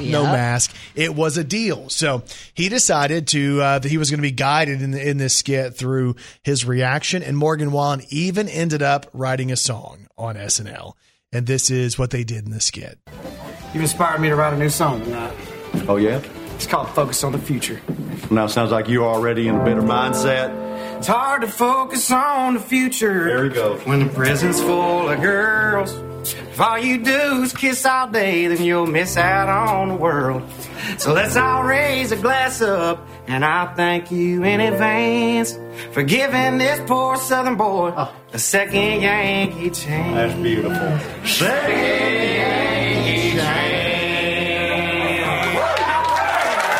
no 0.00 0.24
mask. 0.24 0.74
It 0.94 1.14
was 1.14 1.36
a 1.36 1.44
deal. 1.44 1.88
So 1.88 2.22
he 2.54 2.68
decided 2.68 3.28
to 3.28 3.60
uh, 3.60 3.78
that 3.78 3.88
he 3.88 3.98
was 3.98 4.10
going 4.10 4.18
to 4.18 4.22
be 4.22 4.30
guided 4.30 4.82
in, 4.82 4.94
in 4.94 5.18
this 5.18 5.34
skit 5.34 5.74
through 5.74 6.16
his 6.42 6.64
reaction. 6.64 7.22
And 7.22 7.36
Morgan 7.36 7.72
Wallen 7.72 8.02
even 8.08 8.48
ended 8.48 8.82
up 8.82 9.06
writing 9.12 9.52
a 9.52 9.56
song 9.56 10.08
on 10.16 10.36
SNL. 10.36 10.94
And 11.32 11.46
this 11.46 11.70
is 11.70 11.98
what 11.98 12.10
they 12.10 12.24
did 12.24 12.44
in 12.44 12.50
the 12.50 12.60
skit. 12.60 12.98
You've 13.74 13.82
inspired 13.82 14.20
me 14.20 14.28
to 14.28 14.36
write 14.36 14.54
a 14.54 14.58
new 14.58 14.70
song 14.70 15.02
tonight. 15.04 15.36
Oh, 15.88 15.96
yeah? 15.96 16.22
It's 16.54 16.66
called 16.66 16.88
Focus 16.90 17.22
on 17.22 17.32
the 17.32 17.38
Future. 17.38 17.80
Now 18.30 18.46
it 18.46 18.48
sounds 18.48 18.72
like 18.72 18.88
you're 18.88 19.06
already 19.06 19.46
in 19.46 19.54
a 19.54 19.64
better 19.64 19.82
mindset. 19.82 20.68
It's 20.98 21.06
hard 21.06 21.42
to 21.42 21.48
focus 21.48 22.10
on 22.10 22.54
the 22.54 22.60
future. 22.60 23.24
There 23.24 23.42
we 23.44 23.50
go. 23.50 23.76
When 23.84 24.00
the 24.06 24.12
present's 24.12 24.60
full 24.60 25.08
of 25.08 25.20
girls. 25.20 26.07
If 26.22 26.60
all 26.60 26.78
you 26.78 26.98
do 27.04 27.42
is 27.42 27.52
kiss 27.52 27.84
all 27.86 28.08
day, 28.08 28.46
then 28.48 28.62
you'll 28.62 28.86
miss 28.86 29.16
out 29.16 29.48
on 29.48 29.88
the 29.88 29.94
world. 29.94 30.42
So 30.98 31.12
let's 31.12 31.36
all 31.36 31.64
raise 31.64 32.12
a 32.12 32.16
glass 32.16 32.60
up, 32.60 33.06
and 33.26 33.44
I 33.44 33.72
thank 33.74 34.10
you 34.10 34.42
in 34.42 34.60
advance 34.60 35.56
for 35.92 36.02
giving 36.02 36.58
this 36.58 36.80
poor 36.88 37.16
southern 37.16 37.56
boy 37.56 37.92
ah. 37.96 38.12
a 38.32 38.38
second 38.38 39.02
Yankee 39.02 39.70
chance. 39.70 40.14
That's 40.14 40.34
beautiful. 40.34 41.26
Second 41.26 41.70
Yankee 41.70 43.38
chance. 43.38 43.88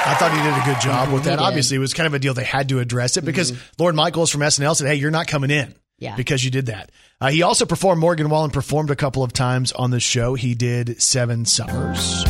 I 0.09 0.15
thought 0.15 0.33
he 0.33 0.43
did 0.43 0.55
a 0.55 0.75
good 0.75 0.81
job 0.81 1.13
with 1.13 1.25
that. 1.25 1.39
Obviously, 1.39 1.77
it 1.77 1.81
was 1.81 1.95
kind 1.95 2.07
of 2.07 2.15
a 2.15 2.19
deal. 2.19 2.35
They 2.35 2.43
had 2.43 2.71
to 2.71 2.81
address 2.81 3.17
it 3.17 3.25
because 3.25 3.53
mm-hmm. 3.53 3.83
Lorne 3.83 3.95
Michaels 3.95 4.31
from 4.31 4.41
SNL 4.41 4.75
said, 4.75 4.89
Hey, 4.89 4.97
you're 4.97 5.11
not 5.11 5.29
coming 5.29 5.51
in. 5.51 5.75
Yeah. 5.99 6.17
Because 6.17 6.45
you 6.45 6.51
did 6.51 6.67
that. 6.67 6.91
Uh, 7.21 7.31
he 7.31 7.43
also 7.43 7.67
performed, 7.67 8.01
Morgan 8.01 8.29
Wallen 8.29 8.51
performed 8.51 8.91
a 8.91 8.97
couple 8.97 9.25
of 9.25 9.33
times 9.33 9.73
on 9.73 9.91
the 9.91 10.01
show. 10.01 10.35
He 10.35 10.55
did 10.55 11.03
Seven 11.03 11.45
Summers. 11.45 12.25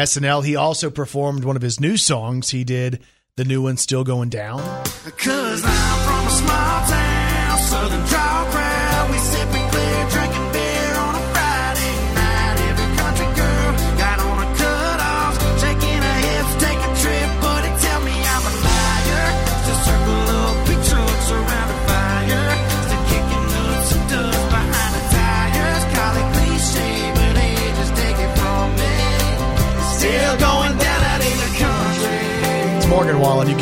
SNL. 0.00 0.44
He 0.44 0.56
also 0.56 0.90
performed 0.90 1.44
one 1.44 1.56
of 1.56 1.62
his 1.62 1.78
new 1.78 1.96
songs. 1.96 2.50
He 2.50 2.64
did 2.64 3.00
the 3.36 3.44
new 3.44 3.62
one, 3.62 3.76
Still 3.76 4.04
Going 4.04 4.28
Down. 4.30 4.58
Cause 5.18 5.62
I'm 5.64 6.00
from 6.06 6.26
a 6.26 6.30
small 6.30 6.88
town, 6.88 7.09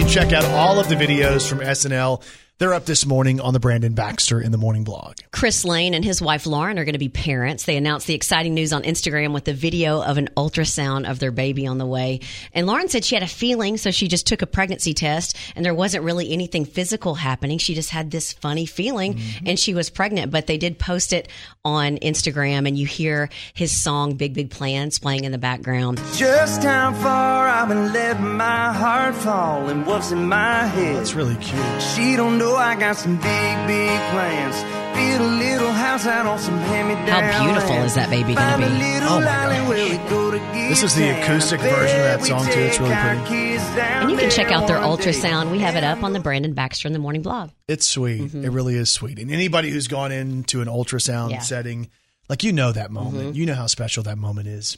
check 0.09 0.33
out 0.33 0.45
all 0.47 0.81
of 0.81 0.89
the 0.89 0.95
videos 0.95 1.47
from 1.47 1.59
SNL. 1.59 2.23
They're 2.59 2.75
up 2.75 2.87
this 2.87 3.07
morning 3.07 3.41
on 3.41 3.53
the 3.53 3.61
Brandon 3.61 3.93
Baxter 3.93 4.41
in 4.41 4.51
the 4.51 4.59
Morning 4.59 4.83
blog. 4.83 5.15
Chris 5.31 5.65
Lane 5.65 5.95
and 5.95 6.05
his 6.05 6.21
wife 6.21 6.45
Lauren 6.45 6.77
are 6.77 6.85
going 6.85 6.95
to 6.95 6.99
be 6.99 7.09
parents. 7.09 7.65
They 7.65 7.77
announced 7.77 8.09
the 8.09 8.15
exciting 8.15 8.53
news 8.53 8.73
on 8.73 8.83
Instagram 8.83 9.33
with 9.33 9.47
a 9.47 9.53
video 9.53 10.03
of 10.03 10.19
an 10.19 10.29
ultrasound 10.37 11.09
of 11.09 11.21
their 11.21 11.31
baby 11.31 11.69
on 11.69 11.79
the 11.79 11.87
way. 11.87 12.19
And 12.53 12.67
Lauren 12.67 12.89
said 12.89 13.05
she 13.05 13.15
had 13.15 13.23
a 13.23 13.29
feeling, 13.29 13.77
so 13.77 13.93
she 13.93 14.09
just 14.09 14.27
took 14.27 14.43
a 14.43 14.47
pregnancy 14.49 14.93
test, 14.93 15.37
and 15.55 15.65
there 15.65 15.73
wasn't 15.73 16.03
really 16.03 16.33
anything 16.33 16.65
physical 16.65 17.15
happening. 17.15 17.59
She 17.59 17.75
just 17.75 17.91
had 17.91 18.11
this 18.11 18.33
funny 18.33 18.67
feeling, 18.67 19.15
mm-hmm. 19.15 19.47
and 19.47 19.57
she 19.57 19.73
was 19.73 19.89
pregnant. 19.89 20.33
But 20.33 20.49
they 20.49 20.59
did 20.59 20.81
post 20.81 21.13
it 21.13 21.29
on 21.65 21.99
Instagram, 21.99 22.67
and 22.67 22.77
you 22.77 22.87
hear 22.87 23.29
his 23.55 23.71
song 23.71 24.15
"Big 24.15 24.35
Big 24.35 24.51
Plans" 24.51 24.99
playing 24.99 25.23
in 25.23 25.31
the 25.31 25.39
background. 25.39 26.03
Just 26.15 26.65
how 26.65 26.93
far 26.95 27.47
I've 27.47 27.69
been 27.69 27.93
letting 27.93 28.37
my 28.37 28.73
heart 28.73 29.15
fall 29.15 29.69
and 29.69 29.87
what's 29.87 30.11
in 30.11 30.27
my 30.27 30.67
head. 30.67 30.97
That's 30.97 31.15
really 31.15 31.37
cute. 31.37 31.83
She 31.95 32.17
don't 32.17 32.37
know 32.37 32.48
I 32.57 32.75
got 32.77 32.97
some 32.97 33.17
big, 33.17 33.67
big 33.67 33.99
plans. 34.11 34.57
Build 34.97 35.21
a 35.21 35.35
little 35.35 35.73
house 35.73 36.07
out 36.07 36.27
on 36.27 36.39
some 36.39 36.59
hand-me-down 36.59 37.23
How 37.23 37.45
beautiful 37.45 37.71
land. 37.71 37.87
is 37.87 37.95
that 37.95 38.11
baby 38.11 38.35
gonna 38.35 38.51
Find 38.53 38.65
a 38.65 38.67
be? 38.67 38.73
little 38.83 39.09
Oh 39.09 39.21
my 39.21 39.27
island 39.27 39.69
where 39.69 39.91
we 39.91 40.09
go 40.11 40.31
to 40.33 40.39
This 40.69 40.83
is 40.83 40.95
the 40.95 41.09
acoustic 41.21 41.61
version 41.61 41.97
of 42.01 42.05
that 42.05 42.25
song, 42.25 42.45
too. 42.47 42.61
It's 42.61 42.79
really 42.81 42.95
pretty. 42.95 43.59
And 43.79 44.11
you 44.11 44.17
can 44.17 44.31
check 44.31 44.51
out 44.51 44.67
their 44.67 44.79
ultrasound. 44.79 45.51
We 45.53 45.61
have 45.61 45.77
it 45.77 45.85
up 45.85 46.03
on 46.03 46.13
the 46.13 46.21
Brandon 46.21 46.53
Baxter 46.53 46.89
in 46.89 46.93
the 46.93 46.99
Morning 46.99 47.23
blog. 47.23 47.51
It's 47.69 47.87
sweet. 47.87 48.23
Mm-hmm. 48.23 48.45
It 48.45 48.51
really 48.51 48.75
is 48.75 48.91
sweet. 48.91 49.19
And 49.19 49.31
anybody 49.31 49.71
who's 49.71 49.87
gone 49.89 50.11
into 50.13 50.61
an 50.61 50.69
ultrasound 50.69 51.31
Yeah. 51.31 51.39
setting, 51.41 51.89
like 52.29 52.43
you 52.43 52.53
know 52.53 52.73
that 52.73 52.91
moment. 52.91 53.29
Mm-hmm. 53.29 53.37
You 53.37 53.47
know 53.47 53.55
how 53.55 53.67
special 53.67 54.03
that 54.05 54.19
moment 54.19 54.49
is. 54.49 54.77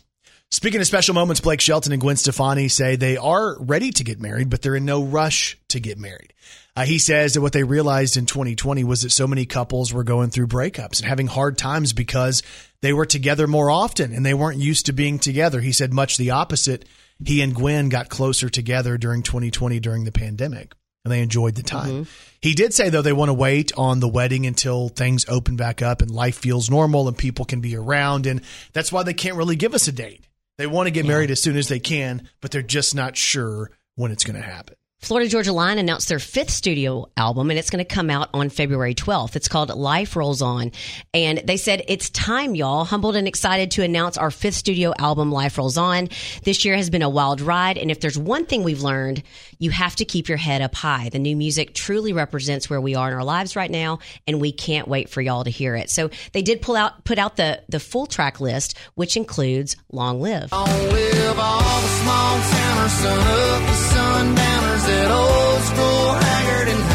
Speaking 0.52 0.80
of 0.80 0.86
special 0.88 1.14
moments, 1.14 1.40
Blake 1.40 1.60
Shelton 1.60 1.92
and 1.92 2.00
Gwen 2.00 2.16
Stefani 2.16 2.66
say 2.66 2.96
they 2.96 3.16
are 3.16 3.56
ready 3.60 3.92
to 3.92 4.02
get 4.02 4.20
married, 4.20 4.50
but 4.50 4.62
they're 4.62 4.74
in 4.74 4.84
no 4.84 5.02
rush 5.02 5.56
to 5.68 5.78
get 5.78 5.96
married. 5.96 6.32
Uh, 6.74 6.84
he 6.84 6.98
says 6.98 7.34
that 7.34 7.40
what 7.40 7.52
they 7.52 7.62
realized 7.62 8.16
in 8.16 8.26
2020 8.26 8.82
was 8.82 9.02
that 9.02 9.10
so 9.10 9.28
many 9.28 9.46
couples 9.46 9.92
were 9.92 10.02
going 10.02 10.30
through 10.30 10.48
breakups 10.48 11.00
and 11.00 11.08
having 11.08 11.28
hard 11.28 11.56
times 11.56 11.92
because 11.92 12.42
they 12.80 12.92
were 12.92 13.06
together 13.06 13.46
more 13.46 13.70
often 13.70 14.12
and 14.12 14.26
they 14.26 14.34
weren't 14.34 14.58
used 14.58 14.86
to 14.86 14.92
being 14.92 15.20
together. 15.20 15.60
He 15.60 15.72
said 15.72 15.92
much 15.92 16.16
the 16.16 16.30
opposite. 16.30 16.84
He 17.24 17.42
and 17.42 17.54
Gwen 17.54 17.88
got 17.88 18.08
closer 18.08 18.48
together 18.48 18.98
during 18.98 19.22
2020 19.22 19.78
during 19.78 20.04
the 20.04 20.12
pandemic 20.12 20.74
and 21.04 21.12
they 21.12 21.22
enjoyed 21.22 21.54
the 21.54 21.62
time. 21.62 22.06
He 22.40 22.54
did 22.54 22.74
say 22.74 22.88
though 22.88 23.02
they 23.02 23.12
want 23.12 23.28
to 23.28 23.34
wait 23.34 23.72
on 23.76 24.00
the 24.00 24.08
wedding 24.08 24.46
until 24.46 24.88
things 24.88 25.24
open 25.28 25.54
back 25.56 25.80
up 25.80 26.02
and 26.02 26.10
life 26.10 26.36
feels 26.38 26.70
normal 26.70 27.06
and 27.06 27.16
people 27.16 27.44
can 27.44 27.60
be 27.60 27.76
around 27.76 28.26
and 28.26 28.42
that's 28.72 28.90
why 28.90 29.02
they 29.04 29.14
can't 29.14 29.36
really 29.36 29.56
give 29.56 29.74
us 29.74 29.86
a 29.86 29.92
date. 29.92 30.24
They 30.60 30.66
want 30.66 30.88
to 30.88 30.90
get 30.90 31.06
married 31.06 31.30
as 31.30 31.42
soon 31.42 31.56
as 31.56 31.68
they 31.68 31.80
can, 31.80 32.28
but 32.42 32.50
they're 32.50 32.60
just 32.60 32.94
not 32.94 33.16
sure 33.16 33.70
when 33.94 34.12
it's 34.12 34.24
going 34.24 34.36
to 34.36 34.46
happen. 34.46 34.76
Florida 35.00 35.30
Georgia 35.30 35.54
Line 35.54 35.78
announced 35.78 36.10
their 36.10 36.18
fifth 36.18 36.50
studio 36.50 37.06
album 37.16 37.48
and 37.48 37.58
it's 37.58 37.70
going 37.70 37.82
to 37.82 37.94
come 37.94 38.10
out 38.10 38.28
on 38.34 38.50
February 38.50 38.94
12th. 38.94 39.34
It's 39.34 39.48
called 39.48 39.70
Life 39.70 40.14
Rolls 40.14 40.42
On. 40.42 40.70
And 41.14 41.38
they 41.46 41.56
said, 41.56 41.82
it's 41.88 42.10
time, 42.10 42.54
y'all. 42.54 42.84
Humbled 42.84 43.16
and 43.16 43.26
excited 43.26 43.70
to 43.72 43.82
announce 43.82 44.18
our 44.18 44.30
fifth 44.30 44.56
studio 44.56 44.92
album, 44.98 45.32
Life 45.32 45.56
Rolls 45.56 45.78
On. 45.78 46.10
This 46.44 46.66
year 46.66 46.76
has 46.76 46.90
been 46.90 47.00
a 47.00 47.08
wild 47.08 47.40
ride. 47.40 47.78
And 47.78 47.90
if 47.90 48.00
there's 48.00 48.18
one 48.18 48.44
thing 48.44 48.62
we've 48.62 48.82
learned, 48.82 49.22
you 49.60 49.70
have 49.70 49.94
to 49.96 50.04
keep 50.04 50.28
your 50.28 50.38
head 50.38 50.62
up 50.62 50.74
high. 50.74 51.10
The 51.10 51.20
new 51.20 51.36
music 51.36 51.74
truly 51.74 52.12
represents 52.12 52.68
where 52.68 52.80
we 52.80 52.96
are 52.96 53.08
in 53.08 53.14
our 53.14 53.22
lives 53.22 53.54
right 53.54 53.70
now. 53.70 54.00
And 54.26 54.40
we 54.40 54.50
can't 54.50 54.88
wait 54.88 55.08
for 55.08 55.20
y'all 55.20 55.44
to 55.44 55.50
hear 55.50 55.76
it. 55.76 55.90
So 55.90 56.10
they 56.32 56.42
did 56.42 56.62
pull 56.62 56.74
out, 56.74 57.04
put 57.04 57.18
out 57.18 57.36
the, 57.36 57.62
the 57.68 57.78
full 57.78 58.06
track 58.06 58.40
list, 58.40 58.76
which 58.94 59.16
includes 59.16 59.76
Long 59.92 60.20
Live. 60.20 60.50
Long 60.50 60.66
live 60.66 61.38
all 61.38 61.80
the 61.80 61.88
small 61.88 62.40
towners, 62.40 63.02
the 63.02 63.50
that 64.86 65.10
old 65.10 65.62
school 65.62 66.12
haggard 66.12 66.68
and 66.68 66.89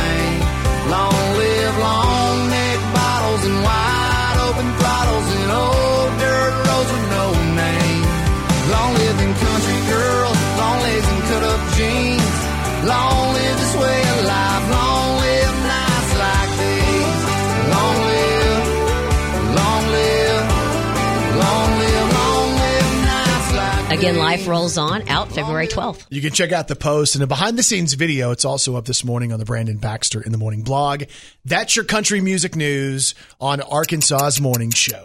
Again, 24.06 24.20
Life 24.20 24.48
Rolls 24.48 24.78
On 24.78 25.10
out 25.10 25.32
February 25.32 25.68
12th. 25.68 26.06
You 26.12 26.22
can 26.22 26.32
check 26.32 26.52
out 26.52 26.68
the 26.68 26.76
post 26.76 27.16
and 27.16 27.24
a 27.24 27.28
behind 27.28 27.58
the 27.58 27.64
scenes 27.64 27.96
video. 27.96 28.30
It's 28.30 28.46
also 28.46 28.76
up 28.76 28.86
this 28.86 29.04
morning 29.04 29.34
on 29.34 29.40
the 29.40 29.46
Brandon 29.46 29.78
Baxter 29.78 30.22
in 30.22 30.32
the 30.32 30.38
Morning 30.38 30.62
blog. 30.62 31.06
That's 31.44 31.76
your 31.76 31.86
country 31.86 32.22
music 32.22 32.56
news 32.56 33.16
on 33.42 33.62
Arkansas's 33.62 34.40
Morning 34.40 34.70
Show. 34.70 35.04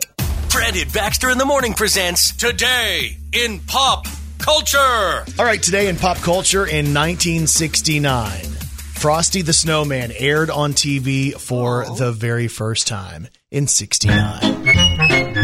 Brandon 0.51 0.87
Baxter 0.93 1.31
in 1.31 1.39
the 1.39 1.47
morning 1.47 1.73
presents 1.73 2.37
Today 2.37 3.17
in 3.33 3.61
Pop 3.61 4.07
Culture. 4.37 5.25
All 5.39 5.47
right, 5.47 5.63
today 5.63 5.89
in 5.89 5.97
pop 5.97 6.19
culture 6.19 6.67
in 6.67 6.93
1969, 6.93 8.45
Frosty 8.45 9.41
the 9.41 9.55
Snowman 9.55 10.13
aired 10.15 10.51
on 10.51 10.75
TV 10.75 11.33
for 11.33 11.87
oh. 11.87 11.95
the 11.95 12.13
very 12.13 12.49
first 12.49 12.87
time 12.87 13.29
in 13.51 13.67
69. 13.67 15.40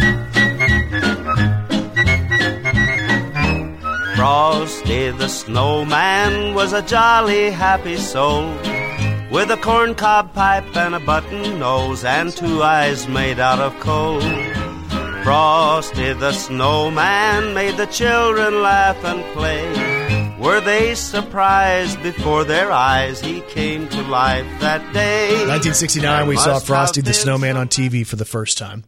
Frosty 4.16 5.10
the 5.10 5.28
snowman 5.28 6.54
was 6.54 6.72
a 6.72 6.80
jolly 6.80 7.50
happy 7.50 7.98
soul 7.98 8.48
with 9.30 9.50
a 9.50 9.58
corncob 9.60 10.32
pipe 10.32 10.74
and 10.74 10.94
a 10.94 11.00
button 11.00 11.58
nose 11.58 12.02
and 12.02 12.34
two 12.34 12.62
eyes 12.62 13.06
made 13.08 13.38
out 13.38 13.58
of 13.58 13.78
coal. 13.78 14.22
Frosty 15.22 16.14
the 16.14 16.32
snowman 16.32 17.52
made 17.52 17.76
the 17.76 17.84
children 17.88 18.62
laugh 18.62 19.04
and 19.04 19.22
play. 19.34 20.38
Were 20.40 20.62
they 20.62 20.94
surprised 20.94 22.02
before 22.02 22.44
their 22.44 22.72
eyes 22.72 23.20
he 23.20 23.42
came 23.42 23.86
to 23.90 24.00
life 24.04 24.46
that 24.60 24.80
day? 24.94 25.28
1969, 25.46 26.26
we 26.26 26.36
saw 26.38 26.58
Frosty 26.58 27.02
the 27.02 27.12
Snowman 27.12 27.58
on 27.58 27.68
TV 27.68 28.06
for 28.06 28.16
the 28.16 28.24
first 28.24 28.56
time. 28.56 28.84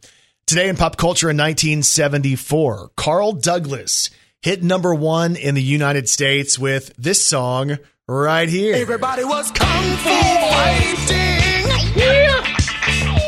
Today 0.47 0.71
in 0.71 0.77
pop 0.77 0.97
culture 0.97 1.29
in 1.29 1.37
1974, 1.37 2.93
Carl 2.97 3.33
Douglas 3.33 4.09
hit 4.43 4.63
number 4.63 4.95
one 4.95 5.37
in 5.37 5.55
the 5.55 5.63
United 5.63 6.09
States 6.09 6.59
with 6.59 6.93
this 6.97 7.25
song 7.25 7.79
right 8.07 8.49
here. 8.49 8.75
Everybody 8.77 9.25
was 9.25 9.51
kung 9.51 9.85
fu 9.99 10.09
fighting. 10.09 11.65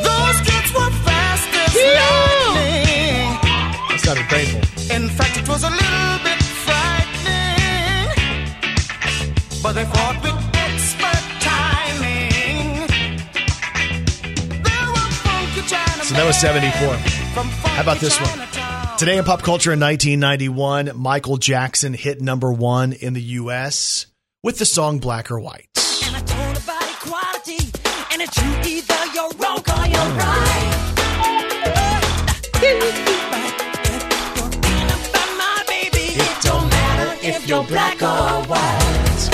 Those 0.02 0.40
kids 0.46 0.72
were 0.72 0.90
fast 1.04 1.48
as 1.50 1.74
lightning. 1.98 3.26
That 3.88 4.00
sounded 4.04 4.26
painful. 4.28 4.60
In 4.94 5.08
fact, 5.08 5.36
it 5.38 5.48
was 5.48 5.64
a 5.64 5.70
little 5.70 6.18
bit 6.22 6.42
frightening. 6.64 8.08
But 9.62 9.72
they 9.74 9.84
fought 9.84 10.22
with 10.22 10.38
expert 10.54 11.24
timing. 11.42 12.86
There 14.62 14.88
were 14.94 15.10
funky 15.26 15.62
Chinamen 15.62 16.04
So 16.04 16.14
that 16.14 16.26
was 16.26 16.38
74. 16.38 16.94
How 17.74 17.82
about 17.82 17.98
this 17.98 18.20
one? 18.20 18.49
Today 19.00 19.16
in 19.16 19.24
pop 19.24 19.40
culture 19.40 19.72
in 19.72 19.80
1991, 19.80 20.92
Michael 20.94 21.38
Jackson 21.38 21.94
hit 21.94 22.20
number 22.20 22.52
one 22.52 22.92
in 22.92 23.14
the 23.14 23.22
U.S. 23.40 24.04
with 24.42 24.58
the 24.58 24.66
song 24.66 24.98
Black 24.98 25.30
or 25.30 25.40
White. 25.40 25.70
And 26.04 26.16
I 26.16 26.20
told 26.20 26.62
about 26.62 26.82
equality, 26.82 27.72
and 28.12 28.20
it's 28.20 28.36
you 28.36 28.50
either 28.76 29.06
you're 29.14 29.30
wrong 29.38 29.56
or 29.56 29.86
you're 29.88 30.12
right. 30.20 30.84
It 36.12 36.42
don't 36.42 36.68
matter 36.68 37.26
if 37.26 37.48
you're 37.48 37.64
black 37.64 38.02
or 38.02 38.44
white. 38.50 39.30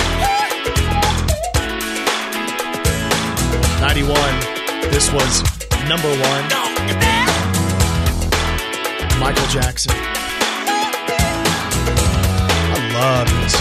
91, 3.81 4.91
this 4.93 5.13
was 5.13 5.43
number 5.89 6.09
one. 6.23 7.26
Michael 9.27 9.47
Jackson. 9.49 9.91
I 9.93 9.99
love 12.95 13.27
this. 13.43 13.55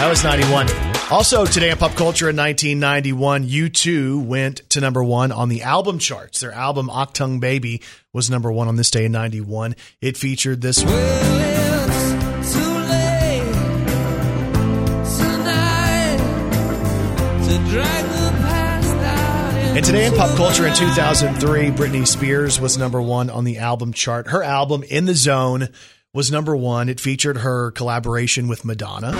That 0.00 0.08
was 0.08 0.24
91. 0.24 0.66
Also, 1.12 1.46
today 1.46 1.70
in 1.70 1.78
pop 1.78 1.92
culture 1.92 2.28
in 2.28 2.34
1991, 2.34 3.46
U2 3.46 4.26
went 4.26 4.68
to 4.70 4.80
number 4.80 5.04
one 5.04 5.30
on 5.30 5.48
the 5.48 5.62
album 5.62 6.00
charts. 6.00 6.40
Their 6.40 6.50
album 6.50 6.88
Achtung 6.88 7.38
Baby 7.38 7.82
was 8.12 8.30
number 8.30 8.50
one 8.50 8.66
on 8.66 8.74
this 8.74 8.90
day 8.90 9.04
in 9.04 9.12
91. 9.12 9.76
It 10.00 10.16
featured 10.16 10.60
this 10.60 10.82
one. 10.82 10.92
Too 10.92 12.78
And 19.78 19.86
today 19.86 20.06
in 20.06 20.14
pop 20.14 20.36
culture 20.36 20.66
in 20.66 20.74
2003, 20.74 21.70
Britney 21.70 22.04
Spears 22.04 22.60
was 22.60 22.76
number 22.76 23.00
one 23.00 23.30
on 23.30 23.44
the 23.44 23.58
album 23.58 23.92
chart. 23.92 24.26
Her 24.26 24.42
album 24.42 24.82
In 24.82 25.04
the 25.04 25.14
Zone 25.14 25.68
was 26.12 26.32
number 26.32 26.56
one. 26.56 26.88
It 26.88 26.98
featured 26.98 27.36
her 27.36 27.70
collaboration 27.70 28.48
with 28.48 28.64
Madonna. 28.64 29.12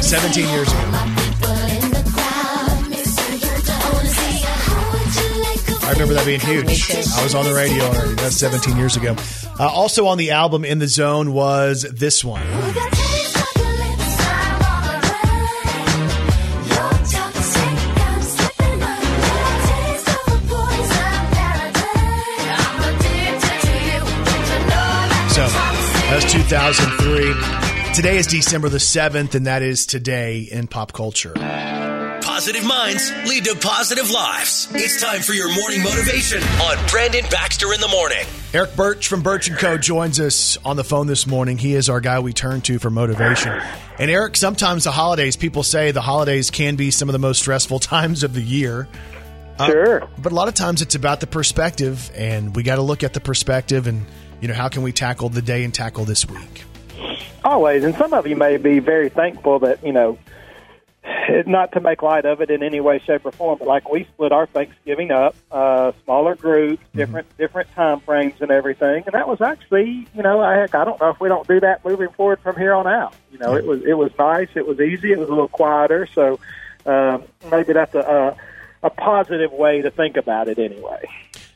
Seventeen 0.00 0.48
years 0.48 0.72
ago. 0.72 0.89
I 5.90 5.92
remember 5.94 6.14
that 6.14 6.24
being 6.24 6.38
huge. 6.38 6.88
I 7.18 7.24
was 7.24 7.34
on 7.34 7.44
the 7.44 7.52
radio 7.52 7.82
already. 7.82 8.14
That's 8.14 8.36
17 8.36 8.76
years 8.76 8.96
ago. 8.96 9.16
Uh, 9.58 9.66
also 9.66 10.06
on 10.06 10.18
the 10.18 10.30
album 10.30 10.64
In 10.64 10.78
the 10.78 10.86
Zone 10.86 11.32
was 11.32 11.82
this 11.82 12.24
one. 12.24 12.46
So 12.46 12.52
that 26.06 26.20
was 26.22 26.32
2003. 26.32 27.94
Today 27.96 28.16
is 28.16 28.28
December 28.28 28.68
the 28.68 28.78
7th, 28.78 29.34
and 29.34 29.48
that 29.48 29.62
is 29.62 29.86
today 29.86 30.42
in 30.42 30.68
pop 30.68 30.92
culture. 30.92 31.34
Positive 32.40 32.64
minds 32.66 33.12
lead 33.28 33.44
to 33.44 33.54
positive 33.54 34.10
lives. 34.10 34.66
It's 34.72 34.98
time 34.98 35.20
for 35.20 35.34
your 35.34 35.54
morning 35.54 35.82
motivation 35.82 36.42
on 36.42 36.78
Brandon 36.88 37.22
Baxter 37.30 37.70
in 37.74 37.82
the 37.82 37.88
morning. 37.88 38.24
Eric 38.54 38.74
Birch 38.76 39.08
from 39.08 39.20
Birch 39.20 39.54
& 39.56 39.58
Co. 39.58 39.76
joins 39.76 40.18
us 40.18 40.56
on 40.64 40.76
the 40.76 40.82
phone 40.82 41.06
this 41.06 41.26
morning. 41.26 41.58
He 41.58 41.74
is 41.74 41.90
our 41.90 42.00
guy 42.00 42.18
we 42.20 42.32
turn 42.32 42.62
to 42.62 42.78
for 42.78 42.88
motivation. 42.88 43.60
And 43.98 44.10
Eric, 44.10 44.36
sometimes 44.36 44.84
the 44.84 44.90
holidays, 44.90 45.36
people 45.36 45.62
say 45.62 45.90
the 45.90 46.00
holidays 46.00 46.50
can 46.50 46.76
be 46.76 46.90
some 46.90 47.10
of 47.10 47.12
the 47.12 47.18
most 47.18 47.40
stressful 47.40 47.78
times 47.78 48.22
of 48.22 48.32
the 48.32 48.40
year. 48.40 48.88
Uh, 49.58 49.66
Sure. 49.66 50.08
but 50.16 50.32
a 50.32 50.34
lot 50.34 50.48
of 50.48 50.54
times 50.54 50.80
it's 50.80 50.94
about 50.94 51.20
the 51.20 51.26
perspective, 51.26 52.10
and 52.14 52.56
we 52.56 52.62
got 52.62 52.76
to 52.76 52.82
look 52.82 53.02
at 53.04 53.12
the 53.12 53.20
perspective 53.20 53.86
and, 53.86 54.06
you 54.40 54.48
know, 54.48 54.54
how 54.54 54.70
can 54.70 54.80
we 54.80 54.92
tackle 54.92 55.28
the 55.28 55.42
day 55.42 55.62
and 55.62 55.74
tackle 55.74 56.06
this 56.06 56.26
week? 56.26 56.64
Always, 57.44 57.84
and 57.84 57.94
some 57.96 58.14
of 58.14 58.26
you 58.26 58.36
may 58.36 58.56
be 58.56 58.78
very 58.78 59.10
thankful 59.10 59.58
that 59.58 59.84
you 59.84 59.92
know, 59.92 60.16
not 61.46 61.72
to 61.72 61.80
make 61.80 62.02
light 62.02 62.24
of 62.24 62.40
it 62.40 62.50
in 62.50 62.62
any 62.62 62.80
way, 62.80 62.98
shape, 62.98 63.24
or 63.24 63.32
form, 63.32 63.58
but 63.58 63.68
like 63.68 63.90
we 63.90 64.04
split 64.04 64.32
our 64.32 64.46
Thanksgiving 64.46 65.10
up, 65.10 65.34
uh, 65.50 65.92
smaller 66.04 66.34
groups, 66.34 66.82
different 66.94 67.26
different 67.38 67.70
time 67.72 68.00
frames, 68.00 68.40
and 68.40 68.50
everything, 68.50 69.04
and 69.06 69.14
that 69.14 69.28
was 69.28 69.40
actually, 69.40 70.06
you 70.14 70.22
know, 70.22 70.40
I 70.40 70.56
heck, 70.56 70.74
I 70.74 70.84
don't 70.84 71.00
know 71.00 71.10
if 71.10 71.20
we 71.20 71.28
don't 71.28 71.46
do 71.48 71.60
that 71.60 71.84
moving 71.84 72.08
forward 72.10 72.40
from 72.40 72.56
here 72.56 72.74
on 72.74 72.86
out. 72.86 73.14
You 73.32 73.38
know, 73.38 73.54
it 73.54 73.64
was 73.64 73.82
it 73.84 73.94
was 73.94 74.10
nice, 74.18 74.48
it 74.54 74.66
was 74.66 74.80
easy, 74.80 75.12
it 75.12 75.18
was 75.18 75.28
a 75.28 75.32
little 75.32 75.48
quieter, 75.48 76.06
so 76.14 76.38
um, 76.86 77.24
maybe 77.50 77.72
that's 77.72 77.94
a. 77.94 78.08
Uh, 78.08 78.34
a 78.82 78.90
positive 78.90 79.52
way 79.52 79.82
to 79.82 79.90
think 79.90 80.16
about 80.16 80.48
it 80.48 80.58
anyway. 80.58 81.02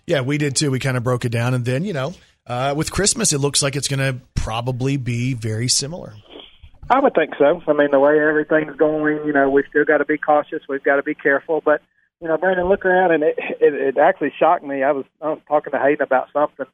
Yeah, 0.07 0.21
we 0.21 0.39
did 0.39 0.57
too. 0.57 0.71
We 0.71 0.79
kind 0.79 0.97
of 0.97 1.03
broke 1.03 1.25
it 1.25 1.31
down, 1.31 1.55
and 1.55 1.65
then 1.65 1.85
you 1.85 1.93
know, 1.93 2.13
uh, 2.47 2.75
with 2.77 2.93
Christmas, 2.93 3.33
it 3.33 3.39
looks 3.39 3.63
like 3.63 3.77
it's 3.77 3.89
going 3.89 4.01
to 4.01 4.21
probably 4.35 4.97
be 4.97 5.33
very 5.33 5.69
similar. 5.69 6.15
I 6.91 7.01
would 7.01 7.15
think 7.15 7.33
so. 7.39 7.63
I 7.67 7.73
mean, 7.73 7.91
the 7.91 8.01
way 8.01 8.19
everything's 8.21 8.77
going, 8.77 9.25
you 9.27 9.33
know, 9.33 9.49
we've 9.49 9.65
still 9.71 9.85
got 9.85 9.99
to 9.99 10.05
be 10.05 10.19
cautious. 10.19 10.63
We've 10.69 10.83
got 10.83 10.97
to 10.97 11.03
be 11.03 11.15
careful. 11.15 11.63
But, 11.65 11.81
you 12.21 12.29
know, 12.29 12.37
Brandon, 12.37 12.69
look 12.69 12.85
around, 12.85 13.13
and 13.13 13.23
it, 13.23 13.37
it, 13.39 13.75
it 13.75 13.99
actually 13.99 14.33
shocked 14.39 14.65
me. 14.65 14.83
I 14.83 14.93
was, 14.93 15.05
I 15.21 15.31
was 15.31 15.41
talking 15.49 15.73
to 15.73 15.79
Hayden 15.79 16.03
about 16.03 16.29
something, 16.33 16.67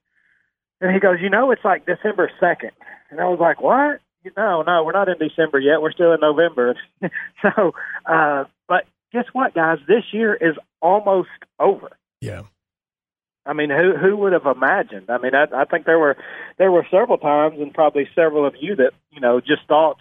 and 0.81 0.93
he 0.93 1.01
goes, 1.01 1.19
you 1.21 1.31
know, 1.31 1.51
it's 1.53 1.65
like 1.65 1.87
December 1.87 2.31
2nd. 2.43 2.71
And 3.11 3.21
I 3.21 3.25
was 3.25 3.39
like, 3.41 3.61
what? 3.61 4.01
No, 4.37 4.63
no, 4.63 4.85
we're 4.85 4.93
not 4.93 5.09
in 5.09 5.17
December 5.19 5.59
yet. 5.59 5.81
We're 5.81 5.93
still 5.93 6.13
in 6.13 6.21
November. 6.21 6.75
so, 7.43 7.73
uh, 8.05 8.45
but 8.69 8.85
guess 9.13 9.25
what, 9.33 9.55
guys? 9.55 9.79
This 9.87 10.05
year 10.13 10.35
is 10.35 10.57
almost 10.83 11.29
over. 11.59 11.91
Yeah. 12.21 12.43
I 13.51 13.53
mean, 13.53 13.69
who 13.69 13.97
who 13.97 14.17
would 14.19 14.33
have 14.33 14.47
imagined? 14.47 15.11
I 15.11 15.19
mean, 15.19 15.33
I, 15.35 15.47
I 15.53 15.65
think 15.65 15.85
there 15.85 15.99
were 15.99 16.17
there 16.57 16.71
were 16.71 16.87
several 16.89 17.19
times, 17.19 17.59
and 17.59 17.75
probably 17.75 18.09
several 18.15 18.47
of 18.47 18.55
you 18.61 18.77
that 18.77 18.93
you 19.11 19.21
know 19.21 19.41
just 19.41 19.67
thought, 19.67 19.97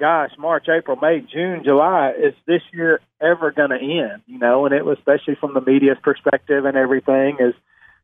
"Gosh, 0.00 0.32
March, 0.36 0.66
April, 0.68 0.98
May, 1.00 1.20
June, 1.20 1.62
July 1.64 2.10
is 2.18 2.34
this 2.48 2.62
year 2.72 3.00
ever 3.22 3.52
going 3.52 3.70
to 3.70 3.76
end?" 3.76 4.22
You 4.26 4.40
know, 4.40 4.66
and 4.66 4.74
it 4.74 4.84
was 4.84 4.98
especially 4.98 5.36
from 5.36 5.54
the 5.54 5.60
media's 5.60 5.98
perspective 6.02 6.64
and 6.64 6.76
everything 6.76 7.36
is, 7.38 7.54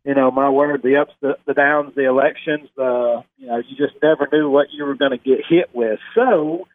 you 0.04 0.14
know, 0.14 0.30
my 0.30 0.48
word, 0.50 0.84
the 0.84 0.98
ups, 0.98 1.14
the, 1.20 1.36
the 1.48 1.54
downs, 1.54 1.96
the 1.96 2.04
elections, 2.04 2.68
the 2.76 3.24
you 3.38 3.48
know, 3.48 3.56
you 3.56 3.76
just 3.76 4.00
never 4.00 4.28
knew 4.30 4.48
what 4.48 4.68
you 4.70 4.84
were 4.84 4.94
going 4.94 5.10
to 5.10 5.18
get 5.18 5.40
hit 5.48 5.70
with. 5.74 5.98
So 6.14 6.68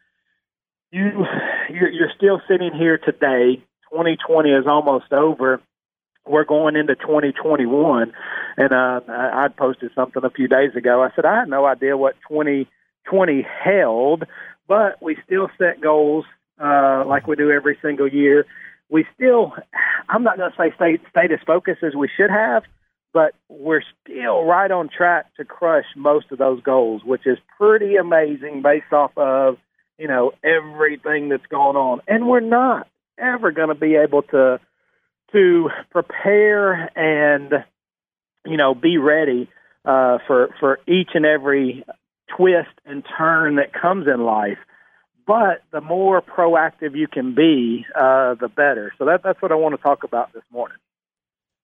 you 0.90 1.24
you're, 1.70 1.88
you're 1.88 2.12
still 2.14 2.42
sitting 2.46 2.72
here 2.78 2.98
today. 2.98 3.64
2020 3.90 4.50
is 4.50 4.66
almost 4.66 5.10
over 5.14 5.62
we're 6.26 6.44
going 6.44 6.76
into 6.76 6.94
2021 6.94 8.12
and 8.56 8.72
uh 8.72 9.00
I 9.08 9.48
posted 9.48 9.90
something 9.94 10.24
a 10.24 10.30
few 10.30 10.48
days 10.48 10.74
ago. 10.76 11.02
I 11.02 11.10
said 11.14 11.24
I 11.24 11.40
had 11.40 11.48
no 11.48 11.64
idea 11.66 11.96
what 11.96 12.14
2020 12.28 13.46
held, 13.64 14.24
but 14.68 15.02
we 15.02 15.16
still 15.24 15.48
set 15.58 15.80
goals 15.80 16.24
uh 16.62 17.04
like 17.06 17.26
we 17.26 17.36
do 17.36 17.50
every 17.50 17.78
single 17.82 18.08
year. 18.08 18.46
We 18.88 19.06
still 19.14 19.54
I'm 20.08 20.22
not 20.22 20.36
going 20.36 20.50
to 20.50 20.56
say 20.56 20.72
stay 20.76 20.98
stay 21.10 21.32
as 21.32 21.40
focused 21.46 21.82
as 21.82 21.94
we 21.94 22.08
should 22.16 22.30
have, 22.30 22.64
but 23.12 23.34
we're 23.48 23.82
still 24.04 24.44
right 24.44 24.70
on 24.70 24.88
track 24.88 25.34
to 25.36 25.44
crush 25.44 25.84
most 25.96 26.26
of 26.30 26.38
those 26.38 26.62
goals, 26.62 27.02
which 27.04 27.26
is 27.26 27.38
pretty 27.58 27.96
amazing 27.96 28.62
based 28.62 28.92
off 28.92 29.12
of, 29.16 29.58
you 29.98 30.08
know, 30.08 30.32
everything 30.42 31.28
that's 31.28 31.46
going 31.46 31.76
on. 31.76 32.00
And 32.06 32.26
we're 32.26 32.40
not 32.40 32.88
ever 33.18 33.52
going 33.52 33.68
to 33.68 33.74
be 33.74 33.94
able 33.96 34.22
to 34.22 34.60
to 35.32 35.70
prepare 35.90 36.90
and 36.96 37.64
you 38.46 38.56
know 38.56 38.74
be 38.74 38.98
ready 38.98 39.48
uh, 39.84 40.18
for 40.26 40.54
for 40.60 40.78
each 40.86 41.10
and 41.14 41.26
every 41.26 41.84
twist 42.36 42.70
and 42.84 43.04
turn 43.18 43.56
that 43.56 43.72
comes 43.72 44.06
in 44.06 44.24
life. 44.24 44.58
But 45.26 45.62
the 45.70 45.80
more 45.80 46.20
proactive 46.20 46.96
you 46.96 47.06
can 47.06 47.34
be, 47.34 47.86
uh, 47.94 48.34
the 48.34 48.48
better. 48.48 48.92
So 48.98 49.04
that, 49.04 49.22
that's 49.22 49.40
what 49.40 49.52
I 49.52 49.54
want 49.54 49.76
to 49.76 49.80
talk 49.80 50.02
about 50.02 50.32
this 50.32 50.42
morning. 50.50 50.78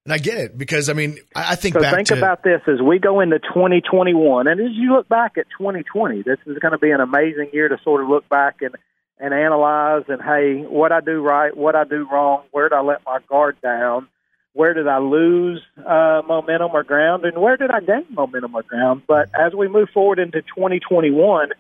And 0.05 0.13
I 0.15 0.19
get 0.19 0.39
it 0.39 0.57
because 0.57 0.89
I 0.89 0.93
mean, 0.95 1.19
I 1.35 1.55
think 1.57 1.75
so 1.75 1.83
think 1.83 2.09
to 2.09 2.17
about 2.17 2.43
this 2.43 2.63
as 2.67 2.81
we 2.81 2.99
go 2.99 3.21
into 3.21 3.39
2021, 3.41 4.47
and 4.47 4.61
as 4.61 4.71
you 4.73 4.95
look 4.95 5.09
back 5.09 5.37
at 5.37 5.47
2020, 5.59 6.23
this 6.23 6.39
is 6.47 6.59
going 6.61 6.73
to 6.73 6.79
be 6.79 6.93
an 6.93 7.01
amazing 7.01 7.51
year 7.53 7.69
to 7.69 7.77
sort 7.83 8.03
of 8.03 8.09
look 8.09 8.27
back 8.29 8.63
and 8.63 8.75
and 9.21 9.35
analyze 9.35 10.05
and 10.09 10.21
hey, 10.23 10.63
what 10.63 10.93
I 10.93 11.01
do 11.01 11.21
right, 11.23 11.57
what 11.57 11.75
I 11.75 11.85
do 11.85 12.07
wrong, 12.11 12.45
where 12.51 12.69
did 12.69 12.77
I 12.77 12.81
let 12.83 13.05
my 13.05 13.19
guard 13.29 13.57
down, 13.61 14.09
where 14.53 14.75
did 14.75 14.89
I 14.89 14.99
lose 14.99 15.63
uh, 15.79 16.23
momentum 16.27 16.71
or 16.73 16.83
ground, 16.85 17.25
and 17.25 17.39
where 17.41 17.57
did 17.57 17.71
I 17.71 17.81
gain 17.81 18.07
momentum 18.11 18.55
or 18.55 18.63
ground. 18.63 19.03
But 19.07 19.31
as 19.39 19.53
we 19.55 19.69
move 19.69 19.89
forward 19.93 20.19
into 20.19 20.43
2021, 20.43 21.51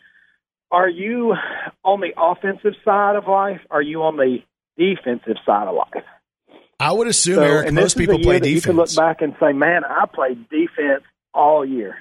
are 0.70 0.88
you 0.88 1.34
on 1.84 2.00
the 2.00 2.12
offensive 2.16 2.74
side 2.84 3.16
of 3.16 3.26
life? 3.26 3.60
Are 3.70 3.82
you 3.82 4.02
on 4.02 4.16
the 4.16 4.38
defensive 4.76 5.36
side 5.44 5.68
of 5.68 5.74
life? 5.74 6.04
I 6.80 6.92
would 6.92 7.08
assume, 7.08 7.36
So- 7.36 7.42
Eric, 7.42 7.72
most 7.72 7.96
people 7.96 8.18
play 8.20 8.38
that 8.38 8.48
You 8.48 8.60
can 8.60 8.76
look 8.76 8.94
back 8.94 9.20
and 9.20 9.34
say, 9.40 9.52
"Man, 9.52 9.84
I 9.84 10.06
played 10.06 10.48
defense 10.48 11.02
all 11.34 11.64
year," 11.64 11.96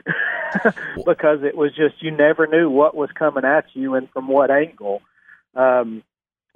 because 1.06 1.44
it 1.44 1.56
was 1.58 1.76
just 1.76 2.02
you 2.02 2.12
never 2.12 2.46
knew 2.46 2.70
what 2.70 2.96
was 2.96 3.10
coming 3.12 3.44
at 3.44 3.66
you 3.74 3.96
and 3.96 4.10
from 4.12 4.28
what 4.28 4.52
angle. 4.52 5.02
Um, 5.58 6.04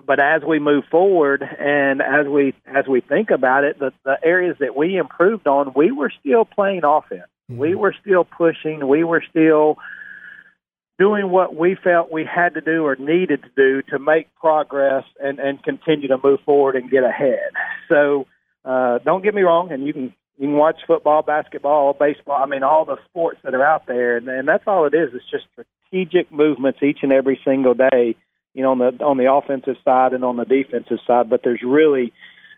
but 0.06 0.20
as 0.22 0.42
we 0.48 0.60
move 0.60 0.86
forward 0.90 1.44
and 1.44 2.02
as 2.02 2.28
we 2.28 2.54
as 2.66 2.88
we 2.88 3.02
think 3.02 3.30
about 3.30 3.64
it, 3.64 3.78
the, 3.80 3.92
the 4.04 4.18
areas 4.24 4.56
that 4.60 4.76
we 4.76 4.98
improved 4.98 5.48
on, 5.48 5.74
we 5.76 5.92
were 5.92 6.12
still 6.20 6.46
playing 6.46 6.82
offense. 6.84 7.24
We 7.50 7.76
were 7.76 7.94
still 8.02 8.24
pushing. 8.24 8.88
We 8.88 9.04
were 9.04 9.24
still 9.30 9.78
doing 10.98 11.30
what 11.30 11.56
we 11.56 11.76
felt 11.84 12.12
we 12.12 12.24
had 12.24 12.54
to 12.54 12.62
do 12.62 12.86
or 12.86 12.96
needed 12.96 13.42
to 13.44 13.50
do 13.56 13.82
to 13.90 14.00
make 14.00 14.34
progress 14.36 15.04
and, 15.20 15.40
and 15.40 15.62
continue 15.64 16.08
to 16.08 16.18
move 16.24 16.40
forward 16.46 16.76
and 16.76 16.90
get 16.90 17.04
ahead. 17.04 17.52
So 17.90 18.28
uh, 18.64 19.00
don't 19.00 19.24
get 19.24 19.34
me 19.34 19.42
wrong, 19.42 19.72
and 19.72 19.86
you 19.86 19.94
can 19.94 20.14
you 20.38 20.48
can 20.48 20.54
watch 20.54 20.78
football, 20.88 21.22
basketball, 21.24 21.94
baseball. 21.94 22.42
I 22.42 22.46
mean, 22.46 22.64
all 22.64 22.86
the 22.86 22.98
sports 23.10 23.40
that 23.44 23.54
are 23.54 23.66
out 23.66 23.86
there, 23.86 24.18
and, 24.18 24.28
and 24.28 24.48
that's 24.48 24.64
all 24.66 24.86
it 24.86 24.94
is. 24.94 25.10
It's 25.14 25.30
just 25.30 25.46
strategic 25.52 26.32
movements 26.32 26.80
each 26.82 27.00
and 27.02 27.12
every 27.12 27.40
single 27.44 27.74
day. 27.74 28.16
You 28.54 28.64
know, 28.64 28.72
on 28.72 28.80
the 28.80 29.04
on 29.04 29.18
the 29.18 29.32
offensive 29.32 29.78
side 29.84 30.14
and 30.14 30.24
on 30.24 30.38
the 30.38 30.46
defensive 30.46 31.00
side, 31.08 31.30
but 31.30 31.42
there's 31.44 31.62
really 31.66 32.12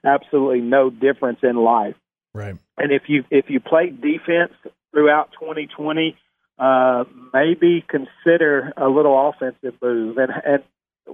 absolutely 0.03 0.61
no 0.61 0.89
difference 0.89 1.39
in 1.43 1.55
life. 1.55 1.95
Right. 2.33 2.55
And 2.77 2.91
if 2.91 3.03
you 3.07 3.23
if 3.29 3.45
you 3.49 3.59
played 3.59 4.01
defense 4.01 4.53
throughout 4.91 5.31
2020, 5.39 6.17
uh, 6.57 7.03
maybe 7.33 7.85
consider 7.87 8.73
a 8.75 8.87
little 8.87 9.29
offensive 9.29 9.75
move 9.81 10.17
and 10.17 10.31
and 10.45 10.63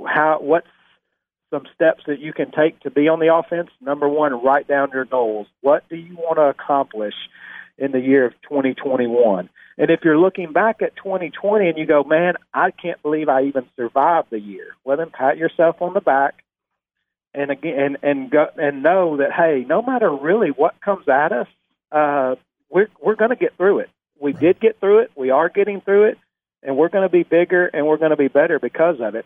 how 0.06 0.40
what's 0.42 0.68
some 1.50 1.64
steps 1.74 2.04
that 2.08 2.20
you 2.20 2.32
can 2.32 2.52
take 2.52 2.80
to 2.82 2.92
be 2.92 3.08
on 3.08 3.20
the 3.20 3.34
offense. 3.34 3.70
Number 3.82 4.08
one, 4.08 4.44
write 4.44 4.68
down 4.68 4.90
your 4.94 5.06
goals. 5.06 5.48
What 5.62 5.88
do 5.90 5.96
you 5.96 6.16
want 6.16 6.38
to 6.38 6.44
accomplish 6.44 7.16
in 7.80 7.92
the 7.92 8.00
year 8.00 8.26
of 8.26 8.34
2021? 8.44 9.50
And 9.78 9.90
if 9.90 10.02
you're 10.04 10.18
looking 10.18 10.52
back 10.52 10.82
at 10.82 10.96
2020 10.98 11.70
and 11.70 11.78
you 11.78 11.86
go, 11.86 12.04
man, 12.04 12.34
I 12.54 12.72
can't 12.72 13.02
believe 13.02 13.30
I 13.30 13.44
even 13.44 13.66
survived 13.76 14.28
the 14.30 14.40
year. 14.40 14.76
Well, 14.84 14.98
then 14.98 15.10
pat 15.10 15.38
yourself 15.38 15.82
on 15.82 15.94
the 15.94 16.02
back 16.02 16.44
and 17.34 17.52
again 17.52 17.80
and 17.80 17.98
and 18.02 18.32
go 18.32 18.48
and 18.58 18.84
know 18.84 19.18
that 19.18 19.32
hey, 19.32 19.66
no 19.68 19.82
matter 19.82 20.12
really 20.12 20.50
what 20.50 20.82
comes 20.82 21.08
at 21.08 21.32
us, 21.32 21.48
uh, 21.92 22.36
we're 22.70 22.90
we're 23.02 23.16
going 23.16 23.30
to 23.30 23.36
get 23.36 23.56
through 23.56 23.80
it. 23.80 23.90
We 24.20 24.34
did 24.34 24.60
get 24.60 24.80
through 24.80 25.00
it. 25.00 25.12
We 25.16 25.30
are 25.30 25.48
getting 25.48 25.80
through 25.82 26.10
it, 26.10 26.18
and 26.64 26.76
we're 26.76 26.90
going 26.90 27.08
to 27.08 27.12
be 27.12 27.24
bigger 27.24 27.66
and 27.68 27.88
we're 27.88 27.98
going 27.98 28.12
to 28.12 28.18
be 28.18 28.28
better 28.28 28.60
because 28.60 28.98
of 29.00 29.16
it. 29.16 29.26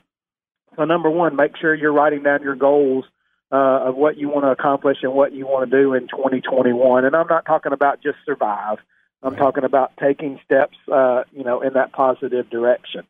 So 0.75 0.85
number 0.85 1.09
one, 1.09 1.35
make 1.35 1.57
sure 1.57 1.73
you're 1.73 1.93
writing 1.93 2.23
down 2.23 2.41
your 2.43 2.55
goals 2.55 3.05
uh, 3.53 3.89
of 3.89 3.95
what 3.95 4.17
you 4.17 4.29
want 4.29 4.45
to 4.45 4.49
accomplish 4.49 4.97
and 5.03 5.13
what 5.13 5.31
you 5.31 5.45
want 5.45 5.69
to 5.69 5.77
do 5.83 5.93
in 5.93 6.07
2021. 6.07 7.05
And 7.05 7.15
I'm 7.15 7.27
not 7.27 7.45
talking 7.45 7.71
about 7.71 8.01
just 8.01 8.17
survive. 8.25 8.79
I'm 9.21 9.35
talking 9.35 9.63
about 9.63 9.93
taking 9.97 10.39
steps, 10.43 10.75
uh, 10.91 11.23
you 11.31 11.43
know, 11.43 11.61
in 11.61 11.73
that 11.73 11.93
positive 11.93 12.49
direction. 12.49 13.03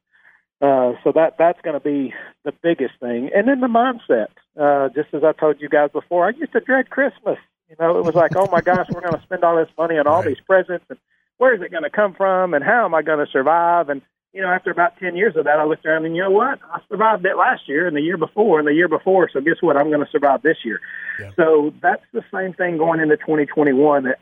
Uh, 0.62 0.94
so 1.04 1.12
that 1.14 1.38
that's 1.40 1.60
going 1.62 1.74
to 1.74 1.80
be 1.80 2.14
the 2.44 2.54
biggest 2.62 2.94
thing, 3.00 3.32
and 3.36 3.48
then 3.48 3.60
the 3.60 3.68
mindset. 3.68 4.28
Uh, 4.58 4.90
just 4.90 5.14
as 5.14 5.24
I 5.24 5.32
told 5.34 5.60
you 5.60 5.68
guys 5.68 5.90
before, 5.92 6.28
I 6.28 6.30
used 6.30 6.54
to 6.54 6.60
dread 6.60 6.90
Christmas. 6.90 7.40
You 7.70 7.76
know, 7.80 7.98
it 7.98 8.06
was 8.06 8.14
like, 8.14 8.36
oh 8.36 8.48
my 8.52 8.62
gosh, 8.62 8.88
we're 8.94 9.02
going 9.02 9.16
to 9.16 9.22
spend 9.24 9.44
all 9.44 9.56
this 9.56 9.68
money 9.78 9.98
on 9.98 10.08
all 10.08 10.22
these 10.22 10.40
presents, 10.46 10.86
and 10.90 11.00
where 11.38 11.56
is 11.56 11.62
it 11.62 11.72
going 11.72 11.84
to 11.84 11.90
come 11.90 12.14
from, 12.14 12.54
and 12.54 12.64
how 12.64 12.86
am 12.86 12.94
I 12.94 13.02
going 13.02 13.26
to 13.26 13.32
survive? 13.32 13.90
And 13.90 14.02
you 14.34 14.42
know, 14.42 14.50
after 14.50 14.72
about 14.72 14.98
ten 14.98 15.16
years 15.16 15.36
of 15.36 15.46
that, 15.46 15.60
I 15.60 15.66
looked 15.66 15.86
around 15.86 16.06
and 16.06 16.16
you 16.16 16.24
know 16.24 16.32
what? 16.32 16.60
I 16.64 16.80
survived 16.90 17.26
it 17.26 17.38
last 17.38 17.68
year, 17.68 17.88
and 17.88 17.96
the 17.96 18.02
year 18.02 18.18
before, 18.18 18.60
and 18.60 18.68
the 18.68 18.74
year 18.74 18.88
before. 18.88 19.30
So 19.32 19.40
guess 19.42 19.62
what? 19.62 19.78
I'm 19.78 19.90
going 19.90 20.04
to 20.04 20.12
survive 20.12 20.42
this 20.42 20.58
year. 20.66 20.82
So 21.36 21.74
that's 21.82 22.04
the 22.14 22.24
same 22.34 22.54
thing 22.54 22.78
going 22.78 23.00
into 23.00 23.18
2021. 23.18 24.04
That, 24.04 24.20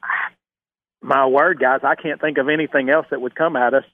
my 1.02 1.26
word, 1.26 1.60
guys, 1.60 1.80
I 1.84 1.96
can't 1.96 2.20
think 2.20 2.38
of 2.38 2.50
anything 2.50 2.90
else 2.90 3.08
that 3.10 3.22
would 3.22 3.36
come 3.36 3.56
at 3.56 3.74
us 3.74 3.86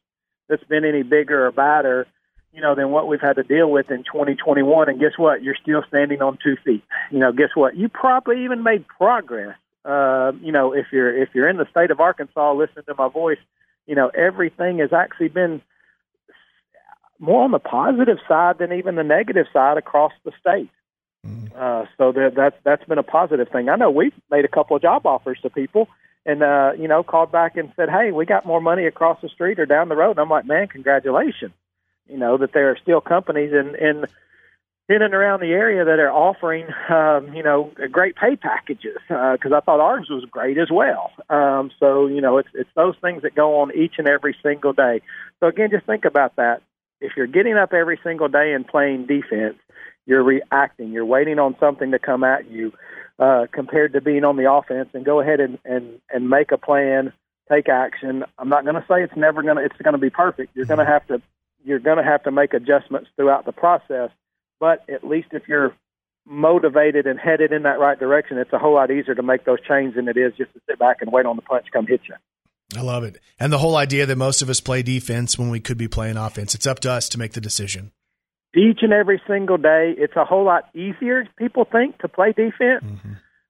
that's 0.49 0.63
been 0.63 0.86
any 0.86 1.03
bigger 1.03 1.47
or 1.47 1.51
badder, 1.51 2.07
you 2.53 2.61
know, 2.61 2.74
than 2.74 2.89
what 2.89 3.07
we've 3.07 3.22
had 3.22 3.36
to 3.36 3.43
deal 3.43 3.70
with 3.70 3.91
in 3.91 4.03
2021. 4.03 4.89
And 4.89 4.99
guess 4.99 5.18
what? 5.18 5.43
You're 5.43 5.57
still 5.61 5.84
standing 5.88 6.22
on 6.22 6.38
two 6.43 6.55
feet. 6.65 6.84
You 7.11 7.20
know, 7.20 7.32
guess 7.32 7.49
what? 7.53 7.76
You 7.76 7.89
probably 7.89 8.43
even 8.45 8.63
made 8.63 8.88
progress. 8.88 9.55
Uh, 9.86 10.32
you 10.41 10.51
know, 10.51 10.74
if 10.74 10.88
you're 10.91 11.15
if 11.15 11.30
you're 11.34 11.47
in 11.47 11.57
the 11.57 11.68
state 11.72 11.91
of 11.91 11.99
Arkansas, 11.99 12.53
listen 12.53 12.84
to 12.86 12.95
my 12.97 13.07
voice. 13.07 13.38
You 13.86 13.95
know, 13.95 14.09
everything 14.09 14.80
has 14.80 14.91
actually 14.91 15.30
been 15.30 15.61
more 17.20 17.43
on 17.43 17.51
the 17.51 17.59
positive 17.59 18.18
side 18.28 18.57
than 18.59 18.72
even 18.74 18.95
the 18.95 19.03
negative 19.03 19.47
side 19.51 19.78
across 19.78 20.13
the 20.24 20.32
state. 20.39 20.70
Uh, 21.57 21.86
so 21.97 22.11
that 22.11 22.34
that's 22.36 22.55
that's 22.63 22.84
been 22.86 22.99
a 22.99 23.03
positive 23.03 23.49
thing. 23.49 23.68
I 23.68 23.76
know 23.76 23.89
we've 23.89 24.13
made 24.30 24.45
a 24.45 24.49
couple 24.49 24.76
of 24.76 24.82
job 24.82 25.05
offers 25.05 25.39
to 25.41 25.49
people, 25.49 25.88
and 26.26 26.43
uh, 26.43 26.74
you 26.78 26.88
know, 26.88 27.03
called 27.03 27.32
back 27.32 27.57
and 27.57 27.74
said, 27.76 27.89
"Hey, 27.89 28.11
we 28.11 28.26
got 28.26 28.45
more 28.45 28.61
money 28.61 28.86
across 28.86 29.20
the 29.22 29.30
street 29.30 29.59
or 29.59 29.65
down 29.65 29.89
the 29.89 29.95
road." 29.95 30.11
And 30.11 30.20
I'm 30.20 30.30
like, 30.30 30.45
"Man, 30.45 30.68
congratulations!" 30.68 31.53
You 32.07 32.18
know 32.18 32.38
that 32.38 32.53
there 32.53 32.70
are 32.70 32.78
still 32.78 33.01
companies, 33.01 33.51
and 33.53 33.76
and 33.76 34.07
in 34.88 35.01
and 35.01 35.13
around 35.13 35.41
the 35.41 35.51
area 35.51 35.84
that 35.84 35.99
are 35.99 36.11
offering, 36.11 36.68
um, 36.89 37.34
you 37.34 37.43
know, 37.43 37.72
great 37.91 38.15
pay 38.15 38.36
packages. 38.36 38.97
Because 39.07 39.51
I 39.51 39.59
thought 39.59 39.80
ours 39.80 40.07
was 40.09 40.24
great 40.30 40.57
as 40.57 40.70
well. 40.72 41.11
Um, 41.30 41.72
so 41.80 42.05
you 42.05 42.22
know, 42.22 42.38
it's 42.38 42.49
it's 42.53 42.70
those 42.76 42.95
things 43.01 43.24
that 43.24 43.36
go 43.36 43.59
on 43.61 43.76
each 43.76 43.95
and 43.97 44.07
every 44.07 44.36
single 44.43 44.74
day. 44.74 45.01
So 45.39 45.47
again, 45.47 45.72
just 45.72 45.88
think 45.88 46.05
about 46.05 46.36
that. 46.36 46.61
If 47.01 47.13
you're 47.15 47.27
getting 47.27 47.55
up 47.55 47.73
every 47.73 47.99
single 48.03 48.27
day 48.27 48.53
and 48.53 48.67
playing 48.67 49.05
defense, 49.05 49.57
you're 50.05 50.23
reacting. 50.23 50.91
You're 50.91 51.05
waiting 51.05 51.37
on 51.39 51.55
something 51.59 51.91
to 51.91 51.99
come 51.99 52.23
at 52.23 52.49
you. 52.49 52.73
Uh, 53.19 53.47
compared 53.51 53.93
to 53.93 53.99
being 53.99 54.23
on 54.23 54.37
the 54.37 54.51
offense 54.51 54.89
and 54.93 55.03
go 55.03 55.19
ahead 55.19 55.39
and, 55.39 55.57
and, 55.65 55.99
and 56.11 56.29
make 56.29 56.51
a 56.51 56.57
plan, 56.57 57.11
take 57.51 57.67
action. 57.67 58.23
I'm 58.37 58.47
not 58.47 58.63
going 58.63 58.75
to 58.75 58.85
say 58.87 59.01
it's 59.01 59.15
never 59.15 59.41
going 59.41 59.57
to 59.57 59.63
it's 59.63 59.75
going 59.81 59.93
to 59.93 59.99
be 59.99 60.11
perfect. 60.11 60.55
You're 60.55 60.67
going 60.67 60.77
to 60.77 60.85
have 60.85 61.07
to 61.07 61.19
you're 61.65 61.79
going 61.79 61.97
to 61.97 62.03
have 62.03 62.21
to 62.23 62.31
make 62.31 62.53
adjustments 62.53 63.09
throughout 63.15 63.45
the 63.45 63.51
process. 63.51 64.11
But 64.59 64.87
at 64.87 65.03
least 65.03 65.29
if 65.31 65.47
you're 65.47 65.73
motivated 66.27 67.07
and 67.07 67.19
headed 67.19 67.51
in 67.51 67.63
that 67.63 67.79
right 67.79 67.99
direction, 67.99 68.37
it's 68.37 68.53
a 68.53 68.59
whole 68.59 68.75
lot 68.75 68.91
easier 68.91 69.15
to 69.15 69.23
make 69.23 69.45
those 69.45 69.61
changes 69.67 69.95
than 69.95 70.07
it 70.07 70.17
is 70.17 70.33
just 70.37 70.53
to 70.53 70.61
sit 70.69 70.77
back 70.77 70.97
and 71.01 71.11
wait 71.11 71.25
on 71.25 71.35
the 71.35 71.41
punch 71.41 71.65
come 71.71 71.87
hit 71.87 72.01
you. 72.07 72.15
I 72.76 72.82
love 72.82 73.03
it. 73.03 73.20
And 73.39 73.53
the 73.53 73.59
whole 73.59 73.76
idea 73.78 74.05
that 74.05 74.18
most 74.18 74.41
of 74.41 74.49
us 74.49 74.59
play 74.59 74.82
defense 74.82 75.38
when 75.39 75.49
we 75.49 75.59
could 75.59 75.78
be 75.78 75.88
playing 75.88 76.18
offense. 76.18 76.53
It's 76.53 76.68
up 76.68 76.80
to 76.80 76.91
us 76.91 77.07
to 77.09 77.20
make 77.20 77.34
the 77.34 77.41
decision. 77.41 77.91
Each 78.55 78.80
and 78.82 78.91
every 78.91 79.22
single 79.28 79.57
day, 79.57 79.93
it's 79.97 80.15
a 80.15 80.26
whole 80.26 80.43
lot 80.43 80.70
easier, 80.76 81.28
people 81.38 81.65
think, 81.65 81.99
to 81.99 82.07
play 82.07 82.34
defense. 82.34 82.84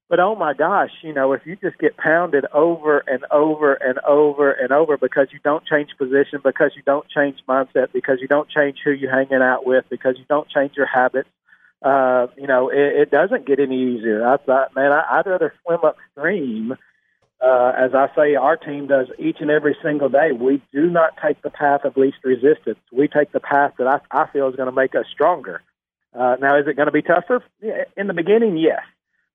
But 0.09 0.19
oh 0.19 0.35
my 0.35 0.53
gosh, 0.53 0.91
you 1.03 1.13
know, 1.13 1.33
if 1.33 1.41
you 1.45 1.57
just 1.57 1.77
get 1.79 1.97
pounded 1.97 2.45
over 2.53 2.99
and 3.07 3.25
over 3.31 3.73
and 3.73 3.99
over 4.07 4.51
and 4.51 4.71
over 4.71 4.97
because 4.97 5.27
you 5.33 5.39
don't 5.43 5.65
change 5.65 5.89
position, 5.97 6.39
because 6.43 6.71
you 6.75 6.81
don't 6.85 7.05
change 7.09 7.39
mindset, 7.47 7.91
because 7.93 8.19
you 8.21 8.27
don't 8.27 8.49
change 8.49 8.77
who 8.83 8.91
you're 8.91 9.11
hanging 9.11 9.41
out 9.41 9.65
with, 9.65 9.83
because 9.89 10.15
you 10.17 10.25
don't 10.29 10.47
change 10.49 10.73
your 10.77 10.85
habits, 10.85 11.27
uh, 11.83 12.27
you 12.37 12.47
know, 12.47 12.69
it, 12.69 13.01
it 13.01 13.11
doesn't 13.11 13.45
get 13.45 13.59
any 13.59 13.95
easier. 13.95 14.25
I 14.25 14.37
thought, 14.37 14.75
man, 14.75 14.91
I, 14.91 15.19
I'd 15.19 15.27
rather 15.27 15.53
swim 15.63 15.79
upstream. 15.83 16.75
Uh, 17.39 17.71
as 17.77 17.93
I 17.93 18.09
say, 18.15 18.35
our 18.35 18.57
team 18.57 18.87
does 18.87 19.07
each 19.19 19.37
and 19.41 19.51
every 19.51 19.77
single 19.83 20.09
day. 20.09 20.31
We 20.31 20.61
do 20.73 20.89
not 20.89 21.17
take 21.23 21.41
the 21.43 21.51
path 21.51 21.85
of 21.85 21.95
least 21.95 22.17
resistance. 22.23 22.79
We 22.91 23.07
take 23.07 23.31
the 23.31 23.39
path 23.39 23.73
that 23.77 23.87
I, 23.87 23.99
I 24.11 24.27
feel 24.27 24.47
is 24.49 24.55
going 24.55 24.69
to 24.69 24.75
make 24.75 24.95
us 24.95 25.05
stronger. 25.11 25.61
Uh, 26.17 26.37
now, 26.41 26.57
is 26.57 26.67
it 26.67 26.75
going 26.75 26.87
to 26.87 26.91
be 26.91 27.03
tougher? 27.03 27.43
In 27.95 28.07
the 28.07 28.13
beginning, 28.13 28.57
yes. 28.57 28.81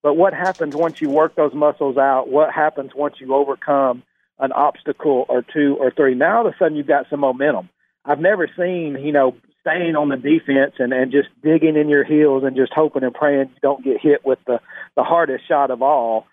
But 0.03 0.15
what 0.15 0.35
happens 0.35 0.75
once 0.75 1.01
you 1.01 1.11
work 1.11 1.37
those 1.37 1.55
muscles 1.55 1.97
out? 1.97 2.29
What 2.29 2.53
happens 2.53 2.91
once 2.95 3.17
you 3.21 3.33
overcome 3.35 4.03
an 4.41 4.51
obstacle 4.51 5.25
or 5.29 5.43
two 5.43 5.77
or 5.79 5.93
three? 5.93 6.17
Now 6.17 6.39
all 6.39 6.47
of 6.49 6.55
a 6.55 6.57
sudden 6.59 6.77
you've 6.77 6.89
got 6.89 7.07
some 7.09 7.21
momentum. 7.21 7.69
I've 8.05 8.19
never 8.19 8.49
seen, 8.57 8.99
you 9.01 9.13
know, 9.13 9.37
staying 9.61 9.95
on 9.95 10.09
the 10.09 10.17
defense 10.17 10.75
and, 10.81 10.93
and 10.93 11.13
just 11.13 11.29
digging 11.41 11.77
in 11.77 11.89
your 11.89 12.03
heels 12.03 12.43
and 12.45 12.57
just 12.57 12.73
hoping 12.75 13.05
and 13.05 13.15
praying 13.15 13.51
you 13.51 13.61
don't 13.63 13.85
get 13.85 14.01
hit 14.01 14.25
with 14.25 14.41
the, 14.45 14.61
the 14.97 15.05
hardest 15.05 15.47
shot 15.47 15.71
of 15.71 15.83
all. 15.83 16.27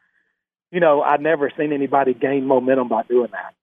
You 0.71 0.79
know, 0.79 1.01
I've 1.01 1.21
never 1.21 1.51
seen 1.57 1.73
anybody 1.73 2.13
gain 2.13 2.45
momentum 2.45 2.87
by 2.89 3.03
doing 3.03 3.29
that. 3.31 3.55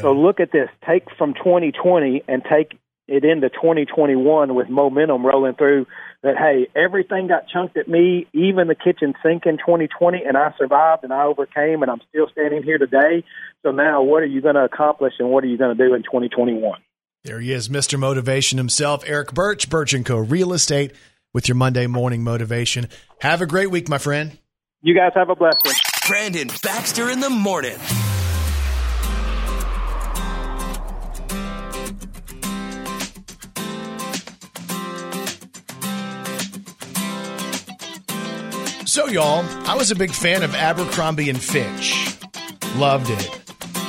So 0.00 0.12
look 0.12 0.40
at 0.40 0.52
this. 0.52 0.68
Take 0.86 1.04
from 1.16 1.34
2020 1.34 2.24
and 2.28 2.42
take 2.44 2.78
it 3.08 3.24
into 3.24 3.48
2021 3.48 4.54
with 4.54 4.68
momentum 4.68 5.26
rolling 5.26 5.54
through 5.54 5.86
that, 6.22 6.36
hey, 6.38 6.68
everything 6.80 7.26
got 7.26 7.48
chunked 7.48 7.76
at 7.76 7.88
me, 7.88 8.26
even 8.32 8.68
the 8.68 8.74
kitchen 8.74 9.12
sink 9.22 9.44
in 9.44 9.58
2020, 9.58 10.22
and 10.24 10.36
I 10.36 10.54
survived 10.56 11.04
and 11.04 11.12
I 11.12 11.24
overcame, 11.24 11.82
and 11.82 11.90
I'm 11.90 12.00
still 12.08 12.28
standing 12.30 12.62
here 12.62 12.78
today. 12.78 13.24
So 13.62 13.72
now 13.72 14.02
what 14.02 14.22
are 14.22 14.26
you 14.26 14.40
going 14.40 14.54
to 14.54 14.64
accomplish 14.64 15.14
and 15.18 15.30
what 15.30 15.42
are 15.42 15.48
you 15.48 15.58
going 15.58 15.76
to 15.76 15.88
do 15.88 15.94
in 15.94 16.02
2021? 16.02 16.80
There 17.24 17.40
he 17.40 17.52
is, 17.52 17.68
Mr. 17.68 17.98
Motivation 17.98 18.58
himself, 18.58 19.02
Eric 19.06 19.32
Birch, 19.32 19.68
Birch 19.68 19.94
& 20.04 20.04
Co. 20.04 20.18
Real 20.18 20.52
Estate 20.52 20.92
with 21.32 21.48
your 21.48 21.56
Monday 21.56 21.86
morning 21.86 22.22
motivation. 22.22 22.88
Have 23.20 23.40
a 23.40 23.46
great 23.46 23.70
week, 23.70 23.88
my 23.88 23.98
friend. 23.98 24.38
You 24.82 24.94
guys 24.94 25.12
have 25.14 25.28
a 25.28 25.36
blessed 25.36 25.64
one. 25.64 25.74
Brandon 26.08 26.48
Baxter 26.64 27.10
in 27.10 27.20
the 27.20 27.30
morning. 27.30 27.78
So, 38.84 39.06
y'all, 39.06 39.44
I 39.66 39.76
was 39.76 39.92
a 39.92 39.94
big 39.94 40.10
fan 40.10 40.42
of 40.42 40.54
Abercrombie 40.56 41.30
and 41.30 41.40
Fitch. 41.40 42.18
Loved 42.76 43.08
it. 43.08 43.40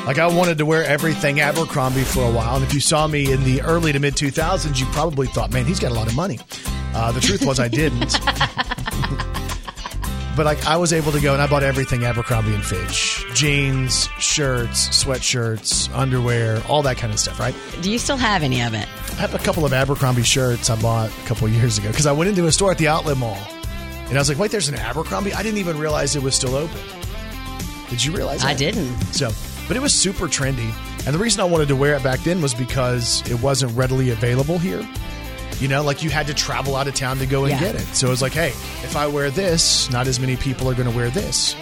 Like, 0.05 0.19
I 0.19 0.27
wanted 0.27 0.59
to 0.59 0.67
wear 0.67 0.85
everything 0.85 1.39
Abercrombie 1.39 2.03
for 2.03 2.21
a 2.21 2.31
while. 2.31 2.55
And 2.55 2.63
if 2.63 2.75
you 2.75 2.79
saw 2.79 3.07
me 3.07 3.31
in 3.31 3.43
the 3.43 3.61
early 3.63 3.91
to 3.91 3.99
mid 3.99 4.13
2000s, 4.13 4.79
you 4.79 4.85
probably 4.87 5.25
thought, 5.27 5.51
man, 5.51 5.65
he's 5.65 5.79
got 5.79 5.91
a 5.91 5.95
lot 5.95 6.07
of 6.07 6.15
money. 6.15 6.39
Uh, 6.93 7.11
the 7.11 7.21
truth 7.21 7.43
was, 7.43 7.59
I 7.59 7.69
didn't. 7.69 8.15
but 10.35 10.45
like, 10.45 10.65
I 10.65 10.77
was 10.77 10.93
able 10.93 11.11
to 11.11 11.19
go 11.19 11.33
and 11.33 11.41
I 11.41 11.47
bought 11.47 11.63
everything 11.63 12.03
Abercrombie 12.03 12.53
and 12.53 12.63
Fitch 12.63 13.23
jeans, 13.33 14.07
shirts, 14.19 14.89
sweatshirts, 14.89 15.93
underwear, 15.95 16.61
all 16.67 16.81
that 16.83 16.97
kind 16.97 17.13
of 17.13 17.19
stuff, 17.19 17.39
right? 17.39 17.55
Do 17.81 17.91
you 17.91 17.99
still 17.99 18.17
have 18.17 18.43
any 18.43 18.61
of 18.61 18.73
it? 18.73 18.87
I 19.11 19.15
have 19.15 19.35
a 19.35 19.39
couple 19.39 19.65
of 19.65 19.73
Abercrombie 19.73 20.23
shirts 20.23 20.69
I 20.69 20.81
bought 20.81 21.09
a 21.09 21.27
couple 21.27 21.47
years 21.49 21.77
ago 21.77 21.89
because 21.89 22.05
I 22.05 22.11
went 22.11 22.29
into 22.29 22.45
a 22.47 22.51
store 22.51 22.71
at 22.71 22.77
the 22.77 22.87
outlet 22.87 23.17
mall 23.17 23.37
and 24.07 24.17
I 24.17 24.21
was 24.21 24.29
like, 24.29 24.37
wait, 24.37 24.51
there's 24.51 24.69
an 24.69 24.75
Abercrombie? 24.75 25.33
I 25.33 25.43
didn't 25.43 25.59
even 25.59 25.77
realize 25.77 26.15
it 26.15 26.23
was 26.23 26.35
still 26.35 26.55
open. 26.55 26.79
Did 27.89 28.03
you 28.03 28.11
realize 28.11 28.41
that? 28.41 28.47
I 28.47 28.53
didn't. 28.53 28.95
So, 29.13 29.31
but 29.67 29.77
it 29.77 29.81
was 29.81 29.93
super 29.93 30.25
trendy. 30.25 30.73
And 31.05 31.13
the 31.13 31.19
reason 31.19 31.41
I 31.41 31.45
wanted 31.45 31.67
to 31.67 31.75
wear 31.75 31.95
it 31.95 32.03
back 32.03 32.21
then 32.21 32.41
was 32.41 32.53
because 32.53 33.27
it 33.29 33.41
wasn't 33.41 33.75
readily 33.77 34.09
available 34.11 34.57
here. 34.57 34.87
You 35.63 35.69
know, 35.69 35.81
like 35.81 36.03
you 36.03 36.09
had 36.09 36.27
to 36.27 36.33
travel 36.33 36.75
out 36.75 36.89
of 36.89 36.93
town 36.93 37.19
to 37.19 37.25
go 37.25 37.43
and 37.45 37.51
Yeah. 37.51 37.59
get 37.61 37.75
it. 37.75 37.87
So 37.95 38.07
it 38.07 38.09
was 38.09 38.21
like, 38.21 38.33
hey, 38.33 38.49
if 38.49 38.97
I 38.97 39.07
wear 39.07 39.31
this, 39.31 39.89
not 39.89 40.07
as 40.07 40.19
many 40.19 40.35
people 40.35 40.69
are 40.69 40.73
going 40.73 40.89
to 40.91 40.95
wear 40.95 41.09
this. 41.09 41.55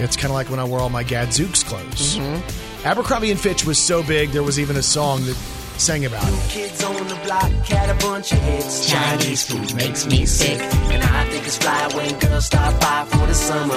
It's 0.00 0.16
kind 0.16 0.26
of 0.30 0.34
like 0.34 0.50
when 0.50 0.58
I 0.58 0.64
wore 0.64 0.80
all 0.80 0.90
my 0.90 1.04
Gadzooks 1.04 1.62
clothes. 1.62 2.16
Mm-hmm. 2.16 2.84
Abercrombie 2.84 3.30
and 3.30 3.38
Fitch 3.38 3.64
was 3.64 3.78
so 3.78 4.02
big, 4.02 4.30
there 4.30 4.42
was 4.42 4.58
even 4.58 4.74
a 4.76 4.82
song 4.82 5.24
that 5.26 5.36
sang 5.78 6.04
about 6.04 6.24
it. 6.26 6.50
Kids 6.50 6.82
on 6.82 6.94
the 7.06 7.14
block 7.24 7.48
had 7.68 7.90
a 7.90 7.94
bunch 8.04 8.32
of 8.32 8.40
hits. 8.40 8.90
Chinese 8.90 9.46
food 9.46 9.72
makes 9.76 10.04
me 10.04 10.26
sick. 10.26 10.60
And 10.90 11.04
I 11.04 11.24
think 11.30 11.46
it's 11.46 11.56
fly 11.58 11.88
when 11.94 12.18
girls 12.18 12.46
stop 12.46 12.80
by 12.80 13.04
for 13.08 13.24
the 13.24 13.34
summer. 13.34 13.76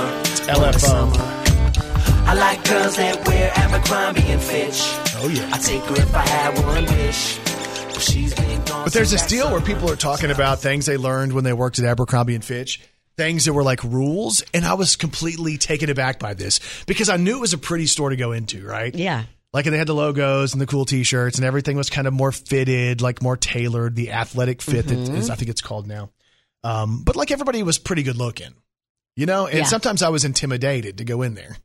LFO. 0.50 1.12
I 2.26 2.34
like 2.34 2.64
girls 2.68 2.96
that 2.98 3.28
wear 3.28 3.52
Abercrombie 3.56 4.24
and 4.32 4.42
Fitch. 4.42 4.80
Oh, 5.20 5.28
yeah. 5.32 5.50
I'd 5.54 5.62
take 5.62 5.84
her 5.84 5.96
if 6.02 6.16
I 6.16 6.28
had 6.28 6.58
one 6.66 6.86
wish. 6.86 7.38
But 7.94 8.02
she's 8.02 8.34
been 8.34 8.46
gone 8.46 8.47
But 8.88 8.94
there's 8.94 9.12
this 9.12 9.26
deal 9.28 9.52
where 9.52 9.60
people 9.60 9.92
are 9.92 9.98
talking 9.98 10.32
about 10.32 10.60
things 10.60 10.86
they 10.86 10.96
learned 10.96 11.34
when 11.34 11.44
they 11.44 11.52
worked 11.52 11.78
at 11.78 11.84
Abercrombie 11.84 12.36
and 12.36 12.46
Fitch, 12.46 12.80
things 13.18 13.44
that 13.44 13.52
were 13.52 13.64
like 13.64 13.84
rules, 13.84 14.44
and 14.54 14.64
I 14.66 14.76
was 14.76 14.96
completely 14.96 15.58
taken 15.58 15.90
aback 15.90 16.20
by 16.20 16.34
this 16.34 16.62
because 16.86 17.10
I 17.10 17.18
knew 17.18 17.36
it 17.36 17.42
was 17.42 17.52
a 17.52 17.58
pretty 17.58 17.86
store 17.88 18.12
to 18.12 18.16
go 18.16 18.32
into, 18.32 18.66
right? 18.66 18.96
Yeah. 18.96 19.26
Like 19.52 19.66
they 19.66 19.78
had 19.78 19.88
the 19.88 19.94
logos 19.94 20.54
and 20.54 20.62
the 20.62 20.66
cool 20.68 20.86
T-shirts, 20.86 21.38
and 21.38 21.44
everything 21.46 21.76
was 21.76 21.90
kind 21.90 22.08
of 22.08 22.14
more 22.14 22.32
fitted, 22.32 23.02
like 23.02 23.22
more 23.22 23.36
tailored, 23.36 23.96
the 23.96 24.12
athletic 24.12 24.62
fit 24.62 24.88
that 24.88 24.98
Mhm. 24.98 25.18
is, 25.18 25.30
I 25.30 25.36
think 25.36 25.50
it's 25.50 25.62
called 25.62 25.86
now. 25.86 26.12
Um, 26.64 27.04
but 27.04 27.18
like 27.18 27.30
everybody 27.32 27.64
was 27.64 27.78
pretty 27.78 28.04
good 28.04 28.16
looking, 28.18 28.54
you 29.18 29.26
know. 29.26 29.48
And 29.48 29.60
Yeah. 29.60 29.64
sometimes 29.66 30.02
I 30.02 30.10
was 30.10 30.24
intimidated 30.24 31.00
to 31.00 31.04
go 31.04 31.24
in 31.24 31.34
there. 31.34 31.58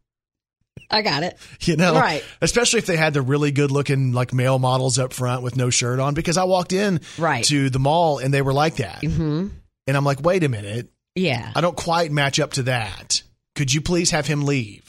I 0.90 1.02
got 1.02 1.22
it. 1.22 1.38
You 1.60 1.76
know, 1.76 1.94
Right. 1.94 2.24
Especially 2.40 2.78
if 2.78 2.86
they 2.86 2.96
had 2.96 3.14
the 3.14 3.22
really 3.22 3.50
good 3.52 3.70
looking 3.70 4.12
like 4.12 4.32
male 4.34 4.58
models 4.58 4.98
up 4.98 5.12
front 5.12 5.42
with 5.42 5.56
no 5.56 5.70
shirt 5.70 6.00
on, 6.00 6.14
because 6.14 6.36
I 6.36 6.44
walked 6.44 6.72
in 6.72 7.00
Right. 7.18 7.44
to 7.44 7.70
the 7.70 7.78
mall 7.78 8.18
and 8.18 8.32
they 8.34 8.42
were 8.42 8.52
like 8.52 8.76
that, 8.76 9.00
Mm-hmm. 9.02 9.48
and 9.86 9.96
I'm 9.96 10.04
like, 10.04 10.20
wait 10.22 10.44
a 10.44 10.48
minute, 10.48 10.90
Yeah. 11.14 11.52
I 11.54 11.60
don't 11.60 11.76
quite 11.76 12.10
match 12.12 12.40
up 12.40 12.52
to 12.54 12.64
that. 12.64 13.22
Could 13.54 13.72
you 13.72 13.80
please 13.80 14.10
have 14.10 14.26
him 14.26 14.44
leave? 14.44 14.84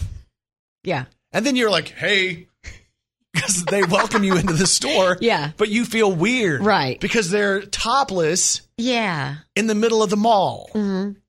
Yeah. 0.83 1.05
And 1.31 1.45
then 1.45 1.55
you're 1.55 1.69
like, 1.71 1.89
hey, 1.89 2.47
because 3.33 3.63
they 3.65 3.83
welcome 3.83 4.23
you 4.23 4.37
into 4.37 4.53
the 4.53 4.67
store, 4.67 5.17
Yeah. 5.21 5.51
but 5.57 5.69
you 5.69 5.85
feel 5.85 6.11
weird, 6.11 6.61
Right. 6.65 6.99
Because 6.99 7.29
they're 7.29 7.61
topless 7.61 8.61
Yeah. 8.77 9.35
in 9.55 9.67
the 9.67 9.75
middle 9.75 10.01
of 10.03 10.09
the 10.09 10.17
mall. 10.17 10.69
Mm-hmm. 10.73 11.19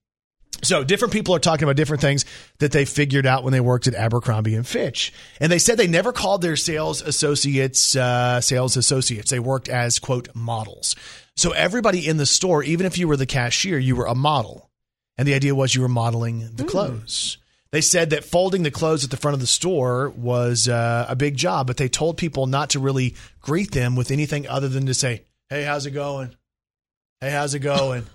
So 0.65 0.83
different 0.83 1.13
people 1.13 1.35
are 1.35 1.41
talking 1.41 1.65
about 1.65 1.77
different 1.77 2.01
things 2.01 2.25
that 2.59 2.73
they 2.73 2.85
figured 2.85 3.27
out 3.27 3.45
when 3.45 3.53
they 3.53 3.61
worked 3.61 3.87
at 3.87 3.95
Abercrombie 3.95 4.55
and 4.55 4.67
Fitch, 4.67 5.13
and 5.41 5.53
they 5.53 5.59
said 5.59 5.79
they 5.79 5.87
never 5.87 6.13
called 6.13 6.43
their 6.43 6.57
sales 6.57 7.03
associates 7.03 7.95
uh, 7.95 8.41
sales 8.41 8.77
associates. 8.77 9.31
They 9.31 9.39
worked 9.39 9.69
as 9.69 9.99
quote 9.99 10.29
models. 10.35 10.97
So 11.37 11.51
everybody 11.51 12.07
in 12.07 12.17
the 12.17 12.27
store, 12.27 12.63
even 12.63 12.87
if 12.87 12.97
you 12.97 13.09
were 13.09 13.17
the 13.17 13.27
cashier, 13.27 13.79
you 13.79 13.97
were 13.97 14.07
a 14.07 14.15
model, 14.15 14.71
and 15.19 15.29
the 15.29 15.35
idea 15.35 15.55
was 15.55 15.75
you 15.75 15.83
were 15.83 15.89
modeling 15.89 16.51
the 16.55 16.65
clothes. 16.65 17.39
They 17.73 17.81
said 17.81 18.11
that 18.11 18.25
folding 18.25 18.63
the 18.63 18.71
clothes 18.71 19.03
at 19.03 19.11
the 19.11 19.17
front 19.17 19.35
of 19.35 19.41
the 19.41 19.49
store 19.49 20.11
was 20.11 20.69
uh, 20.69 21.07
a 21.09 21.17
big 21.17 21.37
job, 21.37 21.67
but 21.67 21.77
they 21.77 21.89
told 21.89 22.17
people 22.17 22.47
not 22.47 22.71
to 22.71 22.79
really 22.79 23.17
greet 23.41 23.73
them 23.73 23.97
with 23.97 24.13
anything 24.13 24.47
other 24.47 24.69
than 24.69 24.87
to 24.87 24.95
say, 24.95 25.25
"Hey, 25.49 25.65
how's 25.65 25.85
it 25.85 25.91
going? 25.91 26.37
Hey, 27.21 27.31
how's 27.31 27.53
it 27.55 27.61
going?" 27.61 28.07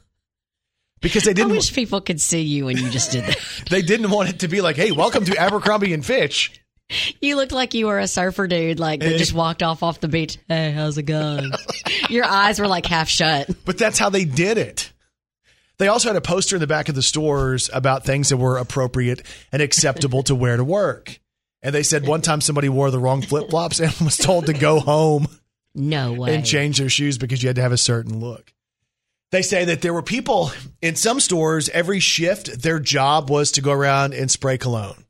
Because 1.02 1.24
they 1.24 1.34
didn't 1.34 1.52
I 1.52 1.56
wish 1.56 1.74
people 1.74 2.02
could 2.02 2.20
see 2.20 2.42
you 2.42 2.66
when 2.66 2.78
you 2.78 2.90
just 2.90 3.12
did 3.12 3.26
that. 3.26 3.38
they 3.70 3.82
didn't 3.82 4.10
want 4.12 4.30
it 4.30 4.40
to 4.40 4.48
be 4.48 4.62
like, 4.62 4.76
"Hey, 4.76 4.92
welcome 4.92 5.24
to 5.26 5.38
Abercrombie 5.38 5.94
and 5.94 6.06
Fitch." 6.06 6.62
You 7.22 7.36
looked 7.36 7.52
like 7.52 7.74
you 7.76 7.86
were 7.88 8.00
a 8.00 8.08
surfer 8.08 8.48
dude, 8.48 8.80
like 8.80 9.00
that 9.02 9.18
just 9.18 9.34
walked 9.34 9.62
off 9.62 9.84
off 9.84 10.00
the 10.00 10.08
beach. 10.08 10.38
Hey, 10.48 10.72
how's 10.72 10.98
it 10.98 11.04
going? 11.04 11.52
Your 12.10 12.26
eyes 12.26 12.60
were 12.60 12.68
like 12.68 12.88
half 12.88 13.08
shut. 13.08 13.48
But 13.64 13.78
that's 13.78 14.00
how 14.00 14.10
they 14.10 14.26
did 14.26 14.58
it. 14.58 14.92
They 15.78 15.88
also 15.88 16.10
had 16.10 16.16
a 16.16 16.22
poster 16.22 16.56
in 16.56 16.60
the 16.60 16.68
back 16.68 16.90
of 16.90 16.96
the 16.96 17.02
stores 17.04 17.70
about 17.72 18.06
things 18.06 18.30
that 18.30 18.38
were 18.38 18.58
appropriate 18.58 19.22
and 19.52 19.62
acceptable 19.62 20.24
to 20.24 20.36
wear 20.36 20.58
to 20.58 20.64
work. 20.64 21.20
And 21.62 21.74
they 21.76 21.84
said 21.84 22.08
one 22.08 22.22
time 22.22 22.42
somebody 22.42 22.70
wore 22.70 22.90
the 22.92 23.00
wrong 23.00 23.22
flip 23.22 23.50
flops 23.52 23.80
and 23.80 23.94
was 24.02 24.18
told 24.18 24.48
to 24.48 24.54
go 24.54 24.80
home 24.80 25.28
No 25.76 26.14
way. 26.14 26.36
and 26.36 26.46
change 26.46 26.80
their 26.80 26.90
shoes 26.90 27.18
because 27.18 27.44
you 27.44 27.48
had 27.50 27.56
to 27.58 27.62
have 27.62 27.72
a 27.72 27.78
certain 27.78 28.20
look. 28.20 28.52
They 29.32 29.42
say 29.44 29.66
that 29.66 29.82
there 29.82 29.94
were 29.94 30.02
people 30.02 30.52
in 30.82 30.96
some 30.96 31.20
stores, 31.20 31.70
every 31.70 32.00
shift, 32.00 32.64
their 32.64 32.80
job 32.80 33.30
was 33.30 33.52
to 33.54 33.62
go 33.62 33.72
around 33.72 34.14
and 34.14 34.30
spray 34.30 34.58
cologne. 34.58 35.06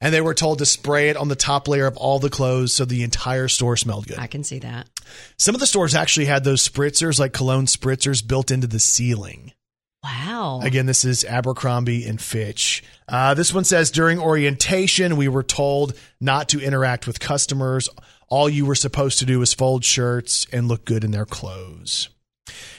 And 0.00 0.14
they 0.14 0.22
were 0.22 0.32
told 0.32 0.58
to 0.58 0.66
spray 0.66 1.10
it 1.10 1.16
on 1.18 1.28
the 1.28 1.36
top 1.36 1.68
layer 1.68 1.86
of 1.86 1.98
all 1.98 2.18
the 2.18 2.30
clothes 2.30 2.72
so 2.72 2.86
the 2.86 3.02
entire 3.02 3.48
store 3.48 3.76
smelled 3.76 4.06
good. 4.06 4.18
I 4.18 4.28
can 4.28 4.44
see 4.44 4.58
that. 4.60 4.88
Some 5.36 5.54
of 5.54 5.60
the 5.60 5.66
stores 5.66 5.94
actually 5.94 6.24
had 6.24 6.42
those 6.42 6.66
spritzers, 6.66 7.20
like 7.20 7.34
cologne 7.34 7.66
spritzers, 7.66 8.26
built 8.26 8.50
into 8.50 8.66
the 8.66 8.80
ceiling. 8.80 9.52
Wow. 10.02 10.60
Again, 10.62 10.86
this 10.86 11.04
is 11.04 11.26
Abercrombie 11.26 12.06
and 12.06 12.18
Fitch. 12.18 12.82
Uh, 13.06 13.34
this 13.34 13.52
one 13.52 13.64
says 13.64 13.90
during 13.90 14.18
orientation, 14.18 15.18
we 15.18 15.28
were 15.28 15.42
told 15.42 15.92
not 16.18 16.48
to 16.50 16.60
interact 16.60 17.06
with 17.06 17.20
customers. 17.20 17.90
All 18.28 18.48
you 18.48 18.64
were 18.64 18.74
supposed 18.74 19.18
to 19.18 19.26
do 19.26 19.38
was 19.38 19.52
fold 19.52 19.84
shirts 19.84 20.46
and 20.50 20.68
look 20.68 20.86
good 20.86 21.04
in 21.04 21.10
their 21.10 21.26
clothes. 21.26 22.08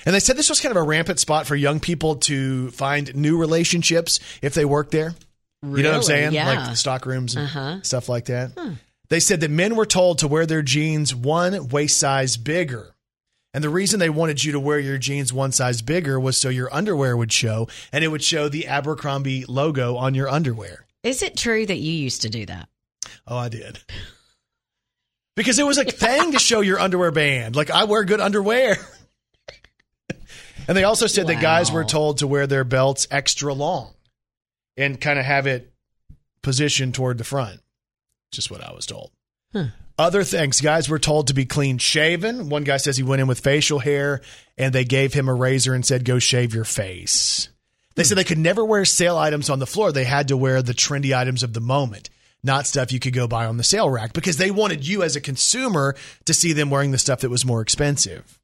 And 0.05 0.15
they 0.15 0.19
said 0.19 0.37
this 0.37 0.49
was 0.49 0.59
kind 0.59 0.75
of 0.75 0.81
a 0.81 0.85
rampant 0.85 1.19
spot 1.19 1.47
for 1.47 1.55
young 1.55 1.79
people 1.79 2.15
to 2.17 2.71
find 2.71 3.13
new 3.15 3.37
relationships 3.37 4.19
if 4.41 4.53
they 4.53 4.65
work 4.65 4.91
there. 4.91 5.13
You 5.63 5.83
know 5.83 5.89
what 5.89 5.97
I'm 5.97 6.03
saying? 6.03 6.33
Yeah. 6.33 6.47
Like 6.47 6.75
stock 6.75 7.05
rooms 7.05 7.35
and 7.35 7.45
Uh-huh. 7.45 7.79
stuff 7.83 8.09
like 8.09 8.25
that. 8.25 8.51
They 9.09 9.19
said 9.19 9.41
that 9.41 9.51
men 9.51 9.75
were 9.75 9.85
told 9.85 10.19
to 10.19 10.27
wear 10.27 10.45
their 10.45 10.61
jeans 10.63 11.13
one 11.13 11.67
waist 11.69 11.97
size 11.99 12.37
bigger. 12.37 12.95
And 13.53 13.61
the 13.63 13.69
reason 13.69 13.99
they 13.99 14.09
wanted 14.09 14.43
you 14.43 14.53
to 14.53 14.59
wear 14.59 14.79
your 14.79 14.97
jeans 14.97 15.33
one 15.33 15.51
size 15.51 15.81
bigger 15.81 16.17
was 16.19 16.37
so 16.37 16.47
your 16.49 16.73
underwear 16.73 17.17
would 17.17 17.31
show 17.33 17.67
and 17.91 18.03
it 18.03 18.07
would 18.07 18.23
show 18.23 18.47
the 18.49 18.65
Abercrombie 18.65 19.43
logo 19.45 19.97
on 19.97 20.15
your 20.15 20.29
underwear. 20.29 20.85
Is 21.03 21.21
it 21.21 21.35
true 21.35 21.65
that 21.65 21.77
you 21.77 21.91
used 21.91 22.21
to 22.21 22.29
do 22.29 22.45
that? 22.45 22.69
Oh, 23.27 23.35
I 23.37 23.49
did. 23.49 23.79
Because 25.35 25.59
it 25.59 25.65
was 25.65 25.77
a 25.77 25.83
thing 25.85 26.31
to 26.33 26.39
show 26.39 26.61
your 26.61 26.79
underwear 26.79 27.11
band. 27.11 27.55
Like 27.55 27.69
I 27.69 27.83
wear 27.85 28.03
good 28.03 28.21
underwear. 28.21 28.77
and 30.67 30.77
they 30.77 30.83
also 30.83 31.07
said 31.07 31.27
that 31.27 31.41
guys 31.41 31.71
were 31.71 31.83
told 31.83 32.19
to 32.19 32.27
wear 32.27 32.47
their 32.47 32.63
belts 32.63 33.07
extra 33.11 33.53
long 33.53 33.93
and 34.77 34.99
kind 34.99 35.19
of 35.19 35.25
have 35.25 35.47
it 35.47 35.71
positioned 36.41 36.95
toward 36.95 37.17
the 37.17 37.23
front. 37.23 37.61
Just 38.31 38.49
what 38.49 38.63
I 38.63 38.73
was 38.73 38.85
told. 38.85 39.11
Huh. 39.53 39.67
Other 39.97 40.23
things, 40.23 40.61
guys 40.61 40.89
were 40.89 40.99
told 40.99 41.27
to 41.27 41.33
be 41.33 41.45
clean 41.45 41.77
shaven. 41.77 42.49
One 42.49 42.63
guy 42.63 42.77
says 42.77 42.97
he 42.97 43.03
went 43.03 43.21
in 43.21 43.27
with 43.27 43.41
facial 43.41 43.79
hair 43.79 44.21
and 44.57 44.73
they 44.73 44.85
gave 44.85 45.13
him 45.13 45.29
a 45.29 45.33
razor 45.33 45.73
and 45.73 45.85
said, 45.85 46.05
go 46.05 46.17
shave 46.17 46.55
your 46.55 46.63
face. 46.63 47.49
They 47.95 48.03
said 48.03 48.17
they 48.17 48.23
could 48.23 48.37
never 48.37 48.63
wear 48.65 48.85
sale 48.85 49.17
items 49.17 49.49
on 49.49 49.59
the 49.59 49.67
floor. 49.67 49.91
They 49.91 50.05
had 50.05 50.29
to 50.29 50.37
wear 50.37 50.61
the 50.61 50.73
trendy 50.73 51.15
items 51.15 51.43
of 51.43 51.53
the 51.53 51.59
moment, 51.59 52.09
not 52.41 52.65
stuff 52.65 52.91
you 52.91 52.99
could 52.99 53.13
go 53.13 53.27
buy 53.27 53.45
on 53.45 53.57
the 53.57 53.63
sale 53.63 53.89
rack 53.89 54.13
because 54.13 54.37
they 54.37 54.49
wanted 54.49 54.87
you 54.87 55.03
as 55.03 55.15
a 55.15 55.21
consumer 55.21 55.95
to 56.25 56.33
see 56.33 56.53
them 56.53 56.69
wearing 56.69 56.91
the 56.91 56.97
stuff 56.97 57.19
that 57.19 57.29
was 57.29 57.45
more 57.45 57.61
expensive. 57.61 58.39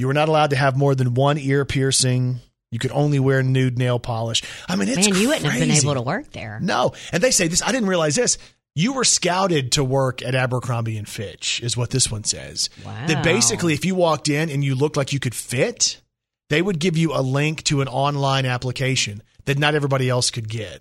You 0.00 0.06
were 0.06 0.14
not 0.14 0.30
allowed 0.30 0.48
to 0.50 0.56
have 0.56 0.78
more 0.78 0.94
than 0.94 1.12
one 1.12 1.36
ear 1.36 1.66
piercing. 1.66 2.40
You 2.70 2.78
could 2.78 2.90
only 2.90 3.18
wear 3.18 3.42
nude 3.42 3.76
nail 3.76 3.98
polish. 3.98 4.42
I 4.66 4.74
mean, 4.76 4.88
it's 4.88 5.06
Man, 5.06 5.20
you 5.20 5.28
wouldn't 5.28 5.44
have 5.44 5.60
been 5.60 5.70
able 5.70 5.92
to 5.92 6.00
work 6.00 6.32
there. 6.32 6.58
No. 6.62 6.94
And 7.12 7.22
they 7.22 7.30
say 7.30 7.48
this, 7.48 7.60
I 7.60 7.70
didn't 7.70 7.90
realize 7.90 8.14
this. 8.14 8.38
You 8.74 8.94
were 8.94 9.04
scouted 9.04 9.72
to 9.72 9.84
work 9.84 10.22
at 10.22 10.34
Abercrombie 10.34 10.96
and 10.96 11.06
Fitch, 11.06 11.62
is 11.62 11.76
what 11.76 11.90
this 11.90 12.10
one 12.10 12.24
says. 12.24 12.70
Wow. 12.82 13.08
That 13.08 13.22
basically, 13.22 13.74
if 13.74 13.84
you 13.84 13.94
walked 13.94 14.30
in 14.30 14.48
and 14.48 14.64
you 14.64 14.74
looked 14.74 14.96
like 14.96 15.12
you 15.12 15.20
could 15.20 15.34
fit, 15.34 16.00
they 16.48 16.62
would 16.62 16.78
give 16.78 16.96
you 16.96 17.12
a 17.12 17.20
link 17.20 17.62
to 17.64 17.82
an 17.82 17.88
online 17.88 18.46
application 18.46 19.22
that 19.44 19.58
not 19.58 19.74
everybody 19.74 20.08
else 20.08 20.30
could 20.30 20.48
get. 20.48 20.80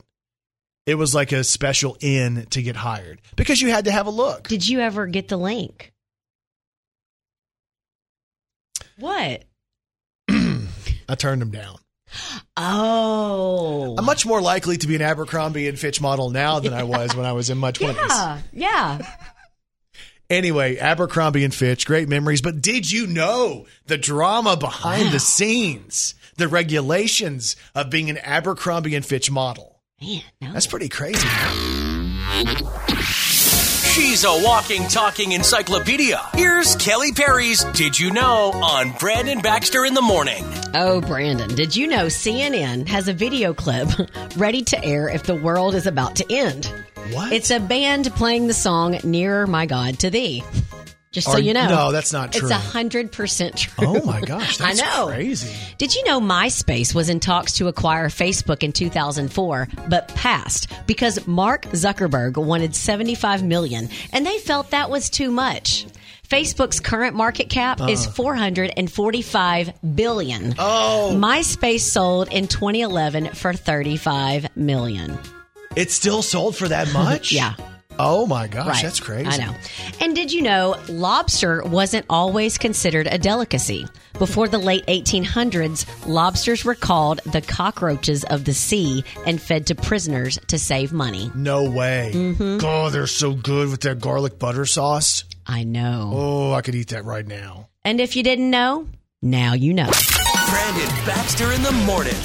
It 0.86 0.96
was 0.96 1.14
like 1.14 1.34
a 1.34 1.44
special 1.44 1.98
in 2.00 2.46
to 2.52 2.62
get 2.62 2.78
hired 2.78 3.20
because 3.36 3.62
you 3.62 3.70
had 3.70 3.84
to 3.84 3.92
have 3.92 4.08
a 4.08 4.12
look. 4.12 4.48
Did 4.48 4.66
you 4.66 4.80
ever 4.80 5.08
get 5.08 5.28
the 5.28 5.36
link? 5.36 5.92
What? 9.00 9.44
I 10.30 11.16
turned 11.18 11.42
them 11.42 11.52
down. 11.52 11.78
Oh. 12.58 13.96
I'm 13.98 14.06
much 14.06 14.26
more 14.26 14.42
likely 14.42 14.78
to 14.78 14.88
be 14.88 14.96
an 14.96 15.02
Abercrombie 15.02 15.68
and 15.68 15.80
Fitch 15.80 16.02
model 16.02 16.30
now 16.30 16.60
than 16.60 16.74
I 16.74 16.84
was 16.84 17.16
when 17.16 17.26
I 17.26 17.34
was 17.34 17.50
in 17.50 17.58
my 17.58 17.72
20s. 17.72 17.96
Yeah. 17.96 18.42
Yeah. 18.52 19.16
Anyway, 20.30 20.78
Abercrombie 20.78 21.44
and 21.44 21.54
Fitch, 21.54 21.88
great 21.88 22.08
memories. 22.08 22.42
But 22.42 22.62
did 22.62 22.92
you 22.92 23.08
know 23.08 23.66
the 23.88 23.98
drama 23.98 24.58
behind 24.58 25.12
the 25.12 25.20
scenes, 25.20 26.14
the 26.38 26.48
regulations 26.48 27.56
of 27.74 27.90
being 27.90 28.10
an 28.10 28.18
Abercrombie 28.20 28.96
and 28.96 29.06
Fitch 29.06 29.32
model? 29.32 29.82
Man, 30.02 30.22
no. 30.40 30.54
That's 30.54 30.68
pretty 30.68 30.90
crazy. 30.90 31.28
She's 34.00 34.24
a 34.24 34.32
walking, 34.32 34.88
talking 34.88 35.34
encyclopedia. 35.34 36.22
Here's 36.34 36.78
Kelly 36.78 37.12
Perry's 37.12 37.66
Did 37.66 38.00
You 38.00 38.12
Know 38.12 38.54
on 38.54 38.94
Brandon 38.98 39.40
Baxter 39.40 39.84
in 39.84 39.94
the 39.94 40.02
Morning. 40.02 40.46
Oh, 40.74 41.02
Brandon, 41.02 41.54
did 41.54 41.76
you 41.76 41.86
know 41.86 42.06
CNN 42.06 42.88
has 42.88 43.10
a 43.10 43.14
video 43.14 43.54
clip 43.54 43.90
ready 44.38 44.62
to 44.62 44.82
air 44.86 45.10
if 45.10 45.24
the 45.24 45.36
world 45.36 45.76
is 45.76 45.86
about 45.86 46.16
to 46.16 46.26
end? 46.32 46.74
What? 47.12 47.34
It's 47.34 47.52
a 47.52 47.60
band 47.60 48.10
playing 48.16 48.48
the 48.48 48.54
song 48.54 48.98
Nearer 49.04 49.46
My 49.46 49.66
God 49.66 50.00
to 50.00 50.10
Thee. 50.10 50.46
Just 51.12 51.32
so 51.32 51.38
you 51.38 51.54
know. 51.56 51.68
no, 51.68 51.92
that's 51.92 52.14
not 52.14 52.32
true. 52.32 52.44
It's 52.48 52.52
a 52.52 52.60
hundred 52.60 53.12
percent 53.12 53.58
true. 53.58 53.88
Oh 53.88 54.06
my 54.06 54.22
gosh, 54.22 54.58
that's 54.60 54.80
I 54.80 54.86
know. 54.86 55.08
crazy. 55.08 55.50
Did 55.80 55.96
you 55.96 56.04
know 56.06 56.20
MySpace 56.22 56.94
was 56.94 57.10
in 57.10 57.20
talks 57.20 57.54
to 57.54 57.68
acquire 57.68 58.10
Facebook 58.10 58.62
in 58.62 58.72
2004, 58.72 59.68
but 59.88 60.08
passed 60.10 60.72
because 60.86 61.26
Mark 61.26 61.64
Zuckerberg 61.68 62.38
wanted 62.38 62.76
75 62.76 63.44
million, 63.44 63.90
and 64.14 64.24
they 64.24 64.38
felt 64.38 64.70
that 64.70 64.92
was 64.92 65.10
too 65.10 65.32
much. 65.32 65.88
Facebook's 66.30 66.80
current 66.80 67.16
market 67.16 67.50
cap 67.50 67.82
is 67.90 68.06
Uh. 68.06 68.12
445 68.12 69.74
billion. 69.96 70.54
Oh. 70.60 71.14
MySpace 71.18 71.80
sold 71.82 72.32
in 72.32 72.48
2011 72.48 73.34
for 73.34 73.54
35 73.54 74.56
million. 74.56 75.18
It 75.76 75.90
still 75.92 76.22
sold 76.22 76.56
for 76.56 76.68
that 76.68 76.94
much? 76.94 77.32
Yeah. 77.40 77.56
Oh 78.02 78.26
my 78.26 78.48
gosh, 78.48 78.66
Right. 78.68 78.84
that's 78.84 79.00
crazy. 79.02 79.28
I 79.28 79.38
know. 79.38 79.54
And 80.00 80.16
did 80.16 80.32
you 80.32 80.42
know 80.42 80.76
lobster 80.88 81.62
wasn't 81.66 82.06
always 82.10 82.58
considered 82.58 83.08
a 83.12 83.18
delicacy? 83.18 83.86
Before 84.18 84.48
the 84.48 84.58
late 84.58 84.86
1800s, 84.88 85.86
lobsters 86.08 86.64
were 86.66 86.76
called 86.76 87.20
the 87.26 87.42
cockroaches 87.42 88.24
of 88.26 88.46
the 88.46 88.54
sea 88.54 89.04
and 89.26 89.42
fed 89.42 89.68
to 89.68 89.76
prisoners 89.76 90.40
to 90.48 90.58
save 90.58 90.92
money. 90.94 91.30
No 91.36 91.70
way. 91.70 92.12
Mhm. 92.16 92.62
Oh, 92.64 92.90
they're 92.90 93.06
so 93.08 93.34
good 93.34 93.70
with 93.70 93.82
that 93.82 94.00
garlic 94.00 94.40
butter 94.40 94.66
sauce. 94.66 95.24
I 95.46 95.64
know. 95.64 96.12
Oh, 96.14 96.54
I 96.54 96.62
could 96.62 96.76
eat 96.76 96.90
that 96.90 97.06
right 97.06 97.26
now. 97.28 97.68
And 97.86 98.00
if 98.00 98.16
you 98.16 98.24
didn't 98.24 98.50
know, 98.50 98.88
now 99.22 99.54
you 99.54 99.74
know. 99.74 99.90
Brandon 100.50 100.90
Baxter 101.06 101.52
in 101.52 101.62
the 101.64 101.72
Morning. 101.86 102.16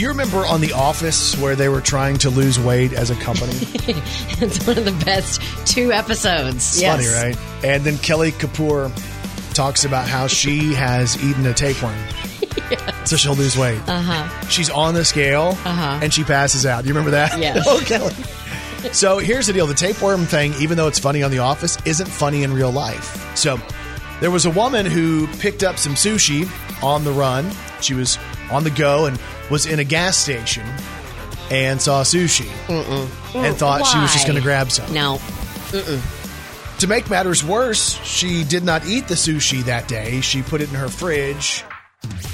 Do 0.00 0.04
you 0.04 0.08
remember 0.12 0.46
on 0.46 0.62
The 0.62 0.72
Office 0.72 1.36
where 1.36 1.54
they 1.54 1.68
were 1.68 1.82
trying 1.82 2.16
to 2.20 2.30
lose 2.30 2.58
weight 2.58 2.94
as 2.94 3.10
a 3.10 3.14
company? 3.16 3.52
it's 3.54 4.66
one 4.66 4.78
of 4.78 4.86
the 4.86 4.98
best 5.04 5.42
two 5.66 5.92
episodes. 5.92 6.56
It's 6.56 6.80
yes. 6.80 7.06
funny, 7.06 7.34
right? 7.34 7.62
And 7.62 7.84
then 7.84 7.98
Kelly 7.98 8.32
Kapoor 8.32 8.90
talks 9.52 9.84
about 9.84 10.08
how 10.08 10.26
she 10.26 10.72
has 10.72 11.22
eaten 11.22 11.44
a 11.44 11.52
tapeworm. 11.52 11.94
So 13.04 13.16
she'll 13.16 13.34
lose 13.34 13.58
weight. 13.58 13.80
Uh 13.86 14.00
huh. 14.00 14.48
She's 14.48 14.70
on 14.70 14.94
the 14.94 15.04
scale 15.04 15.48
Uh-huh. 15.64 16.00
and 16.02 16.14
she 16.14 16.24
passes 16.24 16.64
out. 16.64 16.82
Do 16.82 16.88
you 16.88 16.94
remember 16.94 17.10
that? 17.10 17.38
Yes. 17.38 17.64
oh, 17.68 17.82
Kelly. 17.84 18.14
So 18.94 19.18
here's 19.18 19.48
the 19.48 19.52
deal 19.52 19.66
the 19.66 19.74
tapeworm 19.74 20.24
thing, 20.24 20.54
even 20.60 20.78
though 20.78 20.88
it's 20.88 20.98
funny 20.98 21.22
on 21.22 21.30
The 21.30 21.40
Office, 21.40 21.76
isn't 21.84 22.08
funny 22.08 22.42
in 22.42 22.54
real 22.54 22.70
life. 22.70 23.36
So 23.36 23.58
there 24.20 24.30
was 24.30 24.46
a 24.46 24.50
woman 24.50 24.86
who 24.86 25.26
picked 25.38 25.62
up 25.62 25.76
some 25.76 25.92
sushi 25.92 26.48
on 26.82 27.04
the 27.04 27.12
run. 27.12 27.50
She 27.82 27.92
was 27.92 28.18
on 28.50 28.64
the 28.64 28.70
go 28.70 29.06
and 29.06 29.18
was 29.50 29.66
in 29.66 29.78
a 29.78 29.84
gas 29.84 30.16
station 30.16 30.66
and 31.50 31.82
saw 31.82 32.02
sushi 32.02 32.48
and 33.34 33.56
thought 33.56 33.84
she 33.86 33.98
was 33.98 34.12
just 34.12 34.26
going 34.26 34.36
to 34.36 34.42
grab 34.42 34.70
some. 34.70 34.92
No. 34.94 35.16
Mm-mm. 35.70 36.78
To 36.78 36.86
make 36.86 37.10
matters 37.10 37.44
worse, 37.44 38.02
she 38.04 38.42
did 38.44 38.64
not 38.64 38.86
eat 38.86 39.08
the 39.08 39.14
sushi 39.14 39.62
that 39.64 39.86
day. 39.86 40.20
She 40.22 40.42
put 40.42 40.62
it 40.62 40.70
in 40.70 40.76
her 40.76 40.88
fridge 40.88 41.62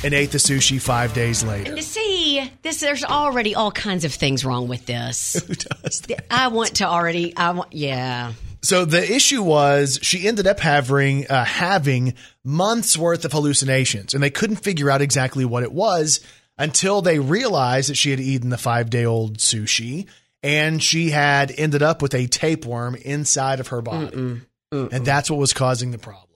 and 0.04 0.14
ate 0.14 0.30
the 0.30 0.38
sushi 0.38 0.80
five 0.80 1.12
days 1.14 1.42
later. 1.42 1.70
And 1.70 1.78
to 1.78 1.82
see 1.82 2.48
this, 2.62 2.80
there's 2.80 3.02
already 3.02 3.54
all 3.54 3.72
kinds 3.72 4.04
of 4.04 4.14
things 4.14 4.44
wrong 4.44 4.68
with 4.68 4.86
this. 4.86 5.32
Who 5.46 5.54
does 5.54 6.00
that? 6.02 6.26
I 6.30 6.48
want 6.48 6.76
to 6.76 6.84
already. 6.84 7.36
I 7.36 7.50
want. 7.50 7.72
Yeah. 7.72 8.34
So 8.62 8.84
the 8.84 9.02
issue 9.02 9.42
was 9.42 9.98
she 10.02 10.28
ended 10.28 10.46
up 10.46 10.60
having 10.60 11.26
uh, 11.26 11.44
having 11.44 12.14
months 12.44 12.96
worth 12.96 13.24
of 13.24 13.32
hallucinations, 13.32 14.14
and 14.14 14.22
they 14.22 14.30
couldn't 14.30 14.56
figure 14.56 14.90
out 14.90 15.02
exactly 15.02 15.44
what 15.44 15.62
it 15.62 15.72
was 15.72 16.20
until 16.59 17.02
they 17.02 17.18
realized 17.18 17.90
that 17.90 17.96
she 17.96 18.11
had 18.11 18.20
eaten 18.20 18.50
the 18.50 18.59
five 18.59 18.90
day 18.90 19.04
old 19.04 19.38
sushi, 19.38 20.07
and 20.42 20.82
she 20.82 21.11
had 21.11 21.52
ended 21.57 21.82
up 21.82 22.02
with 22.02 22.14
a 22.14 22.26
tapeworm 22.26 22.94
inside 22.96 23.61
of 23.61 23.68
her 23.68 23.82
body. 23.82 24.40
and 24.72 25.07
that's 25.07 25.30
what 25.30 25.38
was 25.38 25.52
causing 25.52 25.90
the 25.90 25.98
problems. 25.98 26.26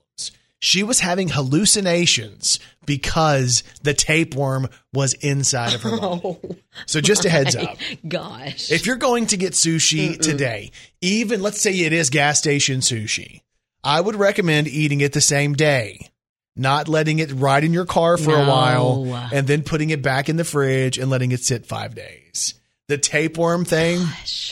She 0.63 0.83
was 0.83 0.99
having 0.99 1.27
hallucinations 1.29 2.59
because 2.85 3.63
the 3.81 3.93
tapeworm 3.95 4.67
was 4.93 5.13
inside 5.15 5.73
of 5.73 5.81
her 5.83 5.97
body. 5.99 6.37
So 6.85 7.01
just 7.01 7.25
a 7.25 7.29
heads 7.29 7.55
up. 7.55 7.77
Gosh. 8.07 8.71
If 8.71 8.85
you're 8.85 8.95
going 8.97 9.27
to 9.27 9.37
get 9.37 9.53
sushi 9.53 10.19
today, 10.19 10.71
even 11.01 11.41
let's 11.41 11.59
say 11.61 11.71
it 11.79 11.93
is 11.93 12.09
gas 12.11 12.37
station 12.37 12.79
sushi, 12.81 13.41
I 13.83 13.99
would 14.01 14.15
recommend 14.15 14.67
eating 14.67 15.01
it 15.01 15.13
the 15.13 15.21
same 15.21 15.53
day. 15.53 16.09
Not 16.55 16.87
letting 16.87 17.19
it 17.19 17.31
ride 17.31 17.63
in 17.63 17.71
your 17.73 17.85
car 17.85 18.17
for 18.17 18.33
a 18.35 18.45
while 18.45 19.05
and 19.33 19.47
then 19.47 19.63
putting 19.63 19.89
it 19.89 20.01
back 20.01 20.27
in 20.29 20.35
the 20.35 20.43
fridge 20.43 20.97
and 20.97 21.09
letting 21.09 21.31
it 21.31 21.41
sit 21.41 21.65
five 21.65 21.95
days. 21.95 22.55
The 22.87 22.97
tapeworm 22.97 23.63
thing, 23.63 24.05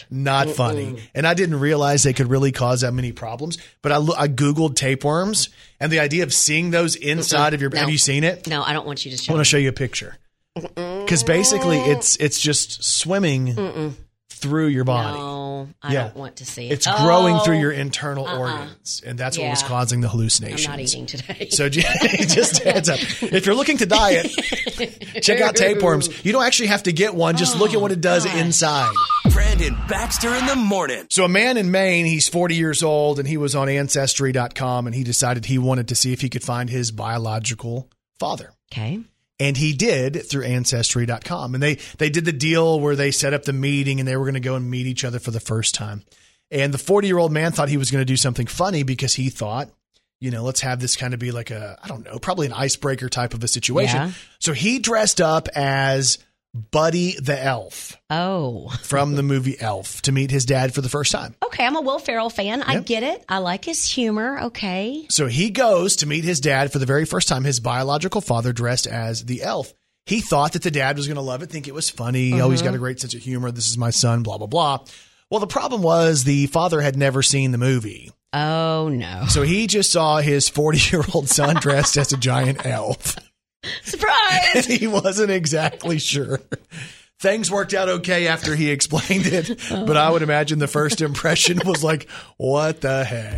not 0.10 0.50
funny. 0.50 1.02
And 1.14 1.28
I 1.28 1.34
didn't 1.34 1.60
realize 1.60 2.04
they 2.04 2.14
could 2.14 2.30
really 2.30 2.54
cause 2.54 2.82
that 2.82 2.94
many 2.94 3.12
problems. 3.12 3.58
But 3.82 3.92
I, 3.92 3.98
I 3.98 4.28
Googled 4.30 4.78
tapeworms 4.78 5.50
and 5.78 5.92
the 5.92 6.00
idea 6.00 6.24
of 6.24 6.34
seeing 6.34 6.72
those 6.72 6.96
inside 6.96 7.54
of 7.54 7.60
your. 7.60 7.70
No. 7.70 7.80
Have 7.82 7.90
you 7.90 7.98
seen 7.98 8.24
it? 8.24 8.48
No, 8.48 8.64
I 8.64 8.72
don't 8.72 8.86
want 8.88 9.04
you 9.04 9.12
to 9.12 9.18
show 9.18 9.34
I 9.34 9.36
want 9.36 9.46
to 9.46 9.50
show 9.50 9.58
you 9.58 9.68
a 9.68 9.74
picture 9.74 10.16
because 10.56 11.24
basically 11.24 11.80
it's 11.80 12.16
it's 12.18 12.40
just 12.40 12.84
swimming 12.84 13.56
Mm-mm. 13.56 13.94
Through 14.42 14.68
your 14.68 14.84
body. 14.84 15.18
No, 15.18 15.70
I 15.84 15.94
Yeah. 15.94 16.04
don't 16.04 16.16
want 16.18 16.36
to 16.38 16.46
see 16.46 16.68
it. 16.70 16.74
It's 16.74 16.88
growing 16.88 17.36
Oh. 17.36 17.40
through 17.40 17.60
your 17.60 17.72
internal 17.72 18.28
Uh-uh. 18.28 18.38
organs, 18.38 19.02
and 19.06 19.18
that's 19.20 19.38
what 19.38 19.50
was 19.50 19.64
causing 19.64 20.02
the 20.02 20.08
I'm 20.08 20.12
hallucinations. 20.12 20.68
not 20.68 20.80
eating 20.80 21.06
today. 21.06 21.50
So 21.52 21.70
just 21.70 22.64
heads 22.64 22.90
up. 22.90 23.00
If 23.22 23.46
you're 23.46 23.56
looking 23.56 23.78
to 23.78 23.86
diet, 23.86 24.32
check 25.22 25.42
out 25.42 25.56
tapeworms. 25.56 26.10
You 26.26 26.32
don't 26.32 26.44
actually 26.46 26.68
have 26.68 26.84
to 26.84 26.92
get 26.94 27.14
one. 27.14 27.38
Just 27.38 27.58
look 27.58 27.74
at 27.74 27.82
what 27.82 27.92
it 27.92 28.02
does 28.02 28.26
oh, 28.26 28.38
inside. 28.38 28.94
Brandon 29.32 29.78
Baxter 29.88 30.34
in 30.36 30.46
the 30.46 30.56
morning. 30.56 31.06
So 31.10 31.24
a 31.26 31.30
man 31.30 31.58
in 31.58 31.72
Maine, 31.72 32.06
he's 32.06 32.28
40 32.28 32.56
years 32.56 32.82
old, 32.84 33.20
and 33.20 33.28
he 33.28 33.38
was 33.38 33.56
on 33.56 33.70
Ancestry.com, 33.70 34.88
and 34.88 34.96
he 34.96 35.04
decided 35.04 35.46
he 35.46 35.58
wanted 35.58 35.88
to 35.90 35.96
see 35.96 36.14
if 36.14 36.22
he 36.22 36.30
could 36.30 36.44
find 36.44 36.70
his 36.70 36.92
biological 36.92 37.90
father. 38.20 38.52
Okay. 38.72 39.00
And 39.40 39.56
he 39.56 39.74
did 39.74 40.28
through 40.28 40.44
Ancestry.com. 40.44 41.54
And 41.54 41.64
they, 41.64 41.76
they 41.98 42.10
did 42.10 42.26
the 42.26 42.34
deal 42.34 42.80
where 42.80 42.96
they 42.96 43.12
set 43.12 43.34
up 43.34 43.44
the 43.44 43.54
meeting 43.54 44.00
and 44.00 44.08
they 44.08 44.18
were 44.18 44.26
going 44.26 44.34
to 44.34 44.40
go 44.40 44.56
and 44.56 44.70
meet 44.70 44.86
each 44.86 45.06
other 45.06 45.20
for 45.20 45.32
the 45.32 45.40
first 45.40 45.76
time. 45.76 46.04
And 46.52 46.74
the 46.74 46.78
40 46.78 47.08
year 47.08 47.18
old 47.18 47.32
man 47.32 47.52
thought 47.52 47.70
he 47.70 47.78
was 47.78 47.92
going 47.92 48.02
to 48.02 48.06
do 48.06 48.18
something 48.18 48.48
funny 48.48 48.84
because 48.84 49.14
he 49.14 49.30
thought, 49.30 49.70
you 50.20 50.32
know, 50.32 50.44
let's 50.44 50.62
have 50.62 50.82
this 50.82 50.98
kind 50.98 51.14
of 51.14 51.20
be 51.20 51.32
like 51.32 51.52
a, 51.52 51.78
I 51.82 51.88
don't 51.88 52.04
know, 52.04 52.20
probably 52.20 52.48
an 52.48 52.54
icebreaker 52.54 53.08
type 53.08 53.34
of 53.34 53.44
a 53.44 53.48
situation. 53.48 53.96
Yeah. 53.98 54.12
So 54.40 54.52
he 54.52 54.80
dressed 54.80 55.22
up 55.22 55.48
as 55.56 56.18
Buddy 56.54 57.16
the 57.20 57.42
Elf 57.42 57.96
Oh. 58.10 58.70
from 58.82 59.16
the 59.16 59.24
movie 59.24 59.60
Elf 59.60 60.02
to 60.04 60.12
meet 60.12 60.32
his 60.32 60.46
dad 60.46 60.74
for 60.74 60.82
the 60.82 60.90
first 60.90 61.12
time. 61.12 61.36
Okay, 61.46 61.66
I'm 61.66 61.76
a 61.76 61.82
Will 61.82 62.00
Ferrell 62.00 62.30
fan. 62.30 62.64
I 62.64 62.80
get 62.80 63.04
it. 63.04 63.24
I 63.30 63.38
like 63.38 63.66
his 63.66 63.86
humor. 63.86 64.40
Okay. 64.46 65.06
So 65.10 65.28
he 65.28 65.52
goes 65.52 65.98
to 65.98 66.08
meet 66.08 66.24
his 66.24 66.40
dad 66.40 66.72
for 66.72 66.80
the 66.80 66.88
very 66.88 67.06
first 67.06 67.28
time, 67.28 67.44
his 67.44 67.60
biological 67.60 68.22
father 68.22 68.52
dressed 68.52 68.88
as 68.88 69.24
the 69.26 69.44
elf. 69.44 69.74
He 70.06 70.22
thought 70.22 70.54
that 70.54 70.64
the 70.64 70.72
dad 70.72 70.98
was 70.98 71.06
going 71.08 71.18
to 71.18 71.22
love 71.22 71.44
it, 71.44 71.52
think 71.52 71.68
it 71.68 71.74
was 71.74 71.90
funny. 71.90 72.42
Oh, 72.42 72.50
he's 72.50 72.62
mm-hmm. 72.62 72.70
got 72.70 72.76
a 72.76 72.80
great 72.80 73.00
sense 73.00 73.14
of 73.14 73.22
humor. 73.22 73.52
This 73.52 73.70
is 73.70 73.78
my 73.78 73.92
son, 73.92 74.24
blah, 74.24 74.40
blah, 74.40 74.48
blah. 74.48 74.80
Well, 75.30 75.40
the 75.40 75.46
problem 75.46 75.84
was 75.84 76.24
the 76.24 76.48
father 76.48 76.82
had 76.82 76.98
never 76.98 77.22
seen 77.22 77.52
the 77.52 77.60
movie. 77.60 78.12
Oh 78.34 78.90
no. 78.90 79.26
So 79.28 79.42
he 79.42 79.68
just 79.68 79.92
saw 79.92 80.18
his 80.18 80.50
40 80.50 80.92
year 80.92 81.04
old 81.14 81.30
son 81.30 81.56
dressed 81.62 81.98
as 81.98 82.12
a 82.14 82.18
giant 82.18 82.66
elf. 82.66 83.16
Surprise! 83.84 84.66
he 84.68 84.88
wasn't 84.88 85.32
exactly 85.32 86.00
sure. 86.00 86.40
Things 87.20 87.52
worked 87.52 87.74
out 87.74 87.90
okay 87.90 88.28
after 88.28 88.56
he 88.56 88.72
explained 88.72 89.26
it, 89.26 89.60
but 89.70 89.98
I 89.98 90.10
would 90.10 90.22
imagine 90.22 90.60
the 90.60 90.68
first 90.68 91.02
impression 91.02 91.60
was 91.66 91.84
like, 91.84 92.10
what 92.38 92.80
the 92.82 93.04
heck? 93.04 93.38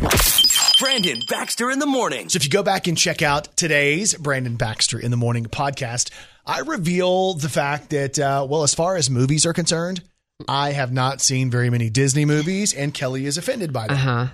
Brandon 0.78 1.20
Baxter 1.28 1.70
in 1.70 1.78
the 1.78 1.86
morning. 1.86 2.28
So 2.28 2.36
if 2.36 2.44
you 2.44 2.50
go 2.50 2.62
back 2.62 2.86
and 2.86 2.96
check 2.96 3.22
out 3.22 3.56
today's 3.56 4.14
Brandon 4.14 4.56
Baxter 4.56 4.98
in 4.98 5.10
the 5.10 5.16
Morning 5.16 5.46
podcast, 5.46 6.10
I 6.44 6.60
reveal 6.60 7.34
the 7.34 7.48
fact 7.48 7.90
that, 7.90 8.18
uh, 8.18 8.46
well, 8.48 8.62
as 8.62 8.74
far 8.74 8.96
as 8.96 9.08
movies 9.08 9.46
are 9.46 9.52
concerned, 9.52 10.02
I 10.48 10.72
have 10.72 10.92
not 10.92 11.20
seen 11.20 11.50
very 11.50 11.70
many 11.70 11.88
Disney 11.88 12.24
movies, 12.24 12.74
and 12.74 12.92
Kelly 12.92 13.26
is 13.26 13.38
offended 13.38 13.72
by 13.72 13.86
that. 13.86 13.92
Uh-huh. 13.92 14.26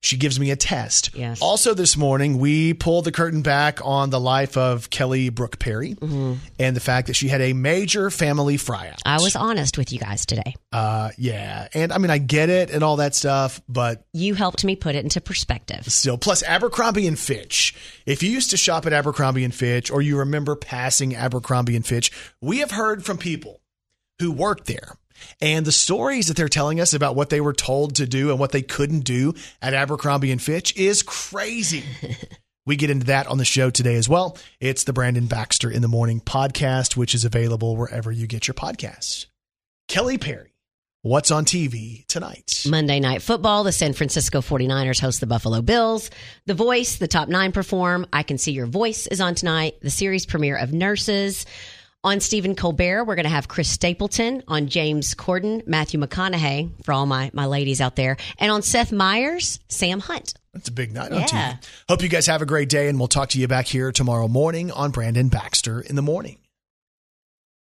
She 0.00 0.16
gives 0.16 0.38
me 0.38 0.52
a 0.52 0.56
test. 0.56 1.10
Yes. 1.14 1.42
Also, 1.42 1.74
this 1.74 1.96
morning, 1.96 2.38
we 2.38 2.72
pulled 2.72 3.04
the 3.04 3.10
curtain 3.10 3.42
back 3.42 3.80
on 3.84 4.10
the 4.10 4.20
life 4.20 4.56
of 4.56 4.90
Kelly 4.90 5.28
Brooke 5.28 5.58
Perry 5.58 5.96
and 6.00 6.76
the 6.76 6.80
fact 6.80 7.08
that 7.08 7.14
she 7.14 7.26
had 7.26 7.40
a 7.40 7.52
major 7.52 8.08
family 8.08 8.58
fry 8.58 8.88
out. 8.90 9.02
I 9.04 9.16
was 9.16 9.34
honest 9.34 9.76
with 9.76 9.92
you 9.92 9.98
guys 9.98 10.24
today. 10.24 10.54
Uh, 10.70 11.10
yeah. 11.18 11.66
And 11.74 11.92
I 11.92 11.98
mean, 11.98 12.10
I 12.10 12.18
get 12.18 12.48
it 12.48 12.70
and 12.70 12.84
all 12.84 12.96
that 12.96 13.16
stuff, 13.16 13.60
but 13.68 14.04
You 14.12 14.34
helped 14.34 14.64
me 14.64 14.76
put 14.76 14.94
it 14.94 15.02
into 15.02 15.20
perspective. 15.20 15.84
still. 15.86 16.16
Plus, 16.16 16.44
Abercrombie 16.44 17.08
and 17.08 17.18
Fitch. 17.18 17.74
If 18.06 18.22
you 18.22 18.30
used 18.30 18.50
to 18.50 18.56
shop 18.56 18.86
at 18.86 18.92
Abercrombie 18.92 19.42
and 19.42 19.54
Fitch, 19.54 19.90
or 19.90 20.00
you 20.00 20.18
remember 20.18 20.54
passing 20.54 21.16
Abercrombie 21.16 21.74
and 21.74 21.84
Fitch, 21.84 22.12
we 22.40 22.58
have 22.58 22.70
heard 22.70 23.04
from 23.04 23.18
people 23.18 23.60
who 24.20 24.30
worked 24.30 24.66
there. 24.66 24.96
And 25.40 25.66
the 25.66 25.72
stories 25.72 26.28
that 26.28 26.36
they're 26.36 26.48
telling 26.48 26.80
us 26.80 26.94
about 26.94 27.16
what 27.16 27.30
they 27.30 27.40
were 27.40 27.52
told 27.52 27.96
to 27.96 28.06
do 28.06 28.30
and 28.30 28.38
what 28.38 28.52
they 28.52 28.62
couldn't 28.62 29.00
do 29.00 29.34
at 29.62 29.74
Abercrombie 29.74 30.32
and 30.32 30.42
Fitch 30.42 30.76
is 30.76 31.02
crazy. 31.02 31.84
we 32.66 32.76
get 32.76 32.90
into 32.90 33.06
that 33.06 33.26
on 33.26 33.38
the 33.38 33.44
show 33.44 33.70
today 33.70 33.94
as 33.94 34.08
well. 34.08 34.36
It's 34.60 34.84
the 34.84 34.92
Brandon 34.92 35.26
Baxter 35.26 35.70
in 35.70 35.82
the 35.82 35.88
Morning 35.88 36.20
podcast, 36.20 36.96
which 36.96 37.14
is 37.14 37.24
available 37.24 37.76
wherever 37.76 38.12
you 38.12 38.26
get 38.26 38.46
your 38.46 38.54
podcasts. 38.54 39.26
Kelly 39.88 40.18
Perry, 40.18 40.52
what's 41.00 41.30
on 41.30 41.46
TV 41.46 42.06
tonight? 42.08 42.64
Monday 42.68 43.00
Night 43.00 43.22
Football, 43.22 43.64
the 43.64 43.72
San 43.72 43.94
Francisco 43.94 44.42
49ers 44.42 45.00
host 45.00 45.20
the 45.20 45.26
Buffalo 45.26 45.62
Bills. 45.62 46.10
The 46.44 46.52
Voice, 46.52 46.96
the 46.96 47.08
top 47.08 47.28
nine 47.28 47.52
perform. 47.52 48.06
I 48.12 48.22
Can 48.22 48.36
See 48.36 48.52
Your 48.52 48.66
Voice 48.66 49.06
is 49.06 49.22
on 49.22 49.34
tonight. 49.34 49.76
The 49.80 49.90
series 49.90 50.26
premiere 50.26 50.58
of 50.58 50.72
Nurses. 50.72 51.46
On 52.04 52.20
Stephen 52.20 52.54
Colbert, 52.54 53.04
we're 53.04 53.16
going 53.16 53.24
to 53.24 53.28
have 53.30 53.48
Chris 53.48 53.68
Stapleton. 53.68 54.44
On 54.46 54.68
James 54.68 55.14
Corden, 55.16 55.66
Matthew 55.66 55.98
McConaughey, 55.98 56.70
for 56.84 56.92
all 56.92 57.06
my, 57.06 57.30
my 57.34 57.46
ladies 57.46 57.80
out 57.80 57.96
there. 57.96 58.16
And 58.38 58.52
on 58.52 58.62
Seth 58.62 58.92
Meyers, 58.92 59.58
Sam 59.68 59.98
Hunt. 59.98 60.34
That's 60.54 60.68
a 60.68 60.72
big 60.72 60.92
night 60.92 61.10
on 61.10 61.20
Yeah. 61.22 61.26
TV. 61.26 61.58
Hope 61.88 62.02
you 62.02 62.08
guys 62.08 62.26
have 62.26 62.40
a 62.40 62.46
great 62.46 62.68
day, 62.68 62.88
and 62.88 63.00
we'll 63.00 63.08
talk 63.08 63.30
to 63.30 63.40
you 63.40 63.48
back 63.48 63.66
here 63.66 63.90
tomorrow 63.90 64.28
morning 64.28 64.70
on 64.70 64.92
Brandon 64.92 65.28
Baxter 65.28 65.80
in 65.80 65.96
the 65.96 66.02
Morning. 66.02 66.38